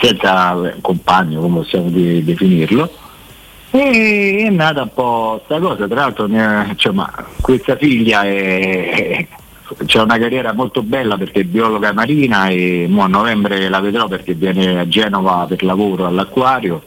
[0.00, 2.90] senza un compagno come possiamo de- definirlo.
[3.70, 9.26] E è nata un po' sta cosa, tra l'altro insomma, questa figlia è,
[9.86, 14.34] c'ha una carriera molto bella perché è biologa marina e a novembre la vedrò perché
[14.34, 16.82] viene a Genova per lavoro all'acquario.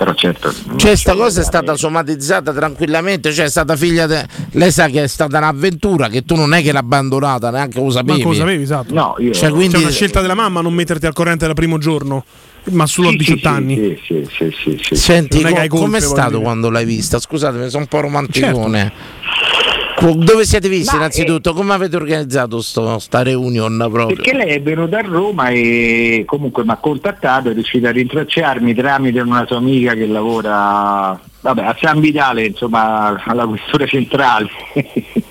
[0.00, 0.50] Però certo.
[0.76, 4.26] Cioè, sta cosa è stata somatizzata tranquillamente, cioè è stata figlia de...
[4.52, 7.90] Lei sa che è stata un'avventura, che tu non è che l'hai abbandonata, neanche lo
[7.90, 8.22] sapevi.
[8.22, 8.94] Lo sapevi, esatto.
[8.94, 11.76] No, io Cioè, quindi- C'è una scelta della mamma non metterti al corrente dal primo
[11.76, 12.24] giorno,
[12.70, 13.74] ma solo a Sì, 18 sì, anni.
[13.74, 14.94] Sì, sì, sì, sì, sì.
[14.96, 16.42] Senti, co- com'è stato dire.
[16.44, 17.18] quando l'hai vista?
[17.18, 18.92] Scusatemi, sono un po' romanticone.
[18.94, 19.69] Co-
[20.00, 21.52] Dove siete visti Ma, innanzitutto?
[21.52, 24.16] Come avete organizzato sto, sta reunion proprio?
[24.16, 28.74] Perché lei è venuta a Roma e comunque mi ha contattato, è riuscita a rintracciarmi
[28.74, 34.48] tramite una sua amica che lavora vabbè, a San Vitale, insomma, alla questura centrale.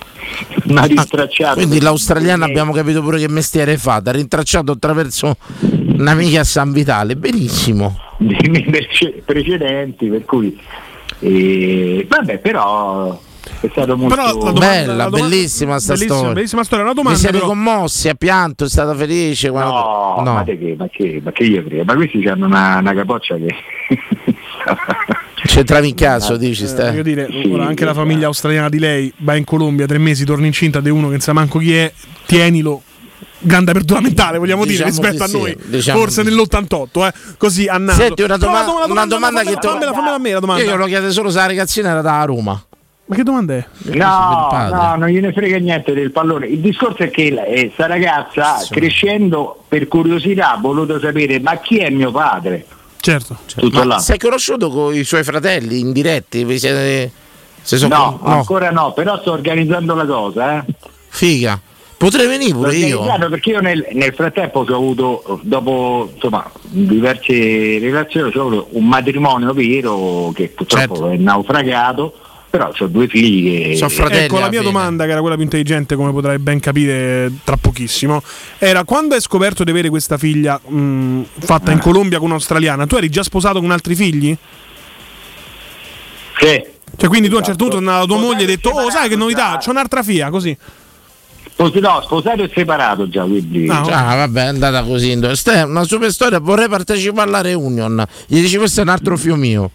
[0.64, 1.54] mi ha rintracciato.
[1.54, 7.16] Quindi l'australiana abbiamo capito pure che mestiere fa, ha rintracciato attraverso un'amica a San Vitale,
[7.16, 7.98] benissimo.
[8.18, 10.58] dei miei prece- precedenti, per cui
[11.20, 13.18] eh, vabbè, però
[13.60, 16.34] è stato molto Però domanda- Bella, la domanda- bellissima sta bellissima, storia.
[16.34, 16.84] bellissima storia.
[16.84, 19.50] La domanda Vi siete però- commossi, ha pianto, è stata felice?
[19.50, 20.32] quando- No, no.
[20.34, 21.84] Ma, che, ma, che, ma che io credo?
[21.84, 23.54] Ma questi hanno una, una capoccia che
[25.42, 26.90] C'entravi in caso, dici, Eh, stai?
[26.90, 30.46] voglio dire, ora anche la famiglia australiana di lei va in Colombia tre mesi, torna
[30.46, 31.92] incinta di uno che non sa manco chi è,
[32.26, 32.82] tienilo.
[33.42, 35.56] Grande apertura mentale, vogliamo Diciamo dire, rispetto di a sì, noi.
[35.70, 37.80] diciamo Forse di- nell'88, eh, così a.
[37.88, 40.62] Senti, una, doma- la una domanda che fammela, fammela, fammela a me la domanda.
[40.62, 42.62] Io glielo chiedo solo se la ragazzina era da Roma.
[43.10, 43.66] Ma che domanda è?
[43.96, 46.46] No, no, non gliene frega niente del pallone.
[46.46, 51.78] Il discorso è che eh, sta ragazza crescendo per curiosità ha voluto sapere ma chi
[51.78, 52.64] è mio padre?
[53.00, 53.38] Certo.
[53.56, 53.98] Tutto Ma là.
[53.98, 56.44] sei conosciuto con i suoi fratelli indiretti?
[56.44, 57.10] Vi siete-
[57.62, 60.64] se sono No, con- ancora no, però sto organizzando la cosa, eh.
[61.08, 61.60] Figa.
[61.96, 63.02] Potrei venire pure io.
[63.28, 69.52] perché io nel, nel frattempo ho avuto, dopo insomma, diverse relazioni, ho avuto un matrimonio
[69.52, 71.08] vero che purtroppo Certo.
[71.10, 72.14] è naufragato,
[72.50, 74.24] però ho due figli che...
[74.24, 78.22] ecco la mia domanda, che era quella più intelligente, come potrai ben capire tra pochissimo,
[78.58, 81.82] era quando hai scoperto di avere questa figlia mh, fatta in Ah.
[81.82, 84.36] Colombia con un'australiana, tu eri già sposato con altri figli?
[86.40, 86.62] Sì.
[86.96, 89.16] Cioè, quindi tu a un certo punto alla tua moglie hai detto, oh sai che
[89.16, 90.56] novità, c'ho un'altra figlia, così.
[91.56, 93.68] No, sposato e separato già, quindi...
[93.68, 93.82] Ah,
[94.16, 95.16] vabbè, è andata così.
[95.18, 96.38] Questa è una super storia.
[96.38, 98.02] Vorrei partecipare alla reunion.
[98.26, 99.70] Gli dici questo è un altro figlio mio.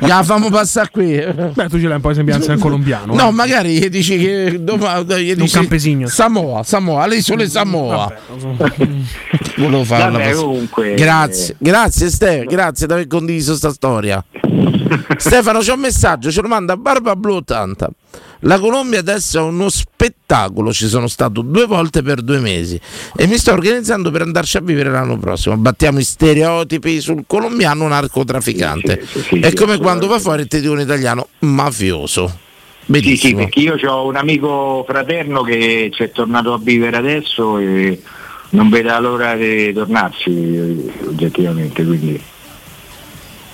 [0.00, 1.14] La famo passare qui.
[1.16, 3.14] Beh, tu ce l'hai un po' di sembianza del colombiano.
[3.14, 3.32] No, eh.
[3.32, 6.06] magari gli dici che domani gli dici campesigno.
[6.08, 8.12] Samoa, Samoa, le isole Samoa.
[9.56, 14.22] Volevo farla Vabbè, comunque- Grazie, grazie Ste, grazie di aver condiviso sta storia.
[15.16, 17.90] Stefano, c'è un messaggio, ce lo manda Barba Blu 80.
[18.44, 22.78] La Colombia adesso è uno spettacolo, ci sono stato due volte per due mesi
[23.16, 25.56] e mi sto organizzando per andarci a vivere l'anno prossimo.
[25.56, 29.02] Battiamo i stereotipi sul colombiano narcotrafficante.
[29.40, 32.26] è come quando va fuori e ti dico un italiano mafioso.
[32.28, 33.38] Sì, sì, Benissimo.
[33.38, 37.98] perché io ho un amico fraterno che ci è tornato a vivere adesso e
[38.50, 42.32] non vede l'ora di tornarci oggettivamente, quindi...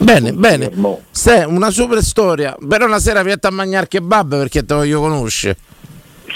[0.03, 0.71] Bene, bene.
[1.11, 2.57] Ste, una super storia.
[2.67, 5.57] Però una sera vietta a mangiare kebab perché te voglio conoscere.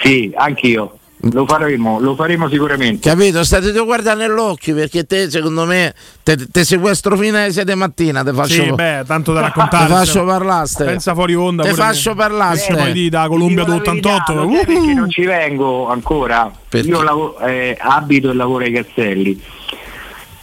[0.02, 0.98] Sì, anch'io.
[1.32, 3.08] Lo faremo, lo faremo sicuramente.
[3.08, 3.42] Capito?
[3.44, 7.74] State a guardare nell'occhio perché te, secondo me, te, te sequestro fino alle 6 di
[7.74, 8.22] mattina.
[8.22, 9.86] Te faccio, Sì, beh, tanto da raccontare.
[9.88, 10.68] Te faccio parlare.
[10.76, 11.62] Pensa fuori onda.
[11.62, 12.56] Te faccio che- parlare.
[12.56, 12.74] Eh, Ste.
[12.74, 14.34] poi di da Colombia Ti dico la verità, d'88.
[14.34, 16.52] lo sai perché non ci vengo ancora.
[16.72, 19.42] Io lavo- eh, abito e lavoro ai Castelli.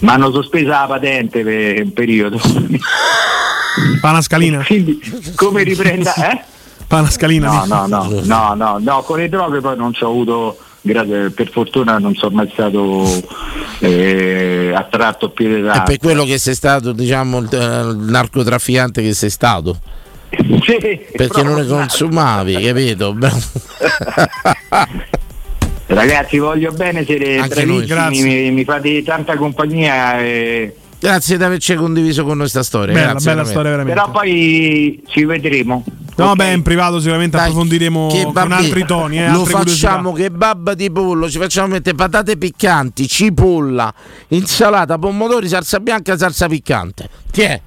[0.01, 2.37] Mi hanno sospesa la patente per un periodo.
[2.37, 4.63] Fa una scalina.
[4.65, 4.99] Quindi
[5.35, 6.13] come riprenda?
[6.31, 6.41] Eh?
[6.87, 7.63] Fa una scalina.
[7.65, 11.49] No, no, no, no, no, no, con le droghe poi non ci ho avuto, per
[11.51, 13.05] fortuna non sono mai stato
[13.79, 15.83] eh, attratto a piede È d'arco.
[15.83, 19.77] per quello che sei stato, diciamo, il, eh, il narcotrafficante che sei stato.
[20.29, 23.15] perché non ne consumavi, capito?
[25.93, 28.23] Ragazzi, voglio bene, siete bravissimi, grazie.
[28.23, 30.19] mi, mi fate tanta compagnia.
[30.19, 30.75] E...
[30.99, 32.93] Grazie di averci condiviso con noi questa storia.
[32.93, 33.99] Bella, grazie, bella storia, veramente.
[33.99, 35.83] Però poi ci vedremo.
[36.15, 39.19] No, beh, in privato sicuramente approfondiremo Che con altri toni.
[39.19, 43.93] Eh, lo facciamo che babba di pollo, ci facciamo mettere patate piccanti, cipolla,
[44.29, 47.09] insalata, pomodori, salsa bianca, salsa piccante.
[47.31, 47.61] Chi è?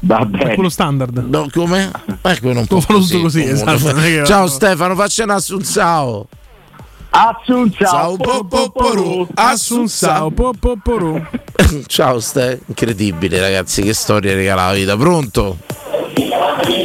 [0.00, 1.24] Va È quello standard.
[1.28, 1.90] No, come?
[2.22, 3.78] Ecco, non Lo può tutto così, comunque.
[3.78, 6.28] esatto, Ciao Stefano, faccia un assunzao.
[7.12, 11.20] Assunzao, po, po, poru, assunzao, po, po, poru.
[11.86, 14.96] Ciao Ste, incredibile ragazzi, che storia regala la vita.
[14.96, 15.58] Pronto?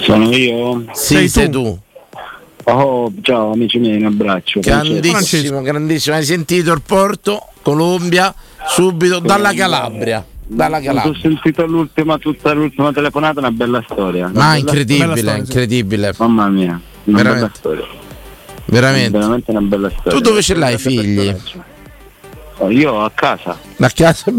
[0.03, 0.83] Sono io?
[0.93, 1.77] Sì, sei, tu.
[2.67, 4.61] Oh, ciao amici miei, un abbraccio.
[4.61, 6.15] Grandissimo, grandissimo.
[6.15, 8.33] Hai sentito il porto, Colombia,
[8.67, 10.25] subito dalla Calabria.
[10.47, 11.19] Dalla Ho Calabria.
[11.21, 14.25] sentito l'ultima, tutta l'ultima telefonata, una bella storia.
[14.25, 15.39] Una Ma bella- incredibile, bella storia, sì.
[15.51, 16.13] incredibile.
[16.17, 16.69] Mamma mia,
[17.03, 17.57] una bella Veramente.
[17.57, 17.85] storia.
[18.65, 19.17] Veramente.
[19.17, 20.11] Veramente una bella storia.
[20.11, 21.35] Tu dove ce l'hai i figli?
[22.57, 23.57] Oh, io a casa.
[23.79, 24.31] A casa?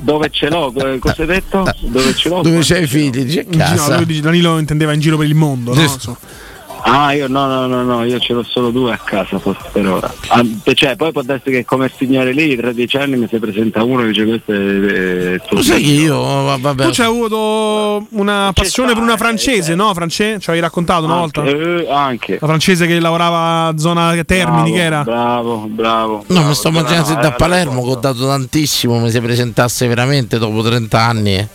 [0.00, 0.72] Dove ce l'ho?
[0.72, 1.64] Co- Cosa hai detto?
[1.80, 2.42] Dove ce l'ho?
[2.42, 3.24] Dove c'hai i figli?
[3.24, 3.96] Dice casa.
[3.96, 5.80] lui dice, Danilo intendeva in giro per il mondo, no?
[6.88, 9.88] Ah, io no, no, no, no, io ce l'ho solo due a casa forse per
[9.88, 10.12] ora.
[10.28, 13.38] Ah, cioè, poi può darsi che come il signore lì, tra dieci anni mi si
[13.38, 16.84] presenta uno e dice questo è, è tuo Lo sai che io, vabbè.
[16.84, 19.92] Tu c'hai avuto una passione per una francese, no?
[19.94, 20.38] France?
[20.38, 21.42] Ci avevi raccontato una volta?
[21.42, 22.38] Eh, anche.
[22.40, 25.02] La francese che lavorava a zona Termini, Bravo, che era?
[25.02, 26.24] Bravo, bravo.
[26.28, 29.88] No, mi sto immaginando no, da eh, Palermo che ho dato tantissimo, mi si presentasse
[29.88, 31.48] veramente dopo 30 anni.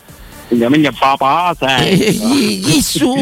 [0.52, 0.58] Eh.
[0.58, 2.82] La mia papà, Eh, sai.
[2.82, 3.14] su,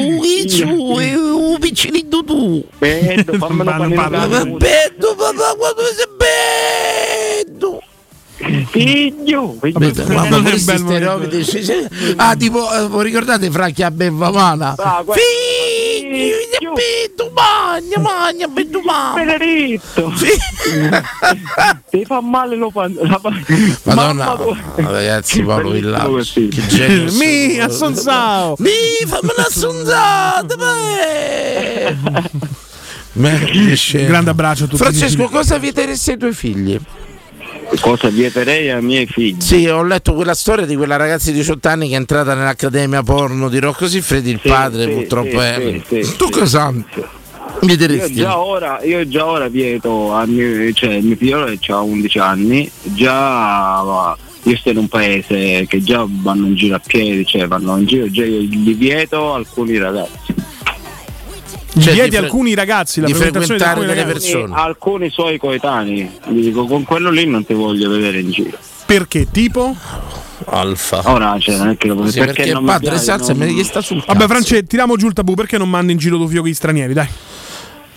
[0.47, 2.63] su, un piccinito tu.
[2.77, 4.45] Bello, fammelo parlare.
[4.45, 6.05] bello, papà, quando sei.
[8.69, 9.93] Figlio, figlio.
[10.07, 11.43] Mamma, stereotipi.
[11.43, 11.87] sì, sì.
[12.15, 14.75] Ah, tipo, eh, voi ricordate Franchi a Bevamana?
[14.77, 15.21] Ah, guarda.
[15.21, 16.73] Figlio,
[17.15, 19.23] tu magna, magna, tu magna.
[19.37, 20.13] Benedetto.
[21.89, 22.97] Ti fa male lo pan-
[23.83, 24.37] Madonna,
[24.75, 26.07] ragazzi, proprio il là.
[26.07, 27.11] Bellissimo Che genio.
[27.13, 28.55] Mi, assonzao!
[28.59, 28.69] Mi,
[29.05, 30.55] fammi una sonzata,
[34.07, 34.81] Grande abbraccio a tutti.
[34.81, 36.79] Francesco, cosa vi interessa ai tuoi figli?
[37.79, 39.39] Cosa vieterei ai miei figli?
[39.39, 43.03] Sì, ho letto quella storia di quella ragazza di 18 anni che è entrata nell'accademia
[43.03, 45.81] porno di Rocco Siffredi, il Sì, padre sì, purtroppo è...
[46.17, 46.73] tu cosa
[48.21, 52.19] Io già, ora, io già ora vieto, a mio, cioè il mio figlio ha 11
[52.19, 57.47] anni, già io sto in un paese che già vanno in giro a piedi, cioè
[57.47, 60.38] vanno in giro, già io gli vieto alcuni ragazzi.
[61.73, 64.33] Gli vieti alcuni ragazzi la di alcuni ragazzi.
[64.33, 68.57] Alcuni, alcuni suoi coetanei, gli dico con quello lì non ti voglio vedere in giro.
[68.85, 69.29] Perché?
[69.29, 69.75] Tipo?
[70.45, 71.01] Alfa.
[71.05, 73.45] Ora cioè, non è che lo Sì, perché non il mi padre piace, Salsa non-
[73.45, 76.17] me gli sta sul Vabbè, France, tiriamo giù il tabù perché non mandi in giro
[76.17, 77.07] tuo figlio con gli stranieri, dai.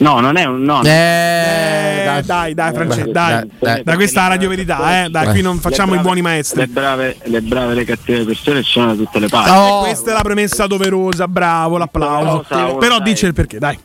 [0.03, 0.83] No, non è un no.
[0.83, 3.83] Eh, dai, dai, Dai, dai, dai, dai.
[3.85, 5.09] da questa è la radio verità, eh.
[5.09, 6.61] Dai, qui non facciamo Le i buoni brave- maestri.
[6.61, 9.51] Le brave, le brave le cattive persone ci sono da tutte le parti.
[9.51, 12.45] E questa è la premessa doverosa, bravo, l'applauso.
[12.79, 13.79] Però dice il perché, dai.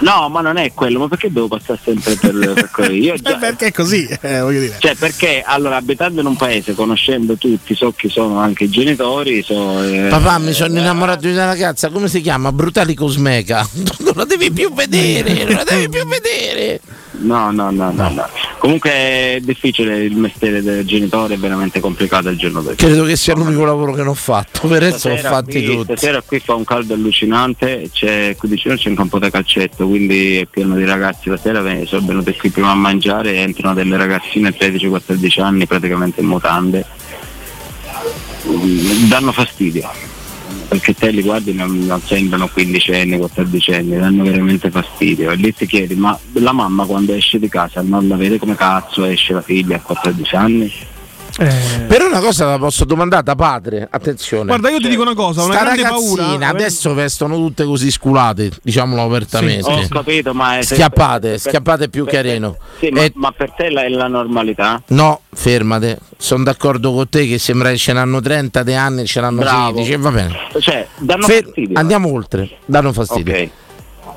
[0.00, 2.94] No, ma non è quello, ma perché devo passare sempre per, per quello?
[2.94, 4.76] Io già, perché è così, eh, voglio dire.
[4.78, 9.42] Cioè, perché allora abitando in un paese, conoscendo tutti, so chi sono anche i genitori,
[9.42, 9.82] so.
[9.82, 12.52] eh, Papà, mi sono innamorato di una ragazza, come si chiama?
[12.52, 13.66] Brutali Cosmeca.
[14.06, 16.80] Non la devi più vedere, non la devi più vedere.
[17.18, 18.28] No, no, no, no, no.
[18.58, 22.76] Comunque è difficile il mestiere del genitore, è veramente complicato al giorno d'oggi.
[22.76, 25.96] Credo che sia l'unico lavoro che non ho fatto, per adesso l'ho fatti qui, tutti.
[25.96, 30.38] Stasera qui fa un caldo allucinante, c'è, qui vicino c'è un campo da calcetto, quindi
[30.38, 31.28] è pieno di ragazzi.
[31.28, 36.20] La sera sono venuti qui prima a mangiare e entrano delle ragazzine 13-14 anni praticamente
[36.20, 36.84] in mutande.
[39.08, 39.90] Danno fastidio,
[40.68, 45.30] perché te li guardi non, non sembrano 15 anni, 14 anni, danno veramente fastidio.
[45.30, 48.54] E lì ti chiedi, ma la mamma quando esce di casa non la vede come
[48.54, 50.72] cazzo esce la figlia a 14 anni?
[51.36, 54.44] Però una cosa la posso domandare da padre, attenzione.
[54.46, 56.48] Guarda, io ti dico una cosa, una Sta grande paura.
[56.48, 59.70] adesso vestono tutte così sculate, diciamolo apertamente.
[59.70, 62.56] Ho capito, ma è Schiappate, per- schiappate più per- carino.
[62.78, 64.82] Sì, ma, E- ma per te la- è la normalità?
[64.88, 69.20] No, fermate, sono d'accordo con te che sembra che ce n'hanno 30 di anni, ce
[69.20, 69.74] n'hanno Bravo.
[69.76, 70.36] 16, e va bene.
[70.58, 71.78] Cioè, danno Fer- fastidio.
[71.78, 73.34] Andiamo oltre, danno fastidio.
[73.34, 73.48] Ok.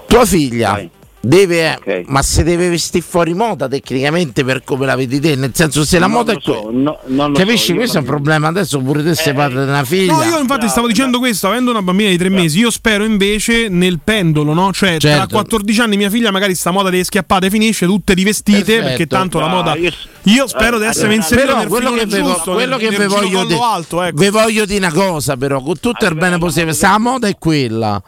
[0.08, 0.82] Tua figlia
[1.22, 5.84] deve, ma se deve vestire fuori moda tecnicamente per come la vedi te, nel senso
[5.84, 6.60] se la Non moda lo è quella.
[6.62, 7.68] so, no- non lo Capisci?
[7.72, 8.48] so, Questo è un problema.
[8.48, 10.14] Adesso pure te sei padre di una figlia.
[10.14, 13.68] No, io infatti stavo dicendo questo, avendo una bambina di tre mesi, io spero invece
[13.70, 14.72] nel pendolo, no?
[14.72, 15.36] Cioè, tra Certo.
[15.36, 18.84] 14 anni mia figlia magari sta moda delle schiappate finisce tutte rivestite, Perfetto.
[18.88, 19.76] perché tanto la No, moda...
[19.76, 19.92] io-
[20.24, 23.08] Io, spero di essermi inserito nel quello che, ve, giusto, quello nel- che nel ve
[23.08, 24.18] voglio dire alto, ecco.
[24.18, 27.36] ve voglio dire una cosa però con tutto il bene possibile se la moda è
[27.40, 28.02] quella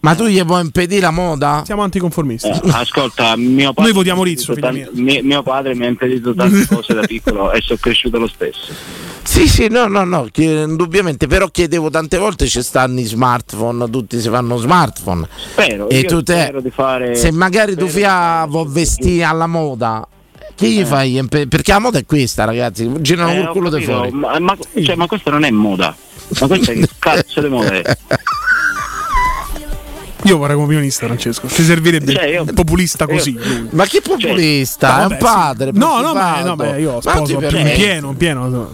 [0.00, 1.62] ma tu gli puoi impedire la moda?
[1.66, 5.42] siamo anticonformisti Eh, ascolta, mio padre, Noi votiamo Rizzo, mi ha impedito tan- mi- mio
[5.42, 8.72] padre mi ha impedito tante cose da piccolo e sono cresciuto lo stesso.
[9.22, 14.20] Sì, sì, no, no, no, indubbiamente, però chiedevo tante volte ci stanno i smartphone, tutti
[14.20, 15.26] si fanno smartphone.
[15.52, 19.46] Spero, e tu te, spero di fare- se magari tu spero fia vuoi vestire alla
[19.48, 20.06] moda,
[20.54, 21.16] che gli fai?
[21.18, 24.10] Impe- Perché la moda è questa, ragazzi, girano Eh, col culo di fuori.
[24.12, 25.94] Ma, ma, cioè, ma questa non è moda.
[26.40, 27.82] Ma questa è che cazzo di moda?
[30.26, 31.48] Io vorrei come opinionista, Francesco.
[31.48, 33.32] Ci servirebbe Cioè, io- un populista io- così.
[33.32, 33.68] lui.
[33.70, 34.88] Ma che populista?
[34.88, 35.70] Cioè, è un vabbè, padre.
[35.72, 35.78] sì.
[35.78, 38.72] No, no, ma, no, beh, io sposo ti in pieno, in pieno.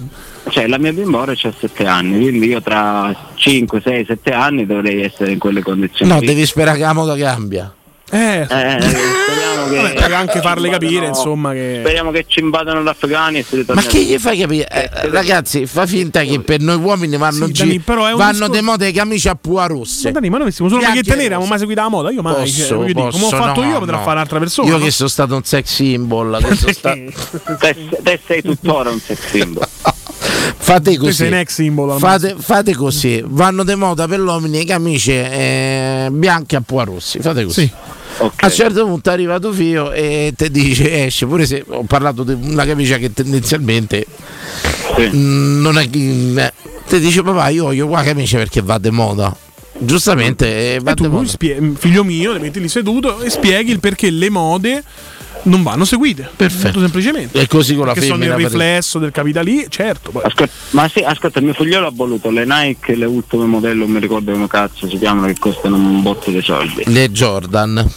[0.49, 4.67] Cioè, la mia bimba ora ha 7 anni, quindi io tra 5, 6, 7 anni
[4.67, 6.11] dovrei essere in quelle condizioni.
[6.13, 7.73] No, devi sperare che la moda cambia.
[8.15, 12.83] Eh, Eh, speriamo che Vabbè, puoi anche farle capire, insomma, che- Speriamo che ci invadano
[12.83, 14.69] gli afghani e si Ma che gli fai capire?
[14.69, 18.33] Eh, ragazzi, fa finta che per noi uomini vanno, Sì, Dani, però è un vanno
[18.33, 20.09] discorso- de moda le camicie a pua rosse.
[20.09, 22.11] Ma Dani, ma noi vestimo solo magliette nere, ma mai seguita la moda?
[22.11, 24.03] Io mai, cioè, Posso, dire, come ho posso, fatto no, io, potrà no.
[24.03, 24.69] fare un'altra persona.
[24.69, 24.85] Io no?
[24.85, 26.39] che sono stato un sex symbol.
[26.71, 29.67] sta- Te, te sei tuttora un sex symbol.
[30.63, 31.45] Fate così.
[31.47, 33.23] symbol, Fate, fate così.
[33.27, 37.19] Vanno de moda per l'uomini le camicie eh, bianche a pua rossi.
[37.21, 37.71] Fate così.
[38.37, 42.23] A un certo punto arriva tuo figlio e ti dice esce, pure se ho parlato
[42.23, 44.07] di una camicia che tendenzialmente
[45.15, 46.53] mm, non è eh,
[46.89, 49.35] ti dice papà io voglio qua camicia perché va de moda.
[49.79, 51.27] Giustamente eh, va E tu, moda.
[51.27, 54.85] spie- figlio mio, le metti lì seduto e spieghi il perché le mode
[55.45, 56.29] non vanno seguite.
[56.39, 57.41] Molto semplicemente.
[57.41, 58.37] E così con la Perché sono femmina.
[58.39, 60.11] il per- Riflesso del capitalismo, certo.
[60.11, 63.95] poi- Ascolta, ma sì, ascolta, mio figliolo ha voluto le Nike, le ultime modello, non
[63.95, 66.83] mi ricordo come cazzo si chiamano, che costano un botto di soldi.
[66.87, 67.91] Le Jordan.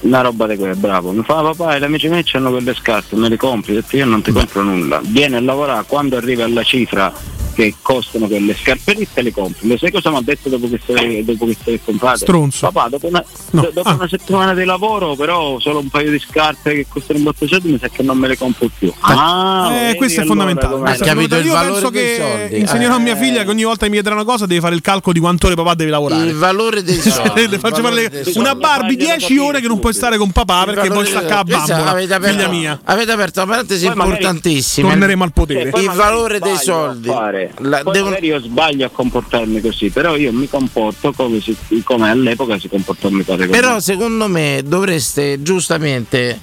[0.00, 1.10] Una roba di quelle, bravo.
[1.10, 4.04] Mi fa papà, e gli amici miei hanno quelle scarpe, me le compri, detto io
[4.04, 5.00] non ti compro nulla.
[5.04, 7.12] Viene a lavorare, quando arriva alla cifra
[7.58, 9.66] che costano quelle scarpe lì te le compri.
[9.66, 12.18] Lo sai cosa mi ha detto dopo che se le, dopo che se le comprate?
[12.18, 12.70] Stronzo.
[12.70, 13.62] Papà, dopo una, No.
[13.62, 13.94] do- dopo Ah.
[13.94, 17.50] una settimana di lavoro, però solo un paio di scarpe che costano un botto di
[17.50, 18.92] soldi, mi sa che non me le compro più.
[19.00, 20.72] Ah, Eh, vedi questo è fondamentale.
[20.74, 21.48] come- Questo è capito il fondamentale.
[21.48, 22.60] Io valore penso dei che soldi.
[22.60, 23.16] insegnerò a mia Eh.
[23.16, 25.46] figlia che ogni volta che mi chiederà una cosa deve fare il calcolo di quante
[25.46, 26.26] ore papà deve lavorare.
[26.28, 27.48] Il valore dei soldi.
[27.48, 28.38] Le faccio il valore fare dei soldi.
[28.38, 31.44] una Barbie 10 ore che non puoi stare con papà perché Il vuoi valore staccare
[31.44, 31.90] Questa bambola.
[31.90, 32.80] avete aperto- Figlia mia.
[32.84, 34.88] Avete aperto una parentesi importantissima.
[34.90, 35.70] Torneremo al potere.
[35.74, 37.08] Il valore dei a soldi.
[37.54, 37.68] Fare.
[37.68, 41.56] La- Poi devono- magari io sbaglio a comportarmi così, però io mi comporto come, si-
[41.84, 43.48] come all'epoca si comportò mio padre.
[43.48, 43.80] Però me.
[43.80, 46.40] secondo me dovreste giustamente,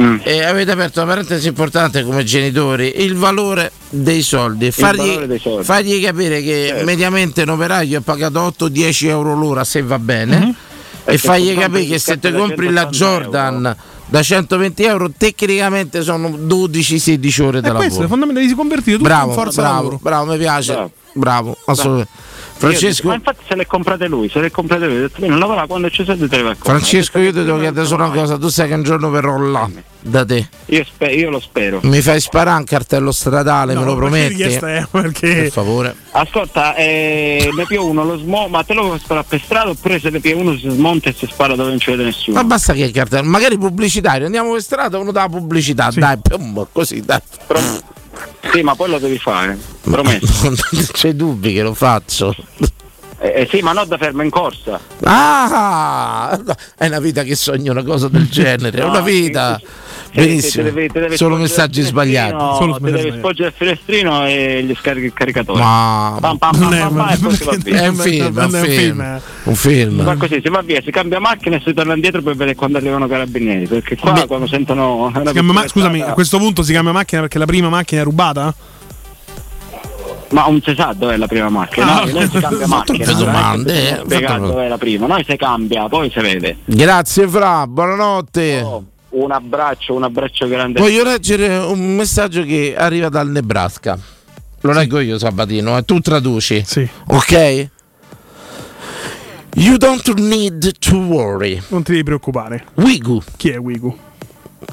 [0.00, 0.16] Mm.
[0.22, 4.70] eh, avete aperto una parentesi importante come genitori, il valore dei soldi.
[4.70, 5.64] Fargli, dei soldi.
[5.64, 6.84] fargli capire che Certo.
[6.84, 10.38] mediamente un operaio è pagato 8-10 euro l'ora se va bene.
[10.38, 10.54] Mhm.
[11.04, 13.76] E fargli capire che se ti compri la 180 Jordan
[14.10, 18.08] da 120 euro tecnicamente sono 12-16 ore E di questo è lavoro.
[18.08, 19.98] fondamentale, devi convertire tutto Bravo, in forza bravo, lavoro.
[20.02, 20.72] bravo, mi piace.
[20.72, 20.90] Bravo.
[21.12, 22.10] Bravo, assolutamente.
[22.62, 25.26] Ho detto, Francesco, ma infatti se le comprate lui, se le comprate lui, ho detto
[25.26, 26.56] non lavora quando c'è soldi te le.
[26.58, 29.68] Francesco, io ti devo chiedere solo una cosa, tu sai che un giorno verrò là
[30.00, 30.48] da te.
[30.66, 31.80] Io, spe- io lo spero.
[31.82, 34.42] Mi fai sparare un cartello stradale, me lo prometti?
[34.42, 34.86] è?
[34.90, 35.94] Perché Per favore.
[36.12, 39.98] Ascolta, eh, ne più uno lo smonta, ma te lo vuoi sparare per strada oppure
[39.98, 42.36] se ne più uno si smonta e si spara dove non ci vede nessuno?
[42.36, 46.66] Ma basta che il cartello, magari pubblicitario, andiamo per strada, uno dà pubblicità, dai, pum,
[46.72, 47.20] così, dai.
[48.52, 50.42] Sì, ma poi lo devi fare, promesso.
[50.72, 52.34] Non c'è dubbi che lo faccio.
[53.22, 54.80] Eh, eh, sì, ma non da fermo in corsa.
[55.04, 56.38] Ah,
[56.76, 59.58] è una vita che sogno una cosa del genere, è No, una vita.
[59.58, 59.66] sì,
[60.12, 60.64] Benissimo.
[60.64, 62.32] te devi- te devi Solo messaggi sbagliati.
[62.56, 65.60] Solo ti messaggi devi spoggiare il finestrino e gli scarichi il caricatore.
[65.60, 67.80] Ma Pam, pam, pam, pam, pam, e poi si va via.
[67.82, 69.20] è un film, è un è un film.
[69.44, 70.00] Un film.
[70.02, 72.78] Ma così si va via, si cambia macchina e si torna indietro per vedere quando
[72.78, 73.66] arrivano i carabinieri.
[73.66, 75.12] Perché qua quando sentono.
[75.42, 78.54] ma- scusami, a questo punto si cambia macchina perché la prima macchina è rubata?
[80.32, 82.12] Ma non si sa dov'è la prima macchina, Ah, no?
[82.12, 83.04] Noi si cambia macchina.
[83.04, 86.58] è domande, eh, dov'è la prima, noi si cambia, poi si vede.
[86.66, 88.60] Grazie Fra, buonanotte.
[88.62, 90.80] Oh, un abbraccio, un abbraccio grande.
[90.80, 93.98] Voglio leggere un messaggio che arriva dal Nebraska.
[94.62, 96.62] Lo leggo io Sabatino, e tu traduci.
[96.66, 96.88] Sì.
[97.06, 97.68] Ok?
[99.54, 101.60] You don't need to worry.
[101.68, 102.66] Non ti devi preoccupare.
[102.74, 103.20] Wigu.
[103.36, 103.96] Chi è Wigu?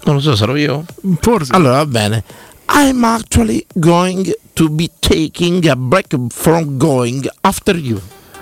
[0.03, 0.84] Non lo so, sarò io?
[1.19, 1.53] Forse.
[1.53, 2.23] Allora va bene.
[2.69, 7.99] I'm actually going to be taking a break from going after you.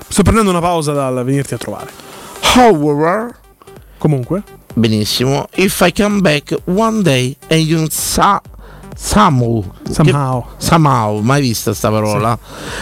[0.07, 1.91] Sto prendendo una pausa dal venirti a trovare.
[2.55, 3.43] However,
[3.97, 4.43] Comunque,
[4.75, 8.41] benissimo, if I come back one day and you sa
[8.97, 10.41] somehow, Somehow.
[10.41, 12.37] che- somehow, mai vista sta parola,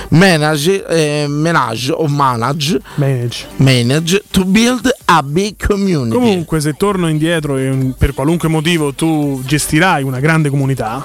[0.10, 3.48] manage, eh, manage o manage, manage.
[3.58, 6.14] manage to build a big community.
[6.16, 11.04] Comunque, se torno indietro e per qualunque motivo tu gestirai una grande comunità,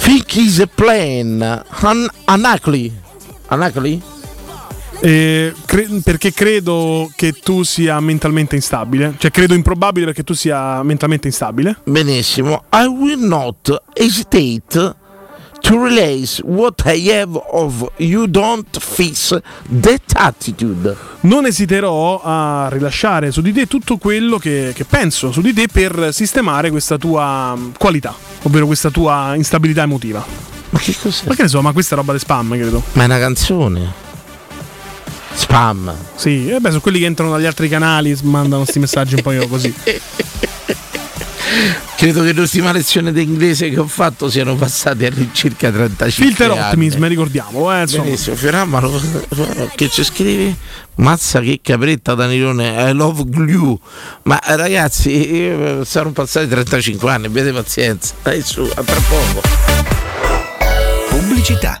[0.00, 2.92] Think is a plan, un- unlikely,
[3.50, 4.00] unlikely?
[5.00, 10.82] Eh, cre- perché credo che tu sia mentalmente instabile, cioè credo improbabile perché tu sia
[10.82, 11.78] mentalmente instabile.
[11.84, 12.64] Benissimo.
[12.72, 14.96] I will not hesitate
[15.60, 19.38] to release what I have of you don't fix
[19.80, 20.96] that attitude.
[21.20, 25.66] Non esiterò a rilasciare su di te tutto quello che, che penso su di te
[25.68, 30.24] per sistemare questa tua mm, qualità, ovvero questa tua instabilità emotiva.
[30.70, 31.24] Ma che cos'è?
[31.26, 32.82] Ma che ne so, ma questa è roba di spam, credo.
[32.92, 34.06] Ma è una canzone.
[35.32, 35.94] Spam.
[36.14, 39.32] Sì, e beh, sono quelli che entrano dagli altri canali, mandano questi messaggi un po'
[39.48, 39.74] così.
[41.96, 46.60] Credo che l'ultima lezione di inglese che ho fatto siano passati all'incirca 35 Filter anni.
[46.60, 48.04] Optimism, ricordiamolo, eh, insomma.
[48.04, 49.00] Benissimo, Fiorammalo,
[49.74, 50.54] che ci scrivi?
[50.96, 53.78] Mazza che capretta Danilone, I love glue.
[54.24, 58.14] Ma eh, ragazzi, eh, saranno passati 35 anni, abbiate pazienza.
[58.22, 59.40] Dai su, a tra poco.
[61.08, 61.80] Pubblicità.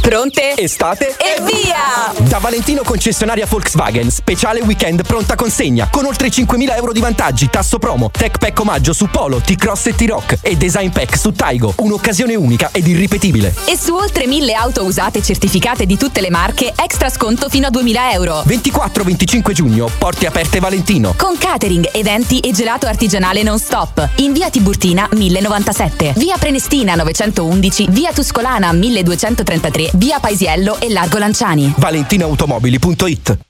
[0.00, 0.56] Pronte?
[0.56, 1.14] Estate?
[1.18, 2.12] E via!
[2.28, 7.78] Da Valentino concessionaria Volkswagen, speciale weekend pronta consegna, con oltre 5.000 euro di vantaggi, tasso
[7.78, 12.34] promo, tech pack omaggio su Polo, T-Cross e T-Rock e design pack su Taigo, un'occasione
[12.34, 13.54] unica ed irripetibile.
[13.66, 17.70] E su oltre 1000 auto usate certificate di tutte le marche, extra sconto fino a
[17.70, 18.42] 2000 euro.
[18.46, 21.14] 24-25 giugno, porte aperte Valentino.
[21.16, 24.08] Con catering, eventi e gelato artigianale non stop.
[24.16, 31.74] In via Tiburtina 1097, via Prenestina 911, via Tuscolana 1233, via Paisiello e Largo Lanciani.
[31.76, 33.49] ValentinaAutomobili.it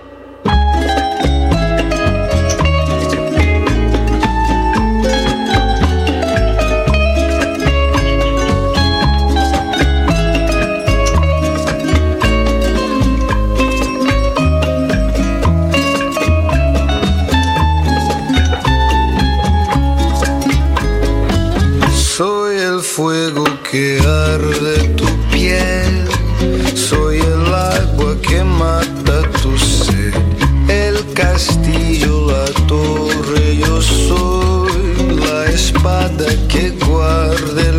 [22.95, 26.09] Fuego que arde tu piel,
[26.75, 30.13] soy el agua que mata tu sed,
[30.67, 34.73] el castillo, la torre, yo soy
[35.25, 37.70] la espada que guarda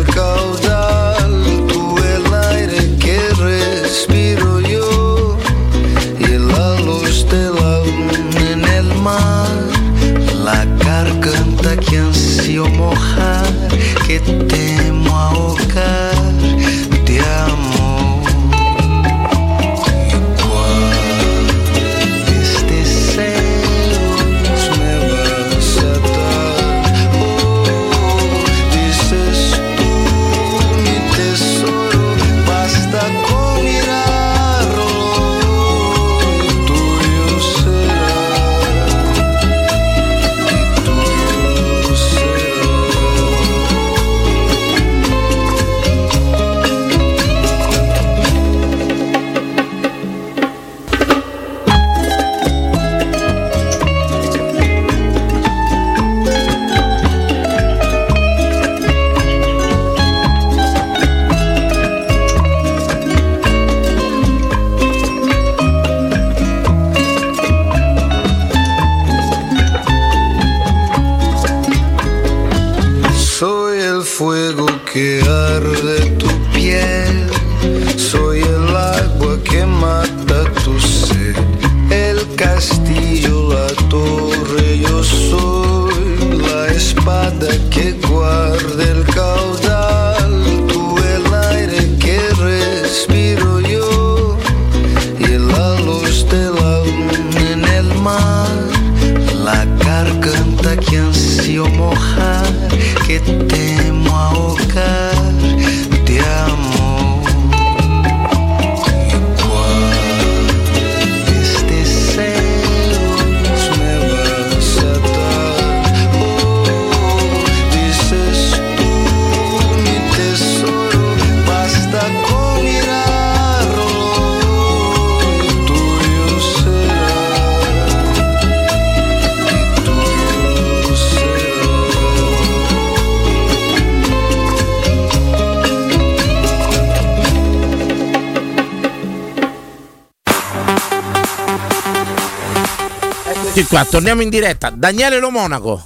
[144.03, 144.69] torniamo in diretta.
[144.75, 145.81] Daniele Lo Monaco.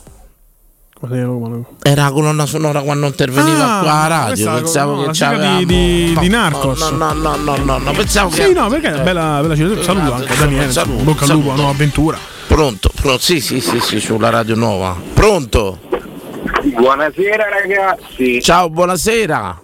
[1.84, 4.53] Era la colonna sonora quando interveniva Ah, qua a radio.
[4.56, 5.57] Pensavo no, che c'avevamo.
[5.60, 6.89] di- di- No, di no, Narcos.
[6.89, 8.45] No, no, no, no, no, no, pensavo che.
[8.48, 9.84] Sì, no, perché è bella, bella citazione.
[9.84, 10.72] Saluto anche Daniele.
[10.72, 12.18] saluto, Bocca al lupo, nuova avventura.
[12.48, 14.98] Pronto, pronto, sì, sì, sì, sì, sulla radio nuova.
[15.14, 15.77] Pronto?
[16.64, 18.41] Buonasera ragazzi.
[18.41, 19.61] Ciao, buonasera.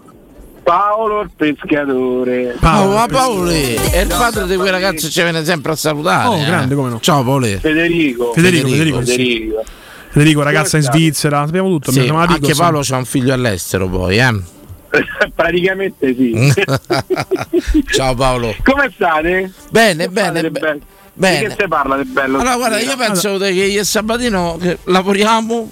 [0.73, 2.55] Paolo il pescatore.
[2.59, 6.27] Paolo, ma Paolo è il padre di quel ragazzo che ci viene sempre a salutare.
[6.29, 6.45] Oh, eh.
[6.45, 6.99] grande, come no.
[6.99, 7.45] Ciao Paolo.
[7.45, 8.33] Federico.
[8.33, 9.63] Federico, Federico, Federico.
[10.09, 11.91] Federico, ragazza in Svizzera, sappiamo tutto.
[11.91, 12.55] Sì, anche.
[12.55, 14.41] Paolo c'ha un figlio all'estero poi, eh.
[15.35, 16.53] Praticamente sì.
[17.93, 18.55] Ciao Paolo.
[18.63, 19.51] Come state?
[19.69, 20.79] Bene, Che bene, be-
[21.13, 21.47] bene.
[21.49, 22.39] Di che parla di bello?
[22.39, 25.69] Allora, guarda, io penso che io e Sabatino che lavoriamo,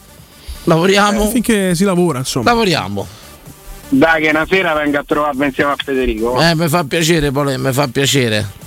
[0.65, 2.51] lavoriamo, Eh, finché si lavora, insomma.
[2.51, 3.07] lavoriamo.
[3.93, 6.41] Dai che una sera venga a trovarmi insieme a Federico.
[6.41, 8.59] Eh, mi fa piacere, Paolo, mi fa piacere.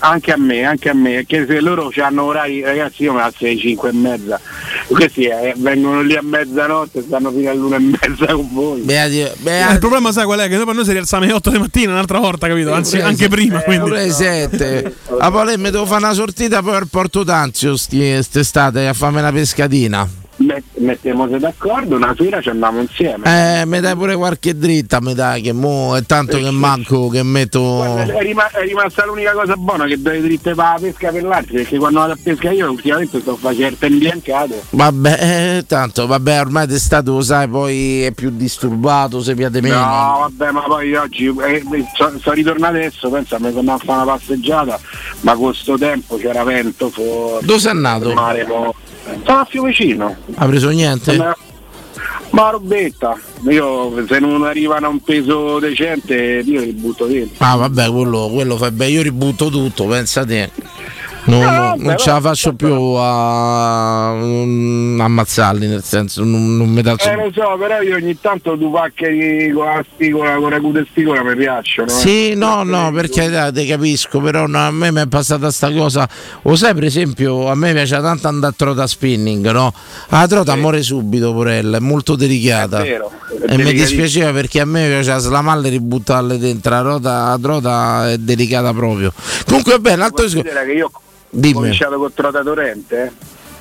[0.00, 3.46] Anche a me, anche a me, perché se loro hanno orari, ragazzi io mi alzo
[3.46, 4.38] alle 5 e mezza,
[4.88, 8.82] questi eh, vengono lì a mezzanotte e stanno fino all'una e mezza con voi.
[8.82, 10.48] Beati, Eh, il problema sai qual è?
[10.50, 12.74] Che dopo noi si rialziamo alle 8 di mattina un'altra volta, capito?
[12.74, 13.60] Anzi, anche prima.
[13.60, 13.84] Quindi.
[13.88, 14.94] Pure le sette.
[15.18, 19.20] A Paolo mi devo fare una sortita poi al Porto Tanzio sti- st'estate a farmi
[19.20, 20.06] una pescatina.
[20.38, 23.60] Met- mettiamoci d'accordo, una sera ci andiamo insieme.
[23.60, 27.22] Eh, mi dai pure qualche dritta, mi dai, che mo è tanto che manco che
[27.22, 27.82] metto.
[27.96, 31.54] È, rima- è rimasta l'unica cosa buona che dai dritte per la pesca per l'altro,
[31.54, 34.62] perché quando vado a pesca io ultimamente sto facendo il imbiancato.
[34.70, 39.76] Vabbè, eh, tanto, vabbè, ormai d'estate lo sai, poi è più disturbato, se piate meno.
[39.76, 41.62] No, vabbè, ma poi oggi eh,
[41.94, 44.78] sono ritornato adesso, pensa, mi sono a fare una passeggiata,
[45.20, 47.46] ma con sto tempo c'era vento fuori.
[47.46, 48.12] Dove sei andato?
[48.12, 48.74] Mare, mo-
[49.24, 50.16] Sono a Fiumicino.
[50.34, 51.16] Ha preso niente?
[51.16, 51.36] Ma
[52.30, 53.18] ma robetta,
[53.48, 57.36] io se non arrivano a un peso decente io li butto dentro.
[57.38, 58.90] Ah, vabbè, quello, quello fa bene.
[58.90, 60.50] Io ributto tutto, pensa te.
[61.26, 66.68] Non, Ah, non- non ce la faccio più a mm, ammazzarli, nel senso, non, non
[66.68, 70.50] mi dà Eh lo so, però io ogni tanto due pacche con la spigola, con
[70.50, 71.88] la cute spigola mi piacciono.
[71.90, 71.92] eh.
[71.94, 75.72] Sì, no, no, perché dai, te capisco, però no, a me mi è passata sta
[75.72, 76.08] cosa.
[76.42, 79.72] Lo sai, per esempio, a me piace tanto andare a trota spinning, no?
[80.10, 82.82] La trota muore subito, porella, è molto delicata.
[82.82, 83.10] È vero,
[83.46, 86.70] è e mi dispiaceva perché a me piace slamarle e ributtarle dentro.
[86.70, 89.12] La trota, la trota è delicata proprio.
[89.44, 90.90] Comunque, bene, l'altro discorso.
[91.36, 91.54] Io ho Dimmi.
[91.54, 93.12] cominciato con Trota Torrente,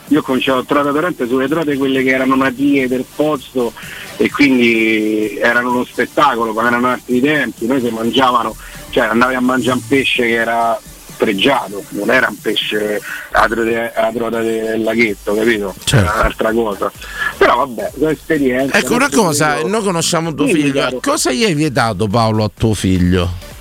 [0.08, 3.74] io ho cominciato con Trota Torrente sulle trote quelle che erano natie del posto
[4.18, 8.56] e quindi erano uno spettacolo, ma erano altri tempi, noi si mangiavano,
[8.92, 10.80] cioè andavi a mangiare un pesce che era
[11.18, 15.74] pregiato, non era un pesce a trota, del laghetto, capito?
[15.84, 16.06] Certo.
[16.06, 16.92] Era un'altra cosa.
[17.38, 18.78] Però vabbè, sono esperienze.
[18.78, 21.00] Ecco una cosa, noi conosciamo tuo Dimmi, figlio.
[21.02, 23.54] Cosa gli hai vietato, Paolo, a tuo figlio?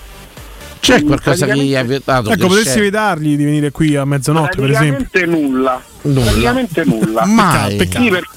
[0.84, 2.30] C'è qualcosa che gli hai vietato?
[2.30, 2.78] Ecco, c'è?
[2.78, 5.06] vietargli di venire qui a mezzanotte, per esempio.
[5.10, 5.82] Praticamente nulla.
[6.02, 6.20] Nulla.
[6.30, 7.24] Praticamente nulla.
[7.24, 7.78] Mai.
[7.90, 8.28] Sì, per-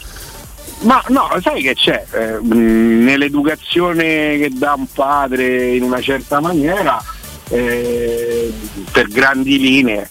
[0.81, 2.05] Ma no, sai che c'è?
[2.11, 7.03] Eh, mh, nell'educazione che dà un padre in una certa maniera,
[7.49, 8.53] eh,
[8.91, 10.09] per grandi linee,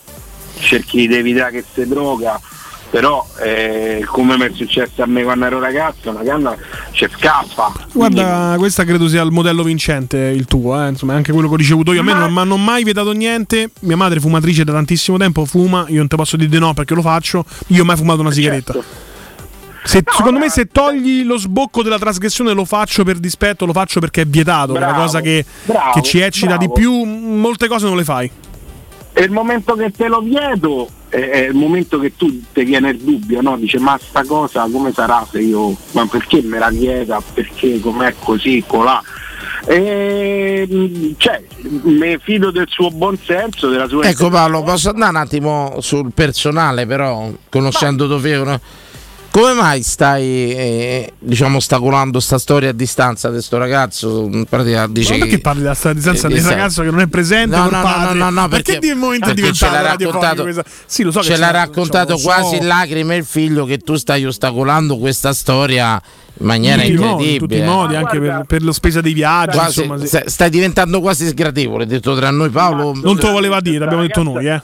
[0.59, 2.39] cerchi di evitare che si droga,
[2.97, 6.57] però eh, come mi è successo a me quando ero ragazzo, una canna
[6.93, 7.71] ci scappa.
[7.93, 10.89] Guarda, questa credo sia il modello vincente il tuo, eh.
[10.89, 12.01] insomma, anche quello che ho ricevuto io.
[12.01, 13.69] A me non mi hanno mai vietato niente.
[13.81, 16.95] Mia madre fumatrice da tantissimo tempo, fuma, io non te posso dire di no perché
[16.95, 17.45] lo faccio.
[17.67, 18.73] Io ho mai fumato una sigaretta.
[19.85, 24.01] Se- secondo me se togli lo sbocco della trasgressione lo faccio per dispetto, lo faccio
[24.01, 26.65] perché è vietato, che è una Bravo, cosa che, bravo, che ci eccita bravo.
[26.65, 28.31] di più, molte cose non le fai.
[29.13, 32.91] E il momento che te lo vieto è, è il momento che tu ti viene
[32.91, 33.57] il dubbio, no?
[33.57, 38.15] Dice ma sta cosa come sarà se io, ma perché me la vieta, perché com'è
[38.19, 39.03] così, colà.
[39.69, 41.43] E, mh, cioè,
[41.83, 46.13] mi fido del suo buon senso, della sua Ecco Paolo, posso andare un attimo sul
[46.13, 48.61] personale però, conoscendo figlio, no?
[49.37, 54.23] Come mai stai, eh, diciamo, stacolando sta storia a distanza di questo ragazzo?
[54.33, 57.01] In pratica dice Ma perché che- parli di distanza eh, del di- ragazzo che non
[57.01, 60.43] è presente No, no, no, no, no, perché, perché- di momento è ce diventato raccontato-
[60.43, 62.25] questa- Sì, lo so che ce l'ha raccontato so.
[62.25, 66.01] quasi in lacrime il figlio che tu stai ostacolando questa storia
[66.39, 67.39] in maniera in tutti i modi, in incredibile.
[67.39, 69.55] tutti i modi, anche per, per la spesa dei viaggi.
[69.59, 70.07] Quasi- insomma, sì.
[70.07, 72.95] sta- stai diventando quasi sgradevole, detto tra noi Paolo.
[72.95, 74.63] Non te lo voleva dire, l'abbiamo detto noi, eh.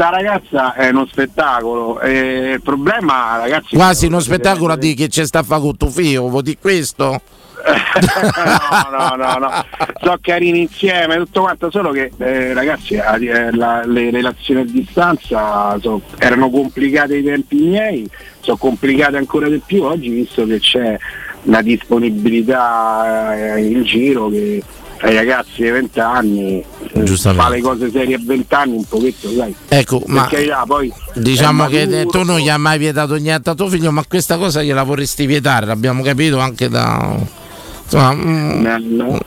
[0.00, 3.76] Sta ragazza è uno spettacolo, e il problema ragazzi...
[3.76, 6.56] Quasi uno spettacolo a dire che c'è sta a fare con tuo figlio, vuoi di
[6.58, 7.20] questo?
[7.60, 9.64] no, no, no, no.
[10.00, 15.78] sono carini insieme, tutto quanto, solo che eh, ragazzi eh, la- le relazioni a distanza
[15.78, 18.08] so- erano complicate ai tempi miei,
[18.40, 20.96] sono complicate ancora di più oggi visto che c'è
[21.42, 24.62] una disponibilità eh, in giro che
[25.00, 29.30] ai ragazzi di 20 anni eh, fa le cose serie a 20 anni un pochetto,
[29.34, 29.54] sai.
[29.68, 33.54] Ecco, ma carità, poi diciamo che maturo, tu non gli hai mai vietato niente a
[33.54, 37.16] tuo figlio, ma questa cosa gliela vorresti vietare, l'abbiamo capito anche da,
[37.92, 38.66] Insomma, mm,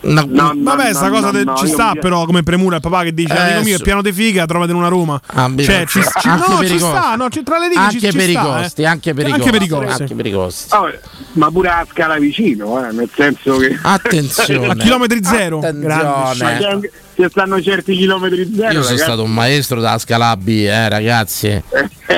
[0.01, 3.37] una- Vabbè, sta cosa de- ci sta però come premura il papà che dice Eh,
[3.55, 5.19] amico mio è piano di figa, trovatene una Roma.
[5.25, 7.79] Ah, cioè, no, ci, ci- anche no, per ci sta, no, ci- tra le righe
[7.79, 8.85] anche ci, ci per i sta, costi, eh.
[8.85, 10.75] anche per i Anche per i costi, anche per i costi.
[10.75, 10.91] Oh,
[11.33, 13.77] ma pure a scala vicino, eh, nel senso che.
[13.81, 14.67] Attenzione.
[14.71, 15.59] A chilometri zero.
[15.59, 16.89] Attenzione.
[17.15, 18.71] Se stanno certi chilometri zero.
[18.71, 18.97] Io sono ragazzi.
[18.97, 21.47] stato un maestro della Scalabbi, eh, ragazzi.
[21.47, 21.63] Eh,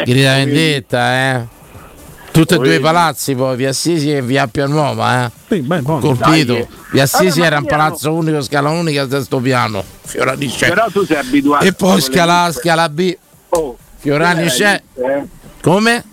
[0.05, 0.51] Grida vedi.
[0.51, 1.45] vendetta, eh.
[2.35, 5.31] Tutti e due i palazzi poi, via Assisi e via Pianuova, eh.
[5.47, 5.81] Sì, beh.
[5.83, 6.53] Colpito.
[6.53, 6.67] Dai.
[6.91, 9.81] Via Assisi ma era un palazzo unico, scala unica, sesto piano.
[10.03, 10.67] Fiorani c'è.
[10.67, 11.63] Però tu sei abituato.
[11.63, 13.17] E poi scala A, scala B.
[13.49, 14.81] Oh, Fiorani c'è.
[14.95, 15.23] elite, eh.
[15.61, 16.03] Come?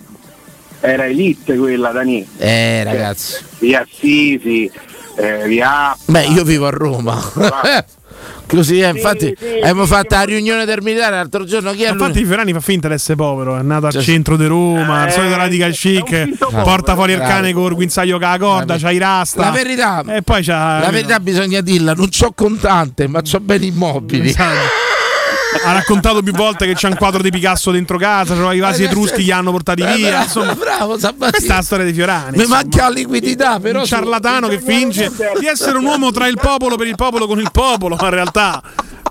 [0.79, 2.25] Era elite quella, Dani.
[2.37, 3.43] Eh, ragazzi.
[3.59, 4.71] Via Assisi,
[5.17, 5.97] eh, via.
[6.05, 7.21] Beh, io vivo a Roma.
[8.47, 11.73] Così è, infatti abbiamo fatto la riunione del militare l'altro giorno.
[11.73, 12.27] Chi è Infatti l'unico?
[12.27, 15.11] Fiorani fa finta di essere povero, è nato al Cioè- centro di Roma, al Eh,
[15.13, 16.29] solito radical chic,
[16.63, 19.41] porta fuori il cane con il guinzaglio con la corda, c'ha i rasta.
[19.43, 23.69] La verità, E poi c'ha la verità bisogna dirla, non c'ho contante, ma c'ho beni
[23.69, 24.29] immobili.
[24.29, 24.91] Esatto.
[25.65, 28.85] Ha raccontato più volte che c'è un quadro di Picasso dentro casa, c'aveva i vasi
[28.85, 30.09] etruschi, gli hanno portati Eh, via.
[30.09, 31.31] bravo, Insomma, bravo Sabatini.
[31.31, 32.37] questa è la storia di Fiorani.
[32.39, 36.39] Mi manca la liquidità, però un ciarlatano che finge di essere un uomo tra il
[36.41, 38.63] popolo per il popolo con il popolo, ma in realtà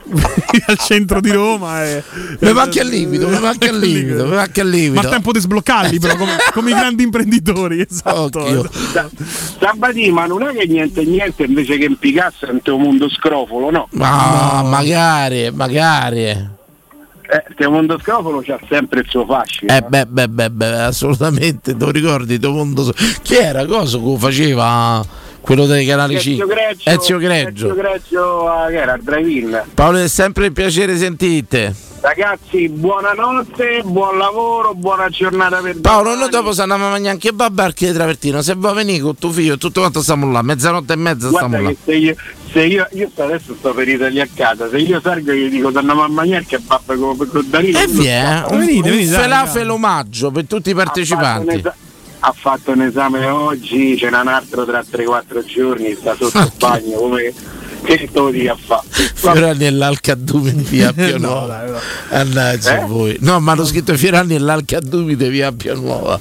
[0.68, 1.86] al centro di Roma.
[1.86, 2.04] E...
[2.40, 4.94] Mi manca il liquido, mi manca il liquido, mi manca il liquido.
[4.96, 7.86] Ma il tempo di sbloccarli, però, come, come i grandi imprenditori.
[7.90, 8.40] Esatto.
[8.40, 8.70] Occhio.
[9.60, 13.70] Sabatì, ma non è che niente niente invece che in Picasso è un mondo scrofolo,
[13.70, 13.88] no?
[13.92, 16.60] Ma magari, magari.
[17.34, 19.74] Eh, Teo mondo scrofolo c'ha sempre il suo fascino.
[19.74, 22.38] Eh beh, beh, beh, beh, assolutamente, te lo ricordi?
[22.38, 22.94] tuo mondo...
[23.22, 23.66] Chi era?
[23.66, 25.02] Cosa che faceva
[25.42, 26.56] quello dei canali Ezio 5?
[26.56, 27.66] Greggio, Ezio Greggio.
[27.72, 29.64] Ezio Greggio, ah, che era il drive-in.
[29.74, 31.90] Paolo è sempre un piacere sentirte.
[32.02, 37.32] Ragazzi, buonanotte, buon lavoro, buona giornata per Paolo, noi dopo se andiamo a mangiare anche
[37.32, 38.42] babbarchi di travertino.
[38.42, 41.70] Se vuoi venire con tuo figlio, tutto quanto stiamo là, mezzanotte e mezza Guarda stiamo
[41.70, 41.76] là.
[41.86, 42.16] se io,
[42.52, 45.68] se io, io sto- adesso sto per Italy a casa, se io salgo gli dico
[45.68, 47.78] andiamo a mangiare che babba con, con Danilo.
[47.80, 48.54] E via, so.
[48.54, 51.62] un, Venite, un venite, dai, felafelo omaggio per tutti i un partecipanti.
[52.24, 56.52] Ha fatto un esame oggi, ce n'è un altro tra 3-4 giorni, sta sotto il
[56.58, 57.34] bagno, come
[57.84, 58.84] che te lo dico a fare?
[59.16, 61.46] Fiorani e l'Alcadumi di via No, Pianuova.
[61.48, 61.80] dai, no.
[62.12, 62.86] Mannaggia Eh?
[62.86, 63.18] voi.
[63.22, 66.20] No, ma hanno scritto Fiorani e l'Alcadumi di via Pianuova.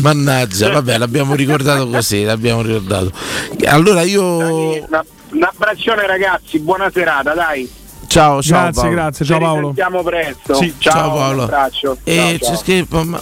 [0.00, 3.12] Mannaggia, vabbè, l'abbiamo ricordato così, l'abbiamo ricordato.
[3.66, 4.22] Allora io.
[4.86, 7.70] Una- un abbraccione ragazzi, buona serata, dai.
[8.06, 8.64] Ciao, ciao.
[8.70, 8.94] Grazie, Paolo.
[8.94, 9.24] grazie.
[9.24, 9.60] Ciao Ci Paolo.
[9.60, 10.54] risentiamo presto.
[10.54, 11.36] Sì, ciao, ciao, Paolo.
[11.36, 11.96] Un abbraccio.
[12.04, 12.56] E Ciao, c'è ciao.
[12.56, 13.04] scritto.
[13.04, 13.20] Ma...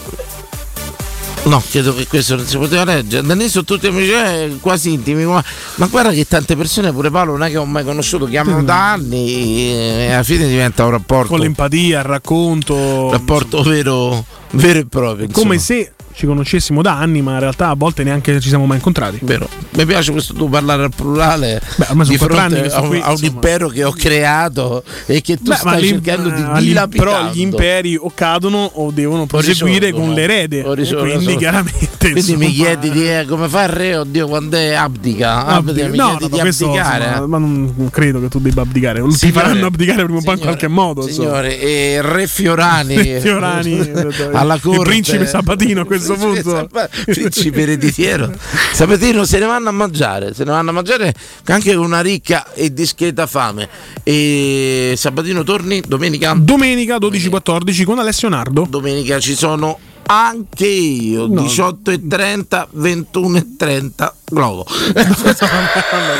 [1.43, 3.25] No, credo che questo non si poteva leggere.
[3.25, 5.25] Da lì sono tutti amici eh, quasi intimi.
[5.25, 5.43] Ma,
[5.75, 8.91] ma guarda che tante persone, pure Paolo, non è che ho mai conosciuto, chiamano da
[8.91, 11.29] anni e alla fine diventa un rapporto.
[11.29, 13.09] Con l'empatia, il racconto.
[13.11, 15.27] rapporto vero, vero e proprio.
[15.31, 15.79] Come insomma.
[15.79, 19.19] se ci conoscessimo da anni, ma in realtà a volte neanche ci siamo mai incontrati.
[19.21, 19.47] Vero.
[19.71, 22.99] Mi piace questo tu parlare al plurale Beh, ormai sono di fronte a un, qui,
[23.01, 26.87] a un impero che ho creato e che tu Beh, stai cercando di dilapidare.
[27.11, 30.05] Però gli imperi o cadono o devono proseguire risorgono.
[30.05, 30.63] con l'erede.
[30.63, 32.11] O quindi chiaramente.
[32.11, 34.99] Quindi mi chiedi di, eh, come fa il re, oddio, quando è abdica?
[35.01, 35.45] abdica.
[35.45, 37.05] Abdica, mi No, chiedi no, di questo, abdicare.
[37.07, 39.01] insomma, ma non credo che tu debba abdicare.
[39.01, 41.01] Ti Signore- faranno abdicare prima o poi in qualche modo.
[41.01, 43.91] Signore, e Re Fiorani, Fiorani,
[44.33, 46.69] alla il corte, principe Sabatino a questo punto.
[47.05, 48.31] Principe ereditiero
[48.73, 51.13] Sabatino se ne vanno a mangiare se ne vanno a mangiare
[51.45, 53.69] anche con una ricca e discreta fame
[54.03, 58.65] e Sabatino torni domenica Domenica 12-14 con Alessio Nardo.
[58.69, 61.43] domenica ci sono anche io No.
[61.43, 64.65] 18.30 21.30 Globo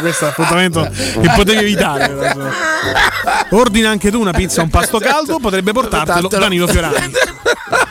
[0.01, 2.35] questo è appuntamento che potevi evitare.
[3.51, 6.27] Ordina anche tu una pizza, un pasto caldo, potrebbe portartelo.
[6.27, 7.11] Danilo Fiorani.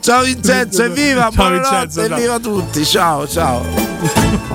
[0.00, 2.16] ciao Vincenzo evviva Ciao, buonanotte Vincenzo, ciao.
[2.18, 4.53] evviva tutti ciao ciao